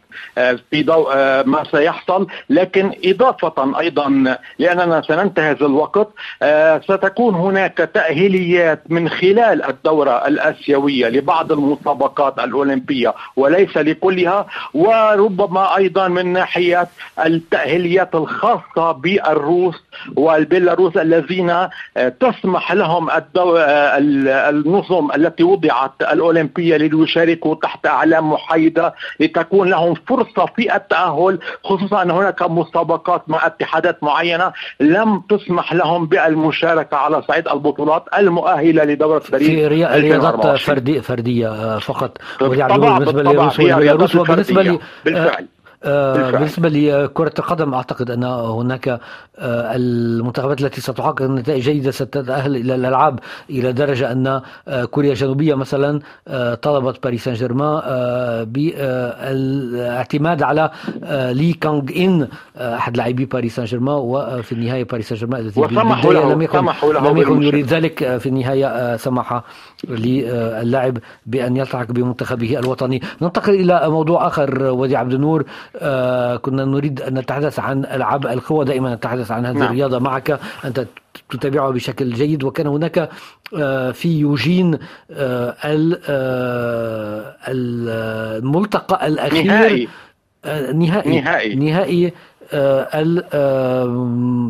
في 0.71 0.83
ضوء 0.83 1.09
آه، 1.13 1.43
ما 1.43 1.63
سيحصل. 1.71 2.27
لكن 2.49 2.91
إضافة 3.05 3.79
أيضا 3.79 4.37
لأننا 4.59 5.01
سننتهز 5.07 5.63
الوقت 5.63 6.07
آه، 6.41 6.79
ستكون 6.79 7.35
هناك 7.35 7.77
تأهيليات 7.93 8.83
من 8.89 9.09
خلال 9.09 9.63
الدورة 9.63 10.27
الآسيوية 10.27 11.09
لبعض 11.09 11.51
المسابقات 11.51 12.39
الأولمبية 12.39 13.13
وليس 13.35 13.77
لكلها 13.77 14.45
وربما 14.73 15.77
أيضا 15.77 16.07
من 16.07 16.33
ناحية 16.33 16.87
التأهيليات 17.25 18.15
الخاصة 18.15 18.91
بالروس 18.91 19.83
والبيلاروس 20.15 20.97
الذين 20.97 21.67
تسمح 22.19 22.71
لهم 22.73 23.09
النظم 24.49 25.11
التي 25.15 25.43
وضعت 25.43 25.91
الأولمبية 26.01 26.77
ليشاركوا 26.77 27.55
تحت 27.55 27.85
أعلام 27.85 28.31
محايدة 28.31 28.93
لتكون 29.19 29.69
لهم 29.69 29.93
فرصة 30.07 30.45
في 30.55 30.75
التأهل 30.75 31.39
خصوصا 31.63 32.01
أن 32.01 32.11
هناك 32.11 32.41
مسابقات 32.41 33.29
مع 33.29 33.45
اتحادات 33.45 34.03
معينة 34.03 34.53
لم 34.79 35.19
تسمح 35.29 35.73
لهم 35.73 36.05
بالمشاركة 36.05 36.97
على 36.97 37.21
صعيد 37.27 37.47
البطولات 37.47 38.05
المؤهلة 38.17 38.83
لدورة 38.83 39.21
باريس 39.31 39.47
في 39.47 39.67
رياضات 40.01 40.35
فرديه 40.61 40.99
فردية 41.01 41.79
فقط. 41.79 42.17
بالنسبة 42.99 43.23
للروس 43.31 43.59
والبيلاروس 43.75 44.15
وبالنسبه 44.15 44.61
لي 44.61 44.79
بالفعل. 45.83 46.25
آه، 46.25 46.31
بالنسبة 46.31 46.69
لكرة 46.69 47.33
القدم 47.39 47.73
أعتقد 47.73 48.11
أن 48.11 48.23
هناك 48.23 48.87
آه، 48.87 48.99
المنتخبات 49.75 50.61
التي 50.61 50.81
ستحقق 50.81 51.21
نتائج 51.21 51.63
جيدة 51.63 51.91
ستتأهل 51.91 52.55
إلى 52.55 52.75
الألعاب 52.75 53.19
إلى 53.49 53.71
درجة 53.73 54.11
أن 54.11 54.41
آه، 54.67 54.85
كوريا 54.85 55.11
الجنوبية 55.11 55.55
مثلا 55.55 55.99
طلبت 56.61 57.03
باريس 57.03 57.23
سان 57.23 57.33
جيرمان 57.33 57.81
بالاعتماد 58.45 60.43
على 60.43 60.71
لي 61.11 61.53
كانغ 61.53 61.81
إن 61.95 62.27
أحد 62.57 62.97
لاعبي 62.97 63.25
باريس 63.25 63.55
سان 63.55 63.65
جيرمان 63.65 63.95
وفي 63.95 64.51
النهاية 64.51 64.83
باريس 64.83 65.09
سان 65.09 65.17
جيرمان 65.17 65.41
الذي 65.41 65.61
لم 65.61 66.41
يكن 66.41 66.65
لم 67.03 67.17
يكن 67.17 67.43
يريد 67.43 67.65
ذلك 67.67 68.17
في 68.17 68.29
النهاية 68.29 68.97
سمح 68.97 69.41
للاعب 69.89 70.97
بأن 71.25 71.57
يلتحق 71.57 71.91
بمنتخبه 71.91 72.59
الوطني. 72.59 73.01
ننتقل 73.21 73.53
إلى 73.53 73.89
موضوع 73.89 74.27
آخر 74.27 74.63
ودي 74.63 74.95
عبد 74.95 75.13
النور. 75.13 75.41
آه 75.41 75.45
كنا 76.41 76.65
نريد 76.65 77.01
أن 77.01 77.13
نتحدث 77.13 77.59
عن 77.59 77.85
ألعاب 77.85 78.27
القوى. 78.27 78.65
دائما 78.65 78.95
نتحدث 78.95 79.31
عن 79.31 79.45
هذه 79.45 79.57
نعم. 79.57 79.63
الرياضة 79.67 79.99
معك. 79.99 80.39
أنت 80.65 80.87
تتابعها 81.29 81.69
بشكل 81.69 82.13
جيد. 82.13 82.43
وكان 82.43 82.67
هناك 82.67 83.09
آه 83.57 83.91
في 83.91 84.19
يوجين 84.19 84.77
آه, 85.11 85.55
آه، 85.63 87.35
الملتقى 87.47 89.07
الأخير. 89.07 89.45
نهائي. 89.45 89.87
آه، 90.45 90.71
نهائي. 90.71 91.55
نهائي, 91.55 92.07
آه، 92.07 92.11
ال 92.53 93.23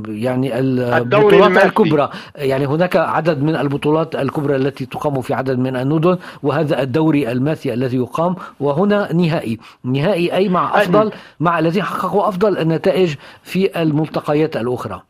يعني 0.08 0.60
البطولات 0.60 1.66
الكبرى. 1.66 2.10
يعني 2.36 2.66
هناك 2.66 2.96
عدد 2.96 3.44
من 3.44 3.56
البطولات 3.56 4.16
الكبرى 4.16 4.56
التي 4.56 4.86
تقام 4.86 5.22
في 5.22 5.34
عدد 5.34 5.60
من 5.60 5.76
المدن 5.76 6.18
وهذا 6.44 6.82
الدوري 6.82 7.32
الماثي 7.32 7.74
الذي 7.74 7.98
يقام 7.98 8.36
وهنا 8.60 9.14
نهائي. 9.14 9.60
نهائي 9.84 10.36
أي 10.36 10.50
مع 10.50 10.82
أفضل 10.82 11.12
مع 11.40 11.60
الذين 11.60 11.84
حققوا 11.84 12.28
أفضل 12.28 12.58
النتائج 12.58 13.16
في 13.44 13.82
الملتقيات 13.82 14.58
الأخرى. 14.58 15.02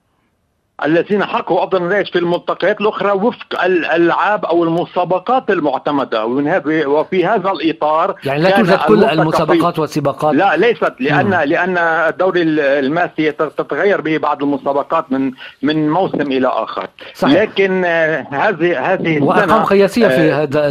الذين 0.84 1.26
حققوا 1.26 1.64
افضل 1.64 1.84
نتائج 1.84 2.08
في 2.08 2.20
الملتقيات 2.20 2.82
الأخرى 2.82 3.12
وفق 3.12 3.64
الألعاب 3.64 4.46
أو 4.46 4.64
المسابقات 4.64 5.50
المعتمدة. 5.50 6.26
وفي 6.26 7.26
هذا 7.26 7.52
الإطار 7.52 8.16
يعني 8.24 8.42
لا 8.42 8.50
توجد 8.50 8.78
كل 8.78 9.04
المسابقات 9.04 9.80
والسباقات؟ 9.80 10.36
لا 10.36 10.58
ليست. 10.58 10.94
لأن 11.00 11.26
مم. 11.26 11.34
لأن 11.34 11.78
الدوري 11.78 12.42
الماسي 12.42 13.32
تتغير 13.32 14.02
به 14.02 14.18
بعض 14.18 14.44
المسابقات 14.44 15.12
من 15.12 15.32
من 15.62 15.90
موسم 15.90 16.22
إلى 16.22 16.48
آخر. 16.48 16.88
صحيح. 17.14 17.42
لكن 17.42 17.86
هذه 18.32 18.94
هذه 18.94 19.24
وأرقام 19.24 19.64
قياسية 19.64 20.08
في 20.08 20.34
آه، 20.34 20.44
هذا 20.44 20.70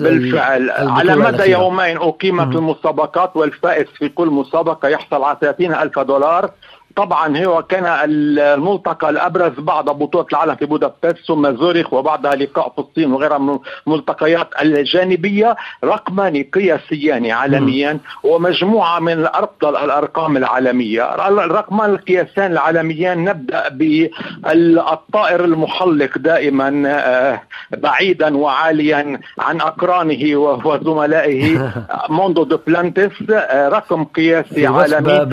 بالفعل. 0.00 0.70
على 0.70 1.16
مدى 1.16 1.50
يومين 1.50 1.96
أقيمت 1.96 2.56
المسابقات 2.56 3.36
والفائز 3.36 3.86
في 3.98 4.08
كل 4.08 4.26
مسابقة 4.26 4.88
يحصل 4.88 5.22
على 5.22 5.36
30 5.40 5.74
ألف 5.74 5.98
دولار. 5.98 6.50
طبعا 6.96 7.44
هو 7.44 7.62
كان 7.62 7.86
الملتقى 7.86 9.10
الأبرز 9.10 9.52
بعد 9.58 9.84
بطولة 9.84 10.26
العالم 10.32 10.54
في 10.54 10.66
بودابست 10.66 11.18
ثم 11.26 11.56
زوريخ 11.56 11.92
وبعدها 11.92 12.34
لقاء 12.34 12.72
في 12.76 12.78
الصين 12.78 13.12
وغيرها 13.12 13.38
من 13.38 13.58
الملتقيات 13.86 14.48
الجانبية 14.62 15.56
رقمان 15.84 16.42
قياسيان 16.42 17.30
عالميا 17.30 17.98
ومجموعة 18.22 18.98
من 19.00 19.26
أفضل 19.26 19.76
الأرقام 19.76 20.36
العالمية. 20.36 21.28
الرقمان 21.28 21.90
القياسيان 21.90 22.52
العالميان 22.52 23.24
نبدأ 23.24 23.68
بالطائر 23.68 25.44
المحلق 25.44 26.18
دائما 26.18 26.82
آه، 26.86 27.42
بعيدا 27.76 28.36
وعاليا 28.36 29.20
عن 29.38 29.60
أقرانه 29.60 30.36
وزملائه 30.36 31.72
موندو 32.08 32.44
دوبلانتس 32.44 33.30
آه، 33.30 33.68
رقم 33.68 34.04
قياسي 34.04 34.66
عالمي. 34.66 35.24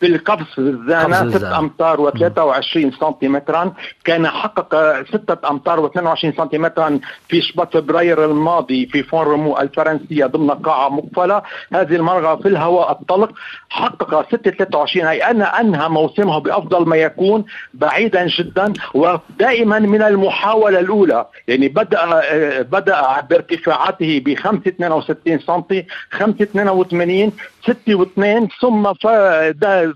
في 0.00 0.06
القفص 0.06 0.54
في 0.54 0.58
الزانة. 0.58 1.30
6 1.30 1.58
أمتار 1.58 2.10
و23 2.10 3.00
سنتيمترا 3.00 3.72
كان 4.04 4.28
حقق 4.28 5.02
6 5.02 5.50
أمتار 5.50 5.88
و22 5.88 6.36
سنتيمترا 6.36 7.00
في 7.28 7.40
شباط 7.40 7.76
فبراير 7.76 8.24
الماضي 8.24 8.86
في 8.86 9.02
فون 9.02 9.26
رمو 9.26 9.58
الفرنسية 9.58 10.26
ضمن 10.26 10.50
قاعة 10.50 10.88
مقفلة. 10.88 11.42
هذه 11.72 11.96
المرة 11.96 12.36
في 12.36 12.48
الهواء 12.48 12.92
الطلق. 12.92 13.30
حقق 13.68 14.28
6 14.28 14.50
23 14.50 15.06
أي 15.06 15.22
أن 15.22 15.42
أنهى 15.42 15.88
موسمه 15.88 16.38
بأفضل 16.38 16.88
ما 16.88 16.96
يكون 16.96 17.44
بعيدا 17.74 18.26
جدا 18.26 18.72
ودائما 18.94 19.78
من 19.78 20.02
المحاولة 20.02 20.78
الأولى. 20.78 21.26
يعني 21.48 21.68
بدأ 21.68 22.22
بدأ 22.62 23.20
بارتفاعاته 23.20 24.22
ب 24.26 24.34
5 24.34 24.68
62 24.68 25.38
سم 25.38 25.62
5 26.10 26.42
82 26.42 27.32
6 27.64 28.04
و2 28.04 28.48
ثم 28.60 28.92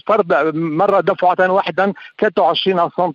فرد 0.07 0.55
مره 0.55 1.01
دفعة 1.01 1.53
واحدا 1.53 1.93
23 2.20 2.91
سم 2.97 3.12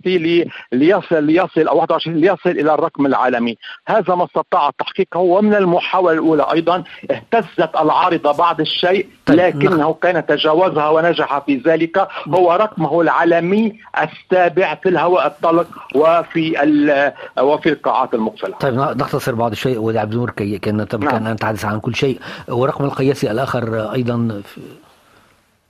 ليصل 0.72 1.24
ليصل 1.24 1.68
أو 1.68 1.78
21 1.78 2.18
ليصل 2.18 2.50
إلى 2.50 2.74
الرقم 2.74 3.06
العالمي. 3.06 3.58
هذا 3.88 4.16
ما 4.16 4.26
استطاع 4.26 4.70
تحقيقه 4.80 5.20
ومن 5.20 5.56
المحاولة 5.56 6.14
الأولى 6.14 6.46
أيضا. 6.54 6.84
اهتزت 7.12 7.76
العارضة 7.76 8.32
بعض 8.32 8.62
الشيء 8.62 9.08
طيب، 9.26 9.40
لكنه 9.40 9.94
كان 9.94 10.26
تجاوزها 10.26 10.90
ونجح 10.90 11.40
في 11.40 11.56
ذلك. 11.56 12.08
هو 12.28 12.52
رقمه 12.52 13.02
العالمي 13.02 13.80
السابع 14.02 14.76
في 14.76 14.90
الهواء 14.90 15.28
الطلق 15.28 15.68
وفي 15.96 17.12
وفي 17.40 17.70
القاعات 17.70 18.14
المقفلة. 18.14 18.56
طيب 18.58 18.74
نختصر 18.74 19.36
بعض 19.36 19.52
الشيء. 19.52 19.80
ودي 19.80 20.00
عبد 20.00 20.14
النور 20.14 20.30
كي 20.30 20.58
كان 20.58 20.88
نعم. 21.00 21.28
نتحدث 21.28 21.66
عن 21.66 21.80
كل 21.80 21.96
شيء. 21.96 22.20
ورقم 22.50 22.86
القياسي 22.86 23.32
الآخر 23.32 23.94
أيضا 23.94 24.42
في 24.46 24.62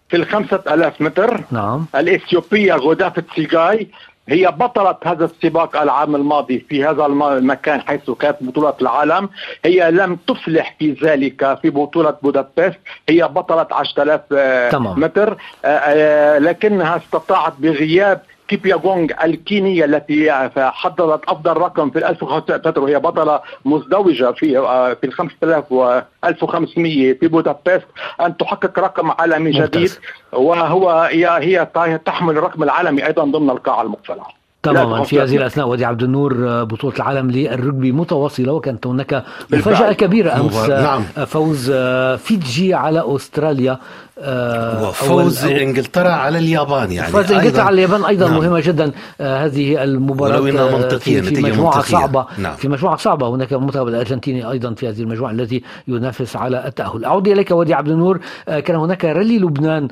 في 0.09 0.17
الخمسة 0.17 0.63
ألاف 0.67 1.01
متر. 1.01 1.43
نعم. 1.51 1.85
الإثيوبية 1.95 2.73
غودافة 2.73 3.23
سيغاي 3.35 3.87
هي 4.29 4.47
بطلة 4.47 4.97
هذا 5.05 5.25
السباق 5.25 5.81
العام 5.81 6.15
الماضي 6.15 6.65
في 6.69 6.85
هذا 6.85 7.05
المكان 7.05 7.81
حيث 7.81 8.11
كانت 8.11 8.37
بطولة 8.41 8.73
العالم. 8.81 9.29
هي 9.65 9.91
لم 9.91 10.15
تفلح 10.15 10.75
في 10.79 10.91
ذلك 10.91 11.59
في 11.61 11.69
بطولة 11.69 12.17
بودابست. 12.23 12.79
هي 13.09 13.27
بطلة 13.27 13.67
10000 13.71 14.21
آه، 14.33 14.77
متر. 14.77 15.37
آه، 15.65 15.67
آه، 15.67 16.39
لكنها 16.39 16.97
استطاعت 16.97 17.53
بغياب 17.59 18.21
كيبياغونغ 18.47 19.07
الكينية 19.23 19.85
التي 19.85 20.31
حضرت 20.57 21.25
أفضل 21.29 21.57
رقم 21.57 21.89
في 21.89 22.09
1500 22.09 22.73
وهي 22.77 22.99
بطلة 22.99 23.39
مزدوجة 23.65 24.31
في 24.31 24.57
آه، 24.57 24.93
في 24.93 25.07
ال 25.07 25.13
5000 25.13 25.71
و 25.71 26.01
1500 26.25 27.13
في 27.13 27.27
بودابست 27.27 27.87
أن 28.21 28.37
تحقق 28.37 28.79
رقم 28.79 29.11
عالمي 29.11 29.51
جديد 29.51 29.91
وهو 30.33 30.89
هي 30.89 31.29
هي 31.39 31.67
تحمل 32.05 32.37
الرقم 32.37 32.63
العالمي 32.63 33.05
أيضا 33.05 33.23
ضمن 33.23 33.49
القاعة 33.49 33.81
المقفلة. 33.81 34.23
تماما. 34.63 35.03
في 35.03 35.21
هذه 35.21 35.37
الأثناء 35.37 35.67
ودي 35.67 35.85
عبد 35.85 36.03
النور 36.03 36.63
بطولة 36.63 36.95
العالم 36.95 37.31
للرجبي 37.31 37.91
متواصلة 37.91 38.53
وكانت 38.53 38.87
هناك 38.87 39.23
مفاجاه 39.53 39.93
كبيرة 39.93 40.39
أمس 40.39 40.69
نعم. 40.69 41.01
فوز 41.03 41.71
فيجي 42.17 42.73
على 42.73 43.03
أستراليا. 43.15 43.79
آه، 44.19 44.89
وفوز 44.89 45.45
إنجلترا 45.45 46.09
على 46.09 46.37
اليابان 46.37 46.91
يعني 46.91 47.11
فوز 47.11 47.31
إنجلترا 47.31 47.63
على 47.63 47.73
اليابان 47.73 48.05
أيضا 48.05 48.27
نعم. 48.29 48.37
مهمة 48.37 48.59
جدا. 48.59 48.91
آه 49.21 49.45
هذه 49.45 49.83
المباراة 49.83 50.41
ولو 50.41 50.47
إنها 50.47 50.77
منطقية 50.77 51.21
في, 51.21 51.35
في 51.35 51.41
مجموعة 51.41 51.75
منطقية. 51.75 51.91
صعبة. 51.91 52.25
نعم. 52.37 52.55
في 52.55 52.67
مجموعة 52.67 52.95
صعبة. 52.95 53.29
هناك 53.29 53.53
المنتخب 53.53 53.87
الأرجنتيني 53.87 54.51
أيضا 54.51 54.73
في 54.73 54.89
هذه 54.89 55.01
المجموعة 55.01 55.31
الذي 55.31 55.63
ينافس 55.87 56.35
على 56.35 56.67
التأهل. 56.67 57.05
أعود 57.05 57.27
إليك 57.27 57.51
ودي 57.51 57.73
عبد 57.73 57.87
النور. 57.87 58.19
آه 58.47 58.59
كان 58.59 58.75
هناك 58.75 59.05
رالي 59.05 59.39
لبنان 59.39 59.87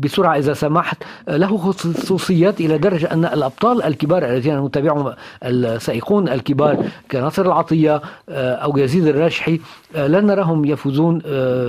بسرعة 0.00 0.38
إذا 0.38 0.52
سمحت. 0.52 1.02
له 1.28 1.56
خصوصيات 1.56 2.60
إلى 2.60 2.78
درجة 2.78 3.12
أن 3.12 3.24
الأبطال 3.24 3.82
الكبار 3.82 4.24
الذين 4.24 4.64
نتابعهم 4.64 5.12
السائقون 5.44 6.28
الكبار 6.28 6.84
كناصر 7.10 7.42
العطية 7.46 8.02
أو 8.28 8.78
يزيد 8.78 9.06
الراشحي 9.06 9.60
لن 9.96 10.26
نراهم 10.26 10.64
يفوزون 10.64 11.18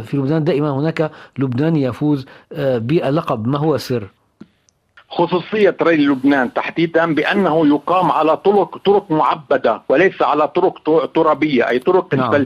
في 0.02 0.14
لبنان. 0.14 0.44
دائما 0.44 0.70
هناك 0.72 1.12
لبنان 1.38 1.63
لبنان 1.64 1.76
يفوز 1.76 2.26
آه، 2.54 2.78
باللقب 2.78 3.48
ما 3.48 3.58
هو 3.58 3.76
السر؟ 3.76 4.08
خصوصية 5.18 5.76
ريل 5.82 6.12
لبنان 6.12 6.54
تحديدا 6.54 7.14
بأنه 7.16 7.68
يقام 7.68 8.12
على 8.12 8.38
طرق 8.38 8.78
طرق 8.78 9.12
معبدة 9.12 9.82
وليس 9.90 10.22
على 10.22 10.48
طرق 10.48 11.10
ترابية 11.16 11.70
أي 11.70 11.80
طرق 11.80 12.14
نعم. 12.14 12.46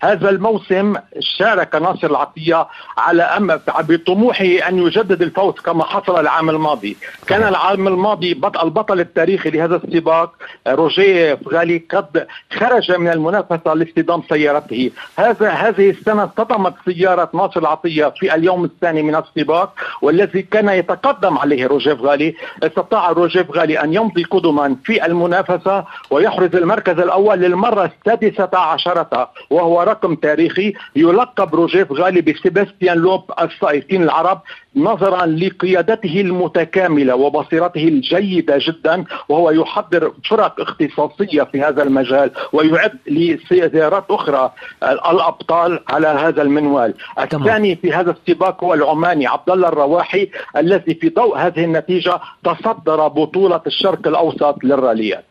هذا 0.00 0.30
الموسم 0.30 0.94
شارك 1.20 1.74
ناصر 1.74 2.06
العطية 2.06 2.66
على 2.98 3.22
أم 3.22 3.60
بطموحه 3.78 4.68
أن 4.68 4.78
يجدد 4.78 5.22
الفوز 5.22 5.54
كما 5.54 5.84
حصل 5.84 6.20
العام 6.20 6.50
الماضي. 6.50 6.96
كان 7.26 7.48
العام 7.48 7.88
الماضي 7.88 8.32
البطل 8.62 9.00
التاريخي 9.00 9.50
لهذا 9.50 9.76
السباق 9.76 10.32
روجيه 10.68 11.34
فغالي 11.34 11.78
قد 11.90 12.26
خرج 12.52 12.92
من 12.92 13.08
المنافسة 13.08 13.74
لاصطدام 13.74 14.22
سيارته. 14.28 14.90
هذا 15.18 15.50
هذه 15.50 15.90
السنة 15.90 16.24
اصطدمت 16.24 16.74
سيارة 16.84 17.30
ناصر 17.34 17.60
العطية 17.60 18.06
في 18.06 18.34
اليوم 18.34 18.64
الثاني 18.64 19.02
من 19.02 19.14
السباق 19.14 19.72
والذي 20.02 20.42
كان 20.42 20.68
يتقدم 20.68 21.38
عليه 21.38 21.66
روجيه. 21.66 21.83
روجيه 21.86 22.02
فغالي 22.02 22.34
استطاع 22.62 23.10
روجيه 23.10 23.50
فغالي 23.50 23.80
أن 23.80 23.94
يمضي 23.94 24.22
قدما 24.24 24.76
في 24.84 25.06
المنافسة 25.06 25.84
ويحرز 26.10 26.56
المركز 26.56 26.98
الأول 26.98 27.38
للمرة 27.38 27.84
السادسة 27.98 28.58
عشرة 28.58 29.30
وهو 29.50 29.82
رقم 29.82 30.14
تاريخي 30.14 30.74
يلقب 30.96 31.54
روجيه 31.54 31.92
فغالي 31.92 32.20
بسيباستيان 32.20 32.98
لوب 32.98 33.30
السائقين 33.42 34.02
العرب 34.02 34.40
نظرا 34.76 35.26
لقيادته 35.26 36.20
المتكاملة 36.20 37.14
وبصيرته 37.14 37.88
الجيدة 37.88 38.58
جدا 38.58 39.04
وهو 39.28 39.50
يحضر 39.50 40.12
فرق 40.30 40.60
اختصاصية 40.60 41.42
في 41.42 41.62
هذا 41.62 41.82
المجال 41.82 42.30
ويعد 42.52 42.92
لسيارات 43.06 44.04
أخرى 44.10 44.52
الأبطال 44.82 45.80
على 45.88 46.06
هذا 46.06 46.42
المنوال. 46.42 46.94
الثاني 47.18 47.76
في 47.76 47.92
هذا 47.92 48.10
السباق 48.10 48.64
هو 48.64 48.74
العماني 48.74 49.26
عبد 49.26 49.50
الله 49.50 49.68
الرواحي 49.68 50.28
الذي 50.56 50.94
في 50.94 51.08
ضوء 51.08 51.38
هذه 51.38 51.64
النتيجة 51.64 52.20
تصدر 52.44 53.08
بطولة 53.08 53.60
الشرق 53.66 54.08
الأوسط 54.08 54.64
للراليات. 54.64 55.24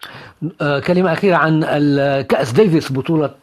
آه، 0.62 0.80
كلمة 0.80 1.14
أخيرة 1.14 1.36
عن 1.36 1.62
كأس 2.30 2.52
ديفيس 2.52 2.92
بطولة 2.92 3.43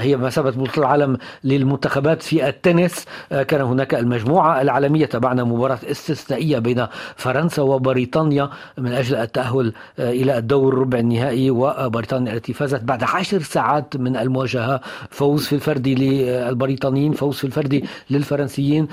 هي 0.00 0.16
بمثابة 0.16 0.50
بطولة 0.50 0.72
العالم 0.78 1.16
للمنتخبات 1.44 2.22
في 2.22 2.48
التنس. 2.48 3.04
آه، 3.32 3.42
كان 3.42 3.60
هناك 3.60 3.94
المجموعة 3.94 4.60
العالمية 4.62 5.06
تبعنا 5.06 5.44
مباراة 5.44 5.78
استثنائية 5.90 6.58
بين 6.58 6.86
فرنسا 7.16 7.62
وبريطانيا 7.62 8.50
من 8.78 8.92
أجل 8.92 9.16
التأهل 9.16 9.72
إلى 9.98 10.38
الدور 10.38 10.78
ربع 10.78 10.98
النهائي 10.98 11.50
وبريطانيا 11.50 12.32
التي 12.32 12.52
فازت 12.52 12.82
بعد 12.84 13.02
عشر 13.02 13.40
ساعات 13.42 13.96
من 13.96 14.16
المواجهة. 14.16 14.80
فوز 15.10 15.46
في 15.46 15.52
الفردي 15.54 15.94
للبريطانيين 15.94 17.12
فوز 17.12 17.36
في 17.36 17.44
الفردي 17.44 17.84
للفرنسيين. 18.10 18.88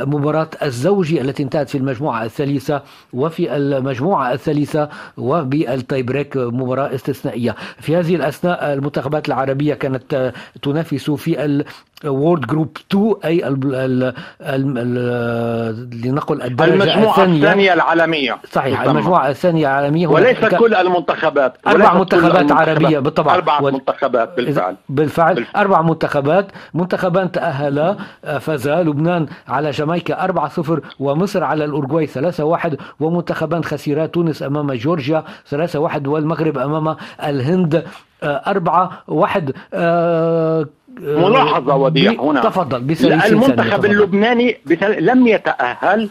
مباراة 0.00 0.48
الزوجي 0.62 1.20
التي 1.20 1.42
انتهت 1.42 1.68
في 1.68 1.78
المجموعة 1.78 2.24
الثالثة 2.24 2.82
وفي 3.12 3.56
المجموعة 3.56 4.32
الثالثة 4.32 4.88
وبال 5.16 6.02
tie-break 6.02 6.36
مباراة 6.36 6.94
استثنائية. 6.94 7.54
في 7.80 7.96
هذه 7.96 8.16
الأثناء 8.16 8.72
المنتخبات 8.72 9.28
العربية 9.28 9.51
كانت 9.74 10.32
تنافس 10.62 11.10
في 11.10 11.64
World 12.04 12.46
Group 12.46 12.76
2 12.90 13.14
أي 13.24 13.48
ال 13.48 13.74
ال 13.74 14.14
ال 14.40 16.00
لنقل 16.04 16.42
الدرجة 16.42 16.72
المجموعة 16.72 17.10
الثانية, 17.10 17.44
الثانية 17.44 17.72
العالمية. 17.72 18.38
صحيح 18.50 18.78
بالطبع. 18.78 18.90
المجموعة 18.98 19.28
الثانية 19.28 19.66
العالمية 19.66 20.06
وليس 20.06 20.38
ك... 20.38 20.56
كل 20.56 20.74
المنتخبات 20.74 21.56
أربع 21.66 21.94
منتخبات 21.94 22.52
عربية 22.52 22.98
بالطبع. 22.98 23.34
أربع 23.34 23.60
و... 23.60 23.70
منتخبات 23.70 24.36
بالفعل. 24.36 24.76
بالفعل, 24.88 25.34
بالفعل. 25.34 25.62
أربع 25.62 25.82
منتخبات. 25.82 26.46
منتخبان 26.74 27.32
تاهلا 27.32 27.96
فازا 28.40 28.82
لبنان 28.82 29.26
على 29.48 29.70
جامايكا 29.70 30.26
4-0 30.26 30.80
ومصر 31.00 31.44
على 31.44 31.64
الأورجواي 31.64 32.06
3-1 32.06 32.74
ومنتخبان 33.00 33.64
خسيرا 33.64 34.06
تونس 34.06 34.42
أمام 34.42 34.72
جورجيا 34.72 35.24
3-1 35.54 36.06
والمغرب 36.06 36.58
أمام 36.58 36.96
الهند 37.24 37.84
أربعة 38.22 39.02
واحد 39.08 39.52
آه 39.74 40.66
ملاحظة 41.00 41.76
وديع 41.76 42.12
هنا. 42.12 42.40
تفضل 42.40 42.86
المنتخب 43.32 43.84
اللبناني 43.84 44.56
لم 44.80 45.26
يتأهل 45.26 46.08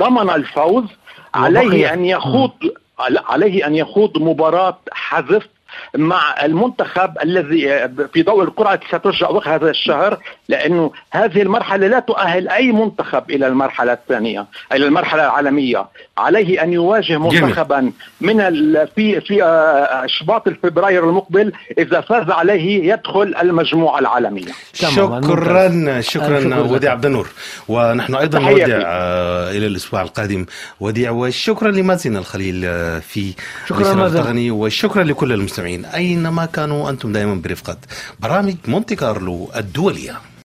ضمن 0.00 0.30
الفوز 0.30 0.84
عليه 1.34 1.92
أن 1.92 2.04
يخوض 2.04 2.50
عليه 3.28 3.66
أن 3.66 3.74
يخوض 3.74 4.18
مباراة 4.18 4.78
حذف 4.92 5.48
مع 5.96 6.44
المنتخب 6.44 7.10
الذي 7.22 7.88
في 8.12 8.22
ضوء 8.22 8.42
القرعة 8.42 8.74
التي 8.74 8.86
سترجع 8.86 9.28
هذا 9.46 9.70
الشهر 9.70 10.18
لأنه 10.48 10.90
هذه 11.10 11.42
المرحلة 11.42 11.86
لا 11.86 11.98
تؤهل 12.00 12.48
أي 12.48 12.72
منتخب 12.72 13.30
إلى 13.30 13.46
المرحلة 13.46 13.92
الثانية 13.92 14.46
إلى 14.72 14.86
المرحلة 14.86 15.24
العالمية. 15.24 15.86
عليه 16.18 16.62
أن 16.62 16.72
يواجه 16.72 17.18
منتخبا 17.18 17.92
من 18.20 18.38
في 18.96 19.20
في 19.20 19.42
آه، 19.42 20.06
شباط 20.06 20.48
فبراير 20.48 21.08
المقبل 21.08 21.52
إذا 21.78 22.00
فاز 22.00 22.30
عليه 22.30 22.92
يدخل 22.92 23.34
المجموعة 23.42 23.98
العالمية. 23.98 24.52
شكرا 24.72 26.00
شكرا 26.00 26.58
وديع 26.58 26.90
عبد 26.92 27.06
النور. 27.06 27.28
ونحن 27.68 28.14
أيضا 28.14 28.38
نودع 28.38 28.82
آه، 28.86 29.50
إلى 29.50 29.66
الأسبوع 29.66 30.02
القادم 30.02 30.46
وديع 30.80 31.10
وشكرا 31.10 31.70
لمازن 31.70 32.16
الخليل 32.16 32.62
آه، 32.64 32.98
في 32.98 33.34
شكرا 33.68 33.94
مازن 33.94 34.50
وشكرا 34.50 35.04
لكل 35.04 35.32
المستمعين 35.32 35.84
أينما 35.84 36.46
كانوا 36.46 36.90
أنتم 36.90 37.12
دائما 37.12 37.34
برفقة 37.34 37.76
برامج 38.20 38.54
مونتي 38.68 38.96
كارلو 38.96 39.50
الدولية. 39.56 40.20